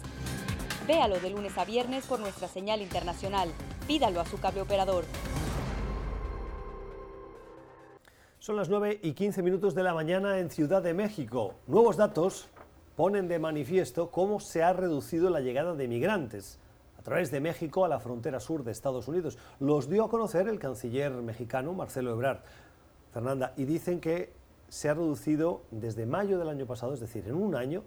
Véalo 0.87 1.19
de 1.19 1.29
lunes 1.29 1.57
a 1.57 1.65
viernes 1.65 2.05
por 2.05 2.21
nuestra 2.21 2.47
señal 2.47 2.81
internacional. 2.81 3.49
Pídalo 3.87 4.21
a 4.21 4.25
su 4.25 4.39
cable 4.39 4.61
operador. 4.61 5.03
Son 8.39 8.55
las 8.55 8.69
9 8.69 9.01
y 9.03 9.11
15 9.11 9.43
minutos 9.43 9.75
de 9.75 9.83
la 9.83 9.93
mañana 9.93 10.39
en 10.39 10.49
Ciudad 10.49 10.81
de 10.81 10.93
México. 10.93 11.55
Nuevos 11.67 11.97
datos 11.97 12.47
ponen 12.95 13.27
de 13.27 13.37
manifiesto 13.37 14.11
cómo 14.11 14.39
se 14.39 14.63
ha 14.63 14.71
reducido 14.71 15.29
la 15.29 15.41
llegada 15.41 15.75
de 15.75 15.89
migrantes 15.89 16.57
a 16.97 17.01
través 17.01 17.31
de 17.31 17.41
México 17.41 17.83
a 17.83 17.89
la 17.89 17.99
frontera 17.99 18.39
sur 18.39 18.63
de 18.63 18.71
Estados 18.71 19.09
Unidos. 19.09 19.37
Los 19.59 19.89
dio 19.89 20.05
a 20.05 20.09
conocer 20.09 20.47
el 20.47 20.57
canciller 20.57 21.11
mexicano 21.11 21.73
Marcelo 21.73 22.11
Ebrard. 22.11 22.39
Fernanda, 23.11 23.53
y 23.57 23.65
dicen 23.65 23.99
que 23.99 24.31
se 24.69 24.87
ha 24.87 24.93
reducido 24.93 25.63
desde 25.69 26.05
mayo 26.05 26.39
del 26.39 26.47
año 26.47 26.65
pasado, 26.65 26.93
es 26.93 27.01
decir, 27.01 27.27
en 27.27 27.35
un 27.35 27.55
año, 27.55 27.83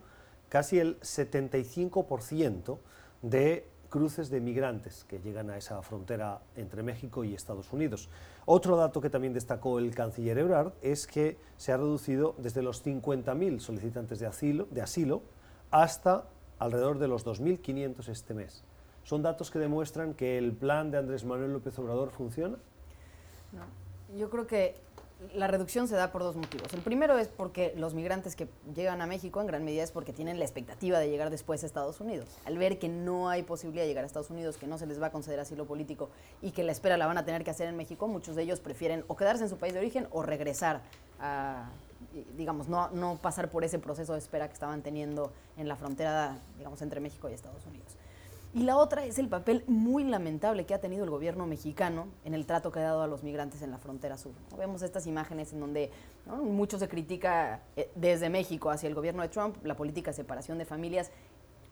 casi 0.50 0.78
el 0.78 1.00
75% 1.00 2.78
de 3.22 3.66
cruces 3.88 4.30
de 4.30 4.40
migrantes 4.40 5.04
que 5.04 5.18
llegan 5.18 5.50
a 5.50 5.56
esa 5.56 5.80
frontera 5.82 6.40
entre 6.56 6.82
México 6.82 7.24
y 7.24 7.34
Estados 7.34 7.72
Unidos. 7.72 8.08
Otro 8.44 8.76
dato 8.76 9.00
que 9.00 9.10
también 9.10 9.32
destacó 9.32 9.78
el 9.78 9.94
canciller 9.94 10.38
Ebrard 10.38 10.72
es 10.82 11.06
que 11.06 11.38
se 11.56 11.72
ha 11.72 11.76
reducido 11.76 12.34
desde 12.38 12.62
los 12.62 12.84
50.000 12.84 13.58
solicitantes 13.58 14.18
de 14.18 14.26
asilo, 14.82 15.22
hasta 15.70 16.24
alrededor 16.58 16.98
de 16.98 17.08
los 17.08 17.24
2.500 17.24 18.08
este 18.08 18.34
mes. 18.34 18.64
¿Son 19.04 19.22
datos 19.22 19.50
que 19.50 19.58
demuestran 19.58 20.14
que 20.14 20.36
el 20.36 20.52
plan 20.52 20.90
de 20.90 20.98
Andrés 20.98 21.24
Manuel 21.24 21.52
López 21.52 21.78
Obrador 21.78 22.10
funciona? 22.10 22.58
No. 23.52 24.16
Yo 24.16 24.28
creo 24.30 24.46
que 24.46 24.74
la 25.34 25.46
reducción 25.46 25.86
se 25.88 25.96
da 25.96 26.12
por 26.12 26.22
dos 26.22 26.36
motivos. 26.36 26.72
El 26.72 26.80
primero 26.80 27.18
es 27.18 27.28
porque 27.28 27.74
los 27.76 27.94
migrantes 27.94 28.36
que 28.36 28.48
llegan 28.74 29.02
a 29.02 29.06
México 29.06 29.40
en 29.40 29.46
gran 29.46 29.64
medida 29.64 29.82
es 29.82 29.92
porque 29.92 30.12
tienen 30.12 30.38
la 30.38 30.44
expectativa 30.44 30.98
de 30.98 31.10
llegar 31.10 31.30
después 31.30 31.62
a 31.62 31.66
Estados 31.66 32.00
Unidos. 32.00 32.28
Al 32.46 32.58
ver 32.58 32.78
que 32.78 32.88
no 32.88 33.28
hay 33.28 33.42
posibilidad 33.42 33.84
de 33.84 33.88
llegar 33.88 34.04
a 34.04 34.06
Estados 34.06 34.30
Unidos, 34.30 34.56
que 34.56 34.66
no 34.66 34.78
se 34.78 34.86
les 34.86 35.00
va 35.00 35.08
a 35.08 35.12
conceder 35.12 35.38
asilo 35.38 35.66
político 35.66 36.10
y 36.40 36.52
que 36.52 36.62
la 36.62 36.72
espera 36.72 36.96
la 36.96 37.06
van 37.06 37.18
a 37.18 37.24
tener 37.24 37.44
que 37.44 37.50
hacer 37.50 37.68
en 37.68 37.76
México, 37.76 38.08
muchos 38.08 38.36
de 38.36 38.42
ellos 38.42 38.60
prefieren 38.60 39.04
o 39.08 39.16
quedarse 39.16 39.44
en 39.44 39.50
su 39.50 39.58
país 39.58 39.74
de 39.74 39.80
origen 39.80 40.08
o 40.10 40.22
regresar 40.22 40.80
a, 41.20 41.70
digamos, 42.36 42.68
no, 42.68 42.88
no 42.90 43.18
pasar 43.20 43.50
por 43.50 43.64
ese 43.64 43.78
proceso 43.78 44.14
de 44.14 44.18
espera 44.18 44.48
que 44.48 44.54
estaban 44.54 44.82
teniendo 44.82 45.32
en 45.56 45.68
la 45.68 45.76
frontera, 45.76 46.38
digamos, 46.56 46.80
entre 46.82 47.00
México 47.00 47.28
y 47.28 47.34
Estados 47.34 47.64
Unidos. 47.66 47.96
Y 48.52 48.64
la 48.64 48.76
otra 48.76 49.04
es 49.04 49.18
el 49.20 49.28
papel 49.28 49.62
muy 49.68 50.02
lamentable 50.02 50.66
que 50.66 50.74
ha 50.74 50.80
tenido 50.80 51.04
el 51.04 51.10
gobierno 51.10 51.46
mexicano 51.46 52.08
en 52.24 52.34
el 52.34 52.46
trato 52.46 52.72
que 52.72 52.80
ha 52.80 52.82
dado 52.82 53.02
a 53.02 53.06
los 53.06 53.22
migrantes 53.22 53.62
en 53.62 53.70
la 53.70 53.78
frontera 53.78 54.18
sur. 54.18 54.32
Vemos 54.58 54.82
estas 54.82 55.06
imágenes 55.06 55.52
en 55.52 55.60
donde 55.60 55.92
mucho 56.26 56.76
se 56.76 56.88
critica 56.88 57.62
eh, 57.76 57.88
desde 57.94 58.28
México 58.28 58.70
hacia 58.70 58.88
el 58.88 58.96
gobierno 58.96 59.22
de 59.22 59.28
Trump 59.28 59.56
la 59.62 59.76
política 59.76 60.10
de 60.10 60.16
separación 60.16 60.58
de 60.58 60.64
familias. 60.64 61.12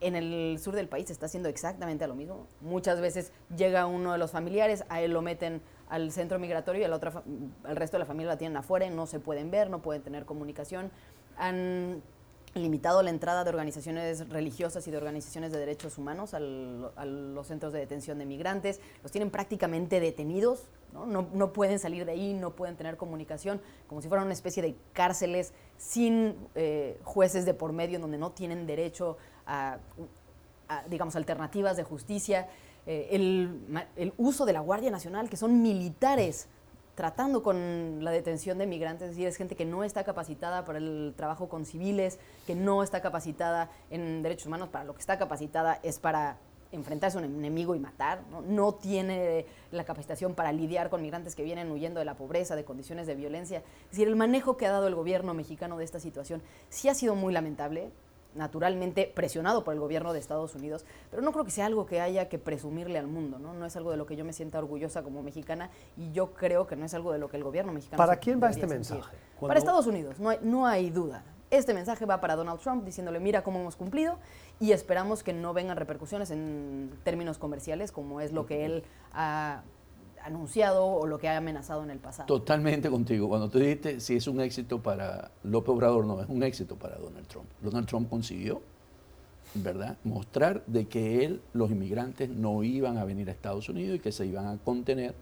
En 0.01 0.15
el 0.15 0.61
sur 0.61 0.77
del 0.77 0.89
país 0.89 1.11
está 1.11 1.27
haciendo 1.27 1.49
exactamente 1.49 2.07
lo 2.07 2.15
mismo. 2.15 2.47
Muchas 2.61 3.01
veces 3.01 3.33
llega 3.57 3.87
uno 3.87 4.13
de 4.13 4.19
los 4.19 4.31
familiares, 4.31 4.85
a 4.89 5.03
él 5.03 5.11
lo 5.11 5.21
meten 5.21 5.61
al 5.89 6.13
centro 6.13 6.39
migratorio 6.39 6.83
y 6.83 6.85
a 6.85 6.89
la 6.89 6.95
otra, 6.95 7.25
al 7.65 7.75
resto 7.75 7.97
de 7.97 8.01
la 8.01 8.07
familia 8.07 8.35
la 8.35 8.39
tienen 8.39 8.57
afuera 8.57 8.87
y 8.87 8.91
no 8.91 9.07
se 9.07 9.19
pueden 9.19 9.51
ver, 9.51 9.69
no 9.69 9.83
pueden 9.83 10.03
tener 10.03 10.25
comunicación. 10.25 10.93
Han 11.37 12.03
limitado 12.63 13.03
la 13.03 13.11
entrada 13.11 13.45
de 13.45 13.51
organizaciones 13.51 14.29
religiosas 14.29 14.87
y 14.87 14.91
de 14.91 14.97
organizaciones 14.97 15.53
de 15.53 15.59
derechos 15.59 15.99
humanos 15.99 16.35
a 16.35 16.41
los 16.41 17.47
centros 17.47 17.73
de 17.73 17.81
detención 17.81 18.19
de 18.19 18.27
migrantes, 18.27 18.81
los 19.03 19.13
tienen 19.13 19.31
prácticamente 19.31 20.01
detenidos, 20.01 20.69
¿no? 20.93 21.07
No, 21.07 21.53
pueden 21.53 21.79
salir 21.79 22.05
de 22.05 22.13
ahí, 22.13 22.35
no 22.35 22.51
pueden 22.57 22.77
tener 22.77 22.97
comunicación, 22.97 23.61
como 23.89 24.01
si 24.03 24.09
fueran 24.09 24.27
una 24.27 24.35
especie 24.35 24.63
de 24.63 24.75
cárceles 24.93 25.53
sin 25.77 26.35
eh, 26.55 26.99
jueces 27.05 27.45
de 27.45 27.55
por 27.55 27.73
medio, 27.73 27.97
en 27.97 28.03
donde 28.03 28.19
no 28.19 28.33
tienen 28.33 28.67
derecho 28.67 29.17
a, 29.47 29.79
digamos, 30.89 31.17
alternativas 31.17 31.77
de 31.77 31.85
justicia. 31.85 32.49
Eh, 32.87 33.09
el, 33.13 33.87
el 33.97 34.13
uso 34.17 34.47
de 34.47 34.53
la 34.53 34.61
Guardia 34.61 34.91
Nacional, 34.91 35.29
que 35.29 35.37
son 35.37 35.63
militares 35.63 36.49
tratando 36.99 37.45
con 37.45 38.03
la 38.03 38.11
detención 38.11 38.59
de 38.59 38.67
migrantes, 38.67 39.11
es 39.11 39.11
decir, 39.11 39.29
es 39.29 39.37
gente 39.37 39.55
que 39.55 39.65
no 39.65 39.85
está 39.85 40.03
capacitada 40.03 40.65
para 40.65 40.79
el 40.79 41.15
trabajo 41.17 41.49
con 41.49 41.65
civiles, 41.65 42.19
que 42.45 42.57
no 42.57 42.83
está 42.83 43.01
capacitada 43.01 43.71
en 43.89 44.21
derechos 44.21 44.49
humanos, 44.49 44.69
para 44.71 44.85
lo 44.85 44.95
que 44.95 45.01
está 45.01 45.17
capacitada 45.17 45.79
es 45.85 46.01
para 46.01 46.39
enfrentarse 46.73 47.17
a 47.17 47.21
un 47.21 47.27
enemigo 47.27 47.77
y 47.77 47.79
matar, 47.79 48.23
no, 48.49 48.75
tiene 48.75 49.47
la 49.71 49.85
capacitación 49.85 50.35
para 50.35 50.51
lidiar 50.51 50.91
con 50.91 51.01
migrantes 51.01 51.37
que 51.37 51.45
vienen 51.45 51.71
huyendo 51.71 52.01
de 52.01 52.05
la 52.05 52.15
pobreza, 52.15 52.57
de 52.57 52.65
condiciones 52.65 53.07
de 53.07 53.15
violencia. 53.15 53.59
Es 53.85 53.91
decir, 53.93 54.09
el 54.09 54.17
manejo 54.17 54.57
que 54.57 54.67
ha 54.67 54.73
dado 54.73 54.89
el 54.89 54.97
gobierno 54.97 55.35
mexicano 55.35 55.79
de 55.79 55.85
esta 55.85 56.01
situación 56.01 56.43
sí 56.69 56.89
ha 56.89 56.95
sido 56.95 57.15
muy 57.15 57.33
lamentable. 57.33 57.93
Naturalmente 58.35 59.11
presionado 59.15 59.65
por 59.65 59.75
el 59.75 59.81
gobierno 59.81 60.13
de 60.13 60.19
Estados 60.19 60.55
Unidos, 60.55 60.85
pero 61.11 61.23
no 61.23 61.33
creo 61.33 61.45
que 61.45 61.51
sea 61.51 61.67
algo 61.67 61.87
que 61.87 62.01
haya 62.01 62.29
que 62.29 62.39
presumirle 62.39 62.99
al 62.99 63.07
mundo, 63.07 63.39
¿no? 63.39 63.53
No 63.53 63.67
es 63.67 63.77
algo 63.77 63.91
de 63.91 63.97
lo 63.97 64.07
que 64.07 64.17
yo 64.17 64.25
me 64.25 64.33
sienta 64.33 64.59
orgullosa 64.59 65.03
como 65.03 65.23
mexicana 65.23 65.71
y 65.97 66.13
yo 66.13 66.35
creo 66.35 66.67
que 66.67 66.77
no 66.77 66.85
es 66.85 66.95
algo 66.95 67.13
de 67.13 67.19
lo 67.19 67.29
que 67.29 67.37
el 67.37 67.45
gobierno 67.45 67.73
mexicano... 67.73 67.99
¿Para 67.99 68.17
quién 68.17 68.41
va 68.43 68.51
este 68.51 68.67
mensaje? 68.67 69.17
Para 69.41 69.59
Estados 69.59 69.87
Unidos, 69.87 70.19
no 70.19 70.31
hay, 70.31 70.39
no 70.43 70.67
hay 70.67 70.91
duda. 70.91 71.25
Este 71.51 71.73
mensaje 71.73 72.05
va 72.05 72.21
para 72.21 72.37
Donald 72.37 72.61
Trump 72.61 72.85
diciéndole, 72.85 73.21
mira 73.21 73.43
cómo 73.43 73.59
hemos 73.61 73.75
cumplido 73.75 74.19
y 74.61 74.73
esperamos 74.73 75.23
que 75.23 75.33
no 75.33 75.55
vengan 75.55 75.77
repercusiones 75.79 76.31
en 76.31 76.93
términos 77.05 77.39
comerciales 77.39 77.91
como 77.91 78.21
es 78.21 78.33
lo 78.33 78.45
que 78.45 78.67
él 78.67 78.85
ha 79.13 79.63
anunciado 80.29 80.87
o 80.87 81.07
lo 81.07 81.19
que 81.19 81.29
ha 81.29 81.37
amenazado 81.37 81.83
en 81.83 81.91
el 81.91 81.99
pasado. 81.99 82.27
Totalmente 82.27 82.89
contigo. 82.89 83.29
Cuando 83.29 83.49
tú 83.49 83.59
dijiste 83.59 84.01
si 84.01 84.17
es 84.17 84.27
un 84.29 84.41
éxito 84.41 84.81
para 84.81 85.31
López 85.43 85.71
Obrador, 85.71 86.05
no, 86.05 86.21
es 86.21 86.29
un 86.29 86.43
éxito 86.43 86.77
para 86.77 86.97
Donald 86.97 87.27
Trump. 87.27 87.47
Donald 87.61 87.87
Trump 87.87 88.09
consiguió, 88.09 88.63
¿verdad?, 89.55 89.97
mostrar 90.05 90.65
de 90.67 90.87
que 90.87 91.25
él, 91.25 91.43
los 91.53 91.71
inmigrantes 91.71 92.29
no 92.29 92.63
iban 92.63 92.99
a 92.99 93.05
venir 93.05 93.29
a 93.29 93.33
Estados 93.33 93.69
Unidos 93.69 93.97
y 93.97 94.01
que 94.01 94.13
se 94.13 94.27
iban 94.27 94.47
a 94.47 94.59
contener 94.59 95.15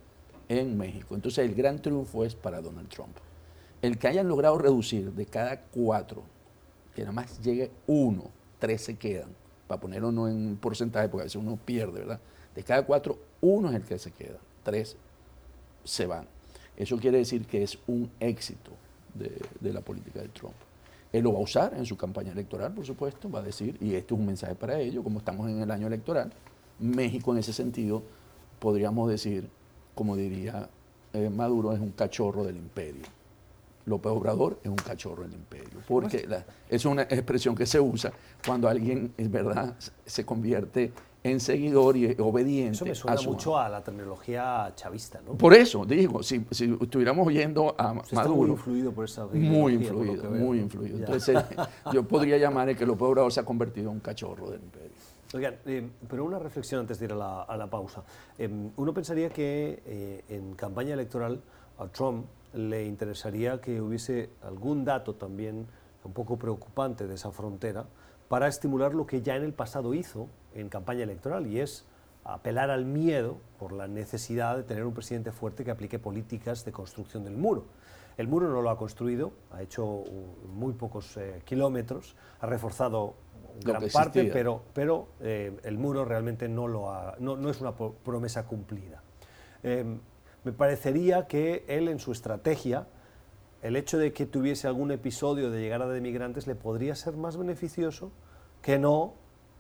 en 0.49 0.77
México. 0.77 1.15
Entonces 1.15 1.49
el 1.49 1.55
gran 1.55 1.81
triunfo 1.81 2.25
es 2.25 2.35
para 2.35 2.61
Donald 2.61 2.89
Trump. 2.89 3.17
El 3.83 3.99
que 3.99 4.09
hayan 4.09 4.29
logrado 4.29 4.59
reducir 4.59 5.13
de 5.13 5.27
cada 5.27 5.61
cuatro, 5.61 6.23
que 6.95 7.03
nada 7.03 7.13
más 7.13 7.41
llegue 7.41 7.71
uno, 7.87 8.25
tres 8.59 8.83
se 8.83 8.97
quedan, 8.97 9.29
para 9.67 9.81
ponerlo 9.81 10.13
no 10.13 10.29
en 10.29 10.57
porcentaje, 10.57 11.09
porque 11.09 11.23
a 11.23 11.25
veces 11.25 11.37
uno 11.37 11.59
pierde, 11.63 12.01
¿verdad? 12.01 12.21
De 12.55 12.63
cada 12.63 12.85
cuatro, 12.85 13.19
uno 13.41 13.69
es 13.69 13.75
el 13.75 13.83
que 13.83 13.99
se 13.99 14.13
queda 14.13 14.39
tres 14.67 14.97
se 15.85 16.07
van. 16.07 16.27
Eso 16.77 16.99
quiere 16.99 17.19
decir 17.19 17.47
que 17.47 17.63
es 17.63 17.79
un 17.87 18.11
éxito 18.19 18.73
de, 19.15 19.73
la 19.73 19.81
política 19.81 20.21
de 20.21 20.29
Trump. 20.29 20.55
Él 21.13 21.23
lo 21.23 21.33
va 21.33 21.39
a 21.39 21.43
usar 21.43 21.73
en 21.75 21.87
su 21.87 21.97
campaña 21.97 22.33
electoral, 22.33 22.75
por 22.75 22.85
supuesto, 22.85 23.31
va 23.31 23.39
a 23.39 23.43
decir, 23.43 23.79
y 23.81 23.95
esto 23.95 24.15
es 24.15 24.21
un 24.21 24.27
mensaje 24.27 24.57
para 24.57 24.79
ellos, 24.81 25.05
como 25.05 25.21
estamos 25.21 25.49
en 25.49 25.63
el 25.63 25.71
año 25.71 25.87
electoral, 25.87 26.33
México 26.81 27.33
en 27.33 27.39
ese 27.39 27.53
sentido, 27.53 28.03
podríamos 28.59 29.09
decir, 29.09 29.49
como 29.95 30.17
diría 30.17 30.69
eh, 31.13 31.31
Maduro, 31.31 31.73
es 31.73 31.79
un 31.79 31.93
cachorro 31.93 32.43
del 32.43 32.57
imperio. 32.57 33.05
López 33.87 34.11
Obrador 34.11 34.59
es 34.65 34.69
un 34.69 34.77
cachorro 34.77 35.23
del 35.23 35.35
imperio, 35.35 35.79
porque 35.87 36.29
es 36.69 36.85
una 36.85 37.03
expresión 37.03 37.55
que 37.55 37.67
se 37.67 37.79
usa 37.79 38.13
cuando 38.45 38.69
alguien, 38.69 39.15
es 39.17 39.31
verdad, 39.31 39.77
se 40.05 40.27
convierte 40.27 40.93
en 41.31 41.41
seguidor 41.41 41.97
y 41.97 42.17
obediente. 42.19 42.77
Eso 42.77 42.85
me 42.85 42.95
suena 42.95 43.21
mucho 43.23 43.59
a 43.59 43.69
la 43.69 43.83
tecnología 43.83 44.73
chavista, 44.75 45.21
¿no? 45.27 45.35
Por 45.35 45.55
eso, 45.55 45.85
digo, 45.85 46.23
si, 46.23 46.47
estuviéramos 46.51 47.27
oyendo 47.27 47.75
a 47.77 47.95
Maduro. 48.13 48.37
muy 48.37 48.51
influido 48.51 48.93
por 48.93 49.05
esa 49.05 49.27
Muy 49.27 49.75
influido, 49.75 50.31
muy 50.31 50.59
influido. 50.61 50.99
Entonces, 50.99 51.39
yo 51.93 52.03
podría 52.05 52.39
llamar 52.39 52.69
el 52.69 52.77
que 52.77 52.87
López 52.87 53.03
Obrador 53.03 53.33
se 53.33 53.41
ha 53.41 53.45
convertido 53.45 53.91
en 53.91 53.97
un 53.97 54.01
cachorro 54.01 54.51
del 54.51 54.63
imperio. 54.63 54.91
Oigan, 55.35 55.57
eh, 55.67 55.89
pero 56.09 56.25
una 56.25 56.39
reflexión 56.39 56.81
antes 56.81 56.99
de 57.01 57.07
ir 57.07 57.13
a 57.13 57.57
la, 57.57 57.67
pausa. 57.69 58.05
Em, 58.39 58.71
uno 58.77 58.95
pensaría 58.95 59.29
que 59.29 59.83
eh, 59.85 60.25
en 60.29 60.55
campaña 60.55 60.95
electoral 60.95 61.41
a 61.79 61.89
Trump 61.89 62.27
le 62.55 62.87
interesaría 62.87 63.61
que 63.61 63.81
hubiese 63.81 64.31
algún 64.43 64.85
dato 64.85 65.15
también 65.15 65.67
un 66.05 66.13
poco 66.13 66.37
preocupante 66.39 67.07
de 67.07 67.15
esa 67.15 67.33
frontera 67.33 67.85
para 68.29 68.49
estimular 68.49 68.95
lo 68.95 69.07
que 69.07 69.23
ya 69.23 69.37
en 69.37 69.43
el 69.43 69.53
pasado 69.53 69.95
hizo 69.95 70.29
en 70.57 70.69
campaña 70.69 71.05
electoral 71.05 71.47
y 71.47 71.61
es 71.61 71.87
apelar 72.25 72.71
al 72.71 72.85
miedo 72.85 73.39
por 73.59 73.73
la 73.73 73.87
necesidad 73.87 74.57
de 74.57 74.65
tener 74.65 74.85
un 74.85 74.95
presidente 74.95 75.31
fuerte 75.31 75.65
que 75.65 75.71
aplique 75.71 75.99
políticas 75.99 76.65
de 76.65 76.73
construcción 76.73 77.25
del 77.25 77.37
muro. 77.37 77.67
El 78.17 78.29
muro 78.29 78.49
no 78.49 78.63
lo 78.63 78.71
ha 78.71 78.79
construido, 78.79 79.33
ha 79.53 79.63
hecho 79.63 80.05
muy 80.49 80.73
pocos 80.73 81.17
eh, 81.19 81.43
kilómetros, 81.45 82.17
ha 82.41 82.47
reforzado 82.47 83.15
gran 83.63 83.83
parte, 83.93 84.25
pero, 84.33 84.63
pero 84.73 85.09
eh, 85.21 85.57
el 85.63 85.79
muro 85.79 86.05
realmente 86.05 86.49
no, 86.49 86.67
lo 86.67 86.91
ha, 86.91 87.15
no, 87.19 87.51
es 87.51 87.61
una 87.61 87.75
promesa 87.75 88.47
cumplida. 88.47 89.03
Em, 89.63 90.01
me 90.45 90.53
parecería 90.53 91.27
que 91.27 91.65
él 91.69 91.89
en 91.89 91.99
su 91.99 92.13
estrategia, 92.13 92.87
el 93.63 93.77
hecho 93.77 93.99
de 93.99 94.13
que 94.13 94.27
tuviese 94.27 94.67
algún 94.67 94.91
episodio 94.91 95.51
de 95.51 95.61
llegada 95.61 95.89
de 95.89 96.01
migrantes 96.01 96.47
le 96.47 96.55
podría 96.55 96.95
ser 96.95 97.17
más 97.17 97.37
beneficioso 97.37 98.13
que 98.63 98.79
no 98.79 99.15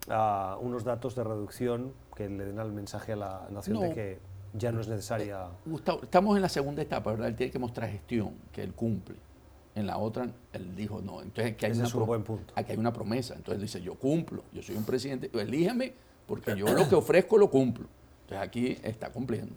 unos 0.09 0.85
datos 0.85 1.15
de 1.15 1.25
reducción 1.25 1.93
que 2.15 2.29
le 2.29 2.45
den 2.47 2.59
al 2.59 2.73
mensaje 2.73 3.13
a 3.13 3.17
la 3.17 3.49
nación 3.51 3.81
de 3.81 3.93
que 3.93 4.19
ya 4.55 4.73
no 4.73 4.81
es 4.81 4.89
necesaria. 4.89 5.49
Gustavo, 5.65 6.01
estamos 6.03 6.37
en 6.37 6.43
la 6.43 6.49
segunda 6.49 6.83
etapa, 6.83 7.11
¿verdad? 7.11 7.29
Él 7.29 7.37
tiene 7.37 7.53
que 7.53 7.59
mostrar 7.59 7.91
gestión, 7.91 8.35
que 8.53 8.63
él 8.63 8.73
cumple. 8.73 9.17
En 9.75 9.87
la 9.87 9.99
otra, 9.99 10.27
él 10.55 10.75
dijo 10.75 11.03
no. 11.03 11.21
Entonces, 11.21 11.53
aquí 11.53 11.67
hay, 11.67 11.73
Ese 11.73 11.81
una, 11.81 11.89
es 11.89 11.95
un 11.95 12.07
buen 12.07 12.23
punto. 12.23 12.55
aquí 12.57 12.73
hay 12.73 12.79
una 12.79 12.93
promesa. 12.93 13.35
Entonces 13.35 13.61
dice, 13.61 13.83
yo 13.83 13.95
cumplo, 13.97 14.43
yo 14.55 14.63
soy 14.63 14.77
un 14.77 14.85
presidente, 14.85 15.31
elíjame 15.39 15.93
porque 16.27 16.57
yo 16.57 16.67
lo 16.67 16.89
que 16.89 16.95
ofrezco 16.95 17.37
lo 17.37 17.51
cumplo. 17.51 17.87
Entonces 18.23 18.47
aquí 18.49 18.79
está 18.83 19.11
cumpliendo. 19.13 19.55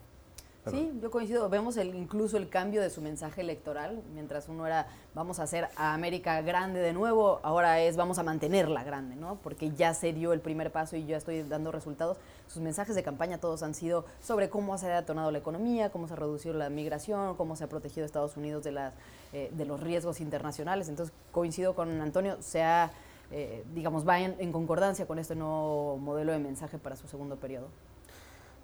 Sí, 0.71 0.91
yo 1.01 1.11
coincido. 1.11 1.49
Vemos 1.49 1.77
el, 1.77 1.95
incluso 1.95 2.37
el 2.37 2.49
cambio 2.49 2.81
de 2.81 2.89
su 2.89 3.01
mensaje 3.01 3.41
electoral. 3.41 4.01
Mientras 4.13 4.49
uno 4.49 4.65
era 4.65 4.87
vamos 5.13 5.39
a 5.39 5.43
hacer 5.43 5.67
a 5.75 5.93
América 5.93 6.41
grande 6.41 6.79
de 6.79 6.93
nuevo, 6.93 7.39
ahora 7.43 7.81
es 7.81 7.97
vamos 7.97 8.19
a 8.19 8.23
mantenerla 8.23 8.83
grande, 8.83 9.15
¿no? 9.15 9.35
Porque 9.43 9.71
ya 9.71 9.93
se 9.93 10.13
dio 10.13 10.33
el 10.33 10.39
primer 10.39 10.71
paso 10.71 10.95
y 10.95 11.05
ya 11.05 11.17
estoy 11.17 11.43
dando 11.43 11.71
resultados. 11.71 12.17
Sus 12.47 12.61
mensajes 12.61 12.95
de 12.95 13.03
campaña 13.03 13.39
todos 13.39 13.63
han 13.63 13.73
sido 13.73 14.05
sobre 14.21 14.49
cómo 14.49 14.77
se 14.77 14.91
ha 14.91 15.01
detonado 15.01 15.31
la 15.31 15.37
economía, 15.37 15.91
cómo 15.91 16.07
se 16.07 16.13
ha 16.13 16.17
reducido 16.17 16.53
la 16.53 16.69
migración, 16.69 17.35
cómo 17.35 17.55
se 17.55 17.63
ha 17.63 17.67
protegido 17.67 18.05
Estados 18.05 18.37
Unidos 18.37 18.63
de, 18.63 18.71
las, 18.71 18.93
eh, 19.33 19.51
de 19.53 19.65
los 19.65 19.79
riesgos 19.81 20.21
internacionales. 20.21 20.89
Entonces 20.89 21.13
coincido 21.31 21.75
con 21.75 22.01
Antonio, 22.01 22.37
se 22.41 22.63
ha, 22.63 22.91
eh, 23.31 23.63
digamos, 23.73 24.07
va 24.07 24.19
en 24.19 24.51
concordancia 24.51 25.05
con 25.05 25.19
este 25.19 25.35
nuevo 25.35 25.97
modelo 25.97 26.31
de 26.31 26.39
mensaje 26.39 26.77
para 26.77 26.95
su 26.95 27.07
segundo 27.07 27.35
periodo. 27.35 27.67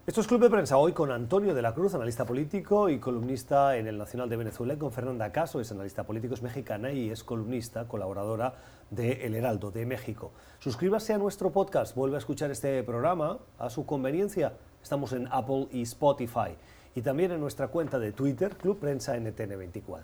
Esto 0.08 0.22
es 0.22 0.28
Club 0.28 0.42
de 0.42 0.52
Prensa 0.52 0.78
hoy 0.78 0.94
con 0.94 1.12
Antonio 1.12 1.56
de 1.56 1.64
la 1.64 1.74
Cruz, 1.74 1.96
analista 1.96 2.26
político 2.26 2.90
y 2.90 3.00
columnista 3.00 3.76
en 3.76 3.88
el 3.88 3.98
Nacional 3.98 4.30
de 4.30 4.38
Venezuela, 4.38 4.78
con 4.78 4.92
Fernanda 4.92 5.32
Caso, 5.32 5.60
es 5.60 5.72
analista 5.72 6.04
político, 6.04 6.36
es 6.36 6.44
mexicana 6.44 6.92
y 6.92 7.10
es 7.10 7.24
columnista, 7.24 7.88
colaboradora 7.88 8.54
de 8.92 9.26
El 9.26 9.34
Heraldo 9.34 9.72
de 9.72 9.88
México. 9.88 10.32
Suscríbase 10.60 11.14
a 11.14 11.18
nuestro 11.18 11.52
podcast, 11.52 11.96
vuelve 11.96 12.18
a 12.18 12.20
escuchar 12.20 12.52
este 12.52 12.84
programa 12.84 13.40
a 13.58 13.72
su 13.72 13.88
conveniencia. 13.88 14.54
Estamos 14.84 15.12
en 15.12 15.28
Apple 15.32 15.70
y 15.72 15.82
Spotify 15.82 16.56
y 16.94 17.02
también 17.02 17.32
en 17.32 17.40
nuestra 17.40 17.70
cuenta 17.70 17.98
de 17.98 18.12
Twitter, 18.12 18.56
Club 18.58 18.78
Prensa 18.78 19.18
NTN24. 19.18 20.04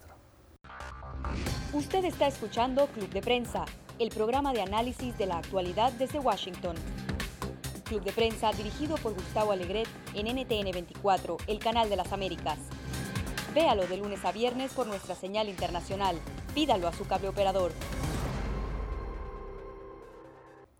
Usted 1.73 2.05
está 2.05 2.25
escuchando 2.25 2.87
Club 2.87 3.09
de 3.11 3.21
Prensa, 3.21 3.65
el 3.99 4.09
programa 4.09 4.51
de 4.51 4.63
análisis 4.63 5.15
de 5.19 5.27
la 5.27 5.37
actualidad 5.37 5.93
desde 5.93 6.17
Washington. 6.17 6.75
Club 7.91 8.03
de 8.05 8.13
Prensa 8.13 8.53
dirigido 8.53 8.95
por 8.95 9.13
Gustavo 9.13 9.51
Alegret 9.51 9.85
en 10.13 10.25
NTN 10.25 10.71
24, 10.71 11.35
el 11.47 11.59
canal 11.59 11.89
de 11.89 11.97
las 11.97 12.13
Américas. 12.13 12.57
Véalo 13.53 13.85
de 13.85 13.97
lunes 13.97 14.23
a 14.23 14.31
viernes 14.31 14.71
por 14.71 14.87
nuestra 14.87 15.13
señal 15.13 15.49
internacional. 15.49 16.15
Pídalo 16.55 16.87
a 16.87 16.93
su 16.93 17.05
cable 17.05 17.27
operador. 17.27 17.73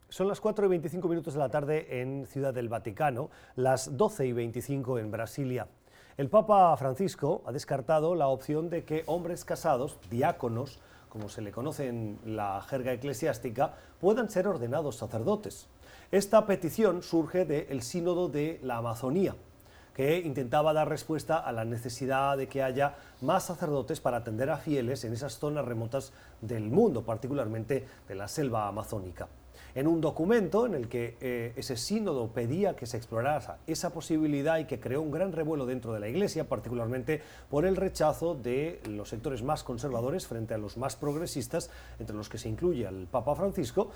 Son 0.08 0.30
las 0.30 0.40
4 0.40 0.66
y 0.68 0.70
25 0.70 1.10
minutos 1.10 1.34
de 1.34 1.42
la 1.42 1.50
tarde 1.50 2.00
en 2.00 2.28
Ciudad 2.28 2.54
del 2.54 2.70
Vaticano, 2.70 3.30
las 3.58 3.98
12 3.98 4.28
y 4.28 4.32
25 4.32 4.98
en 4.98 5.12
Brasilia. 5.12 5.68
El 6.16 6.30
Papa 6.30 6.78
Francisco 6.78 7.42
ha 7.46 7.52
descartado 7.52 8.16
la 8.16 8.30
opción 8.30 8.70
de 8.70 8.86
que 8.86 9.04
hombres 9.08 9.44
casados, 9.44 9.98
diáconos, 10.10 10.80
como 11.10 11.28
se 11.28 11.42
le 11.42 11.52
conoce 11.52 11.90
en 11.90 12.20
la 12.24 12.62
jerga 12.62 12.94
eclesiástica, 12.94 13.74
puedan 14.00 14.30
ser 14.30 14.48
ordenados 14.48 14.96
sacerdotes. 14.96 15.68
Esta 16.12 16.46
petición 16.46 17.04
surge 17.04 17.46
del 17.46 17.82
Sínodo 17.82 18.28
de 18.28 18.60
la 18.64 18.76
Amazonía, 18.76 19.34
que 19.94 20.20
intentaba 20.20 20.74
dar 20.74 20.90
respuesta 20.90 21.38
a 21.38 21.54
la 21.54 21.64
necesidad 21.64 22.36
de 22.36 22.50
que 22.50 22.62
haya 22.62 22.96
más 23.22 23.46
sacerdotes 23.46 24.02
para 24.02 24.18
atender 24.18 24.50
a 24.50 24.58
fieles 24.58 25.06
en 25.06 25.14
esas 25.14 25.40
zonas 25.40 25.64
remotas 25.64 26.12
del 26.42 26.64
mundo, 26.64 27.04
particularmente 27.06 27.86
de 28.10 28.16
la 28.16 28.28
selva 28.28 28.68
amazónica. 28.68 29.30
En 29.74 29.88
un 29.88 30.02
documento 30.02 30.66
en 30.66 30.74
el 30.74 30.90
que 30.90 31.16
eh, 31.22 31.54
ese 31.56 31.78
sínodo 31.78 32.28
pedía 32.34 32.76
que 32.76 32.86
se 32.86 32.98
explorara 32.98 33.60
esa 33.66 33.92
posibilidad 33.92 34.58
y 34.58 34.66
que 34.66 34.82
creó 34.82 35.02
un 35.02 35.12
gran 35.12 35.32
revuelo 35.32 35.66
dentro 35.66 35.94
de 35.94 36.02
la 36.02 36.10
Iglesia, 36.10 36.50
particularmente 36.50 37.22
por 37.50 37.64
el 37.64 37.78
rechazo 37.78 38.36
de 38.36 38.82
los 38.90 39.08
sectores 39.08 39.44
más 39.44 39.64
conservadores 39.64 40.28
frente 40.28 40.54
a 40.54 40.58
los 40.58 40.76
más 40.76 40.98
progresistas, 40.98 41.70
entre 42.00 42.18
los 42.18 42.28
que 42.28 42.38
se 42.38 42.50
incluye 42.50 42.86
al 42.86 43.08
Papa 43.08 43.34
Francisco, 43.34 43.92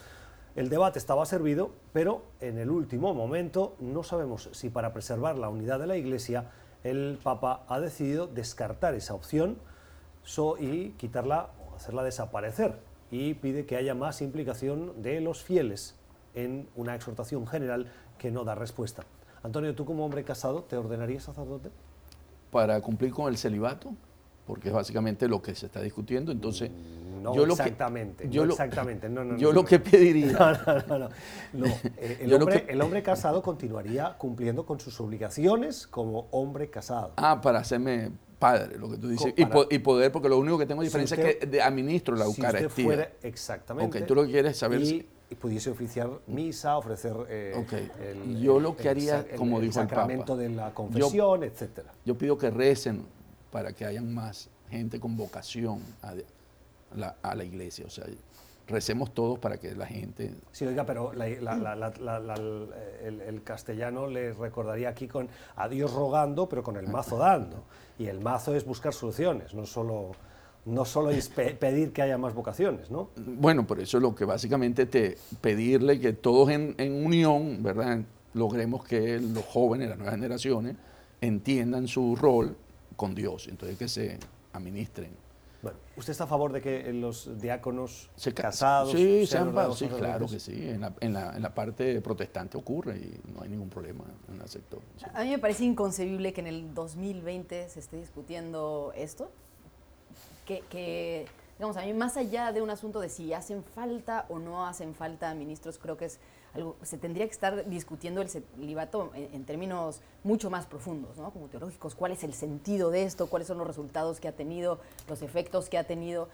el 0.55 0.69
debate 0.69 0.99
estaba 0.99 1.25
servido, 1.25 1.71
pero 1.91 2.23
en 2.39 2.57
el 2.57 2.69
último 2.69 3.13
momento 3.13 3.75
no 3.79 4.03
sabemos 4.03 4.49
si 4.53 4.69
para 4.69 4.93
preservar 4.93 5.37
la 5.37 5.49
unidad 5.49 5.79
de 5.79 5.87
la 5.87 5.97
Iglesia 5.97 6.51
el 6.83 7.19
Papa 7.21 7.65
ha 7.67 7.79
decidido 7.79 8.27
descartar 8.27 8.93
esa 8.93 9.13
opción 9.13 9.57
y 10.59 10.89
quitarla 10.91 11.49
o 11.59 11.75
hacerla 11.75 12.03
desaparecer 12.03 12.79
y 13.11 13.33
pide 13.33 13.65
que 13.65 13.75
haya 13.75 13.95
más 13.95 14.21
implicación 14.21 15.01
de 15.01 15.19
los 15.19 15.43
fieles 15.43 15.95
en 16.33 16.67
una 16.75 16.95
exhortación 16.95 17.45
general 17.47 17.91
que 18.17 18.31
no 18.31 18.43
da 18.43 18.55
respuesta. 18.55 19.03
Antonio, 19.43 19.75
¿tú 19.75 19.85
como 19.85 20.05
hombre 20.05 20.23
casado 20.23 20.63
te 20.63 20.77
ordenarías 20.77 21.23
sacerdote? 21.23 21.69
Para 22.51 22.79
cumplir 22.81 23.11
con 23.11 23.27
el 23.27 23.37
celibato, 23.37 23.93
porque 24.47 24.69
es 24.69 24.73
básicamente 24.73 25.27
lo 25.27 25.41
que 25.41 25.53
se 25.53 25.65
está 25.65 25.81
discutiendo, 25.81 26.31
entonces... 26.31 26.71
No 27.33 27.35
yo 27.35 27.45
que- 27.45 27.51
exactamente, 27.53 28.29
yo 28.29 28.41
no 28.41 28.47
lo- 28.47 28.53
exactamente. 28.53 29.09
No, 29.09 29.23
no, 29.23 29.37
yo 29.37 29.47
no, 29.49 29.53
lo 29.55 29.61
no. 29.61 29.67
que 29.67 29.79
pediría- 29.79 30.37
No, 30.87 30.97
no, 30.99 31.09
no, 31.53 31.65
eh, 31.97 32.17
el, 32.21 32.29
Yo 32.29 32.37
hombre, 32.37 32.65
que- 32.65 32.71
el 32.73 32.81
hombre 32.81 33.01
casado 33.03 33.41
continuaría 33.41 34.15
cumpliendo 34.17 34.65
con 34.65 34.79
sus 34.79 34.99
obligaciones 35.01 35.87
como 35.87 36.27
hombre 36.31 36.69
casado. 36.69 37.13
Ah, 37.17 37.41
para 37.41 37.59
hacerme 37.59 38.11
padre, 38.39 38.77
lo 38.77 38.89
que 38.89 38.97
tú 38.97 39.07
dices. 39.09 39.33
Y, 39.35 39.43
para- 39.43 39.53
po- 39.55 39.67
y 39.69 39.79
poder, 39.79 40.11
porque 40.11 40.29
lo 40.29 40.37
único 40.37 40.57
que 40.57 40.65
tengo 40.65 40.81
Si 40.81 40.87
diferencia 40.87 41.15
usted- 41.17 41.29
es 41.29 41.35
que 41.37 41.45
de- 41.47 41.61
administro 41.61 42.15
la 42.15 42.25
si 42.25 42.31
Eucaristía. 42.31 42.67
usted 42.67 42.83
fuera 42.83 43.09
exactamente. 43.23 43.99
Ok, 43.99 44.05
tú 44.07 44.15
lo 44.15 44.25
que 44.25 44.31
quieres 44.31 44.57
saber 44.57 44.81
y, 44.81 44.85
si- 44.85 45.09
y 45.29 45.35
pudiese 45.35 45.69
oficiar 45.71 46.09
misa, 46.27 46.77
ofrecer 46.77 47.15
eh, 47.29 47.53
Ok. 47.57 47.73
Yo 48.39 48.59
lo 48.59 48.75
que 48.75 48.89
haría, 48.89 49.25
como 49.37 49.59
dijo 49.59 49.79
el 49.81 49.87
sacramento 49.87 50.33
Papa, 50.33 50.37
de 50.41 50.49
la 50.49 50.73
confesión, 50.73 51.43
etcétera. 51.43 51.91
Yo 52.05 52.15
pido 52.17 52.37
que 52.37 52.49
recen 52.51 53.03
para 53.51 53.73
que 53.73 53.85
hayan 53.85 54.13
más 54.13 54.49
gente 54.69 54.99
con 54.99 55.15
vocación 55.15 55.79
a, 56.01 56.13
la, 56.95 57.15
a 57.21 57.35
la 57.35 57.43
iglesia. 57.43 57.85
O 57.85 57.89
sea, 57.89 58.05
recemos 58.67 59.13
todos 59.13 59.37
para 59.39 59.57
que 59.57 59.75
la 59.75 59.85
gente... 59.85 60.33
Sí, 60.51 60.65
oiga, 60.65 60.85
pero 60.85 61.13
la- 61.13 61.27
la- 61.29 61.55
la- 61.75 62.19
la- 62.19 62.35
el, 63.03 63.21
el 63.21 63.43
castellano 63.43 64.07
le 64.07 64.33
recordaría 64.33 64.89
aquí 64.89 65.07
con 65.07 65.27
a 65.55 65.69
Dios 65.69 65.93
rogando, 65.93 66.49
pero 66.49 66.63
con 66.63 66.75
el 66.77 66.87
mazo 66.87 67.17
dando. 67.17 67.63
Y 67.99 68.07
el 68.07 68.19
mazo 68.19 68.55
es 68.55 68.65
buscar 68.65 68.93
soluciones, 68.93 69.53
no 69.53 69.65
solo, 69.65 70.11
no 70.65 70.83
solo 70.83 71.11
es 71.11 71.29
pe- 71.29 71.53
pedir 71.53 71.93
que 71.93 72.01
haya 72.01 72.17
más 72.17 72.33
vocaciones, 72.33 72.89
¿no? 72.89 73.09
Bueno, 73.15 73.67
por 73.67 73.79
eso 73.79 73.97
es 73.97 74.01
lo 74.03 74.15
que 74.15 74.25
básicamente 74.25 74.85
te 74.87 75.17
pedirle 75.41 75.99
que 75.99 76.13
todos 76.13 76.49
en, 76.49 76.73
en 76.77 77.05
unión, 77.05 77.61
¿verdad? 77.61 77.99
Logremos 78.33 78.83
que 78.83 79.19
los 79.19 79.45
jóvenes, 79.45 79.89
las 79.89 79.97
nuevas 79.97 80.15
generaciones, 80.15 80.75
entiendan 81.21 81.87
su 81.87 82.15
rol 82.15 82.57
con 82.97 83.13
Dios. 83.15 83.47
Entonces 83.47 83.77
que 83.77 83.87
se 83.87 84.17
administren. 84.53 85.11
Bueno, 85.65 85.79
¿usted 85.97 86.11
está 86.11 86.25
a 86.25 86.27
favor 86.27 86.53
de 86.53 86.61
que 86.61 86.93
los 86.93 87.41
diáconos 87.41 88.11
Se 88.15 88.31
ca- 88.35 88.43
casados 88.43 88.91
Sí, 88.91 89.25
sean 89.25 89.51
sean 89.51 89.73
sí, 89.73 89.87
claro 89.87 90.27
que 90.27 90.39
sí. 90.39 90.69
En 90.69 90.81
la, 90.81 90.93
en, 90.99 91.11
la, 91.13 91.35
en 91.35 91.41
la 91.41 91.55
parte 91.55 91.99
protestante 92.01 92.55
ocurre 92.55 92.97
y 92.97 93.19
no 93.33 93.41
hay 93.41 93.49
ningún 93.49 93.69
problema 93.71 94.03
en 94.31 94.39
el 94.39 94.47
sector. 94.47 94.79
sí. 94.97 95.05
A 95.11 95.23
mí 95.23 95.31
me 95.31 95.39
parece 95.39 95.63
inconcebible 95.63 96.33
que 96.33 96.41
en 96.41 96.47
el 96.47 96.73
2020 96.75 97.67
se 97.69 97.79
esté 97.79 97.97
discutiendo 97.97 98.93
esto. 98.95 99.31
Que, 100.45 100.59
que, 100.69 101.25
digamos, 101.57 101.77
a 101.77 101.81
mí 101.81 101.93
más 101.93 102.15
allá 102.15 102.51
de 102.51 102.61
un 102.61 102.69
asunto 102.69 102.99
de 102.99 103.09
si 103.09 103.33
hacen 103.33 103.63
falta 103.63 104.27
o 104.29 104.37
no 104.37 104.67
hacen 104.67 104.93
falta 104.93 105.33
ministros, 105.33 105.79
creo 105.79 105.97
que 105.97 106.05
es 106.05 106.19
algo, 106.55 106.75
se 106.81 106.97
tendría 106.97 107.25
que 107.25 107.31
estar 107.31 107.69
discutiendo 107.69 108.21
el 108.21 108.29
celibato 108.29 109.11
en, 109.13 109.33
en 109.33 109.43
términos 109.45 110.01
mucho 110.23 110.49
más 110.49 110.65
profundos, 110.65 111.17
¿no? 111.17 111.31
Como 111.31 111.47
teológicos, 111.47 111.95
cuál 111.95 112.11
es 112.13 112.23
el 112.23 112.33
sentido 112.33 112.91
de 112.91 113.03
esto, 113.03 113.27
cuáles 113.27 113.47
son 113.47 113.57
los 113.57 113.67
resultados 113.67 114.19
que 114.19 114.27
ha 114.27 114.31
tenido, 114.31 114.79
los 115.07 115.21
efectos 115.21 115.69
que 115.69 115.77
ha 115.77 115.83
tenido, 115.83 116.29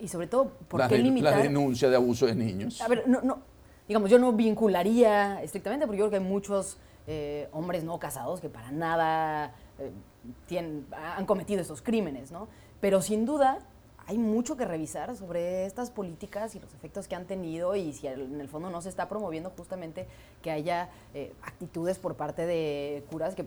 y 0.00 0.08
sobre 0.08 0.26
todo, 0.26 0.50
¿por 0.68 0.80
la, 0.80 0.88
qué 0.88 0.94
de- 0.96 1.02
la 1.02 1.04
limitar? 1.08 1.42
denuncia 1.42 1.88
de 1.90 1.96
abuso 1.96 2.26
de 2.26 2.34
niños. 2.34 2.80
A 2.80 2.88
ver, 2.88 3.06
no, 3.06 3.20
no, 3.22 3.38
digamos, 3.86 4.10
yo 4.10 4.18
no 4.18 4.32
vincularía 4.32 5.42
estrictamente, 5.42 5.86
porque 5.86 5.98
yo 5.98 6.04
creo 6.08 6.18
que 6.20 6.24
hay 6.24 6.30
muchos 6.30 6.78
eh, 7.06 7.48
hombres 7.52 7.84
no 7.84 7.98
casados 8.00 8.40
que 8.40 8.48
para 8.48 8.72
nada 8.72 9.54
eh, 9.78 9.92
tienen- 10.48 10.86
han 11.16 11.24
cometido 11.26 11.60
estos 11.60 11.82
crímenes, 11.82 12.32
¿no? 12.32 12.48
Pero 12.80 13.00
sin 13.00 13.24
duda 13.24 13.60
hay 14.06 14.18
mucho 14.18 14.56
que 14.56 14.64
revisar 14.64 15.16
sobre 15.16 15.66
estas 15.66 15.90
políticas 15.90 16.54
y 16.54 16.60
los 16.60 16.72
efectos 16.74 17.08
que 17.08 17.14
han 17.16 17.24
tenido 17.26 17.74
y 17.74 17.92
si 17.92 18.06
en 18.06 18.40
el 18.40 18.48
fondo 18.48 18.70
no 18.70 18.80
se 18.80 18.88
está 18.88 19.08
promoviendo 19.08 19.50
justamente 19.56 20.06
que 20.42 20.50
haya 20.50 20.90
eh, 21.14 21.32
actitudes 21.42 21.98
por 21.98 22.14
parte 22.14 22.46
de 22.46 23.04
curas 23.10 23.34
que 23.34 23.44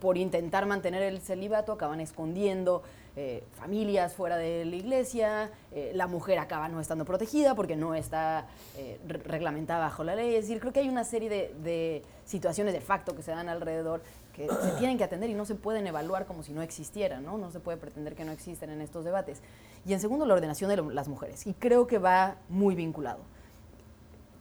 por 0.00 0.16
intentar 0.16 0.64
mantener 0.66 1.02
el 1.02 1.20
celibato 1.20 1.72
acaban 1.72 2.00
escondiendo 2.00 2.82
eh, 3.16 3.42
familias 3.54 4.14
fuera 4.14 4.36
de 4.36 4.64
la 4.64 4.76
iglesia, 4.76 5.50
eh, 5.72 5.90
la 5.94 6.06
mujer 6.06 6.38
acaba 6.38 6.68
no 6.68 6.80
estando 6.80 7.04
protegida 7.04 7.56
porque 7.56 7.74
no 7.74 7.96
está 7.96 8.46
eh, 8.76 9.00
re- 9.08 9.18
reglamentada 9.18 9.80
bajo 9.80 10.04
la 10.04 10.14
ley. 10.14 10.36
Es 10.36 10.42
decir, 10.44 10.60
creo 10.60 10.72
que 10.72 10.78
hay 10.80 10.88
una 10.88 11.02
serie 11.02 11.28
de, 11.28 11.52
de 11.64 12.02
situaciones 12.26 12.74
de 12.74 12.80
facto 12.80 13.16
que 13.16 13.22
se 13.22 13.32
dan 13.32 13.48
alrededor 13.48 14.02
que 14.34 14.46
se 14.46 14.70
tienen 14.78 14.98
que 14.98 15.02
atender 15.02 15.30
y 15.30 15.34
no 15.34 15.44
se 15.44 15.56
pueden 15.56 15.84
evaluar 15.88 16.26
como 16.26 16.44
si 16.44 16.52
no 16.52 16.62
existieran, 16.62 17.24
¿no? 17.24 17.36
No 17.38 17.50
se 17.50 17.58
puede 17.58 17.76
pretender 17.76 18.14
que 18.14 18.24
no 18.24 18.30
existen 18.30 18.70
en 18.70 18.80
estos 18.80 19.04
debates. 19.04 19.40
Y 19.86 19.92
en 19.92 20.00
segundo, 20.00 20.26
la 20.26 20.34
ordenación 20.34 20.70
de 20.70 20.94
las 20.94 21.08
mujeres. 21.08 21.46
Y 21.46 21.54
creo 21.54 21.86
que 21.86 21.98
va 21.98 22.36
muy 22.48 22.74
vinculado 22.74 23.20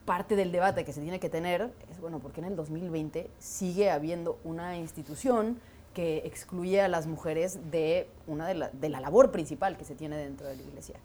parte 0.07 0.37
del 0.37 0.53
debate 0.53 0.85
que 0.85 0.93
se 0.93 1.01
tiene 1.01 1.19
que 1.19 1.29
tener 1.29 1.69
es, 1.91 1.99
bueno, 1.99 2.19
porque 2.19 2.39
en 2.39 2.47
el 2.47 2.55
2020 2.55 3.29
sigue 3.39 3.91
habiendo 3.91 4.39
una 4.45 4.77
institución 4.77 5.59
que 5.93 6.19
excluye 6.19 6.81
a 6.81 6.87
las 6.87 7.07
mujeres 7.07 7.59
de, 7.71 8.07
una 8.25 8.47
de, 8.47 8.53
la, 8.53 8.69
de 8.69 8.87
la 8.87 9.01
labor 9.01 9.31
principal 9.31 9.77
que 9.77 9.83
se 9.83 9.95
tiene 9.95 10.15
dentro 10.15 10.47
de 10.47 10.55
la 10.55 10.63
iglesia. 10.63 10.95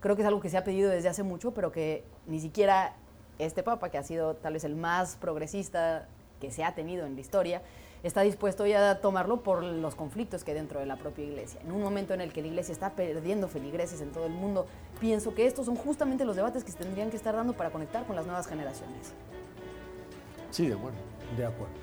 Creo 0.00 0.16
que 0.16 0.22
es 0.22 0.28
algo 0.28 0.40
que 0.40 0.50
se 0.50 0.56
ha 0.56 0.64
pedido 0.64 0.90
desde 0.90 1.08
hace 1.08 1.22
mucho, 1.22 1.52
pero 1.54 1.70
que 1.70 2.02
ni 2.26 2.40
siquiera 2.40 2.96
este 3.38 3.62
papa, 3.62 3.90
que 3.90 3.98
ha 3.98 4.02
sido 4.02 4.34
tal 4.34 4.54
vez 4.54 4.64
el 4.64 4.74
más 4.74 5.14
progresista 5.16 6.08
que 6.40 6.50
se 6.50 6.64
ha 6.64 6.74
tenido 6.74 7.06
en 7.06 7.14
la 7.14 7.20
historia, 7.20 7.62
está 8.02 8.22
dispuesto 8.22 8.66
ya 8.66 8.90
a 8.90 9.00
tomarlo 9.00 9.42
por 9.42 9.62
los 9.62 9.94
conflictos 9.94 10.44
que 10.44 10.52
hay 10.52 10.56
dentro 10.56 10.80
de 10.80 10.86
la 10.86 10.96
propia 10.96 11.24
iglesia. 11.24 11.60
En 11.62 11.72
un 11.72 11.82
momento 11.82 12.14
en 12.14 12.20
el 12.20 12.32
que 12.32 12.42
la 12.42 12.48
iglesia 12.48 12.72
está 12.72 12.90
perdiendo 12.90 13.48
feligreses 13.48 14.00
en 14.00 14.10
todo 14.10 14.26
el 14.26 14.32
mundo, 14.32 14.66
pienso 15.00 15.34
que 15.34 15.46
estos 15.46 15.66
son 15.66 15.76
justamente 15.76 16.24
los 16.24 16.36
debates 16.36 16.64
que 16.64 16.72
se 16.72 16.78
tendrían 16.78 17.10
que 17.10 17.16
estar 17.16 17.34
dando 17.34 17.52
para 17.52 17.70
conectar 17.70 18.06
con 18.06 18.16
las 18.16 18.26
nuevas 18.26 18.46
generaciones. 18.46 19.12
Sí, 20.50 20.66
de 20.66 20.74
acuerdo. 20.74 20.98
De 21.36 21.44
acuerdo. 21.44 21.74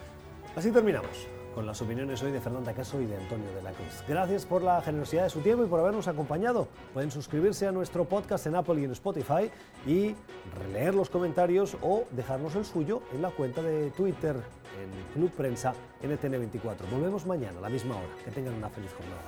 Así 0.56 0.72
terminamos 0.72 1.28
con 1.56 1.66
las 1.66 1.82
opiniones 1.82 2.22
hoy 2.22 2.34
de 2.34 2.42
Fernanda 2.42 2.74
Caso 2.74 3.00
y 3.00 3.06
de 3.06 3.16
Antonio 3.16 3.50
de 3.56 3.62
la 3.62 3.72
Cruz. 3.72 4.04
Gracias 4.08 4.46
por 4.46 4.62
la 4.62 4.82
generosidad 4.82 5.24
de 5.24 5.30
su 5.30 5.40
tiempo 5.40 5.64
y 5.64 5.68
por 5.68 5.80
habernos 5.80 6.08
acompañado. 6.10 6.68
Pueden 6.94 7.12
suscribirse 7.12 7.66
a 7.66 7.72
nuestro 7.72 8.04
podcast 8.04 8.46
en 8.48 8.56
Apple 8.56 8.82
y 8.82 8.84
en 8.84 8.92
Spotify 8.92 9.50
y 9.88 10.16
releer 10.60 10.94
los 10.94 11.10
comentarios 11.10 11.78
o 11.82 12.04
dejarnos 12.12 12.56
el 12.56 12.66
suyo 12.66 13.02
en 13.14 13.22
la 13.22 13.30
cuenta 13.30 13.62
de 13.62 13.90
Twitter 13.92 14.36
en 14.82 14.90
Club 15.14 15.32
Prensa 15.32 15.74
NTN24. 16.02 16.90
Volvemos 16.92 17.26
mañana 17.26 17.58
a 17.60 17.62
la 17.62 17.70
misma 17.70 17.96
hora. 17.96 18.16
Que 18.24 18.32
tengan 18.32 18.54
una 18.56 18.70
feliz 18.70 18.92
jornada. 18.94 19.22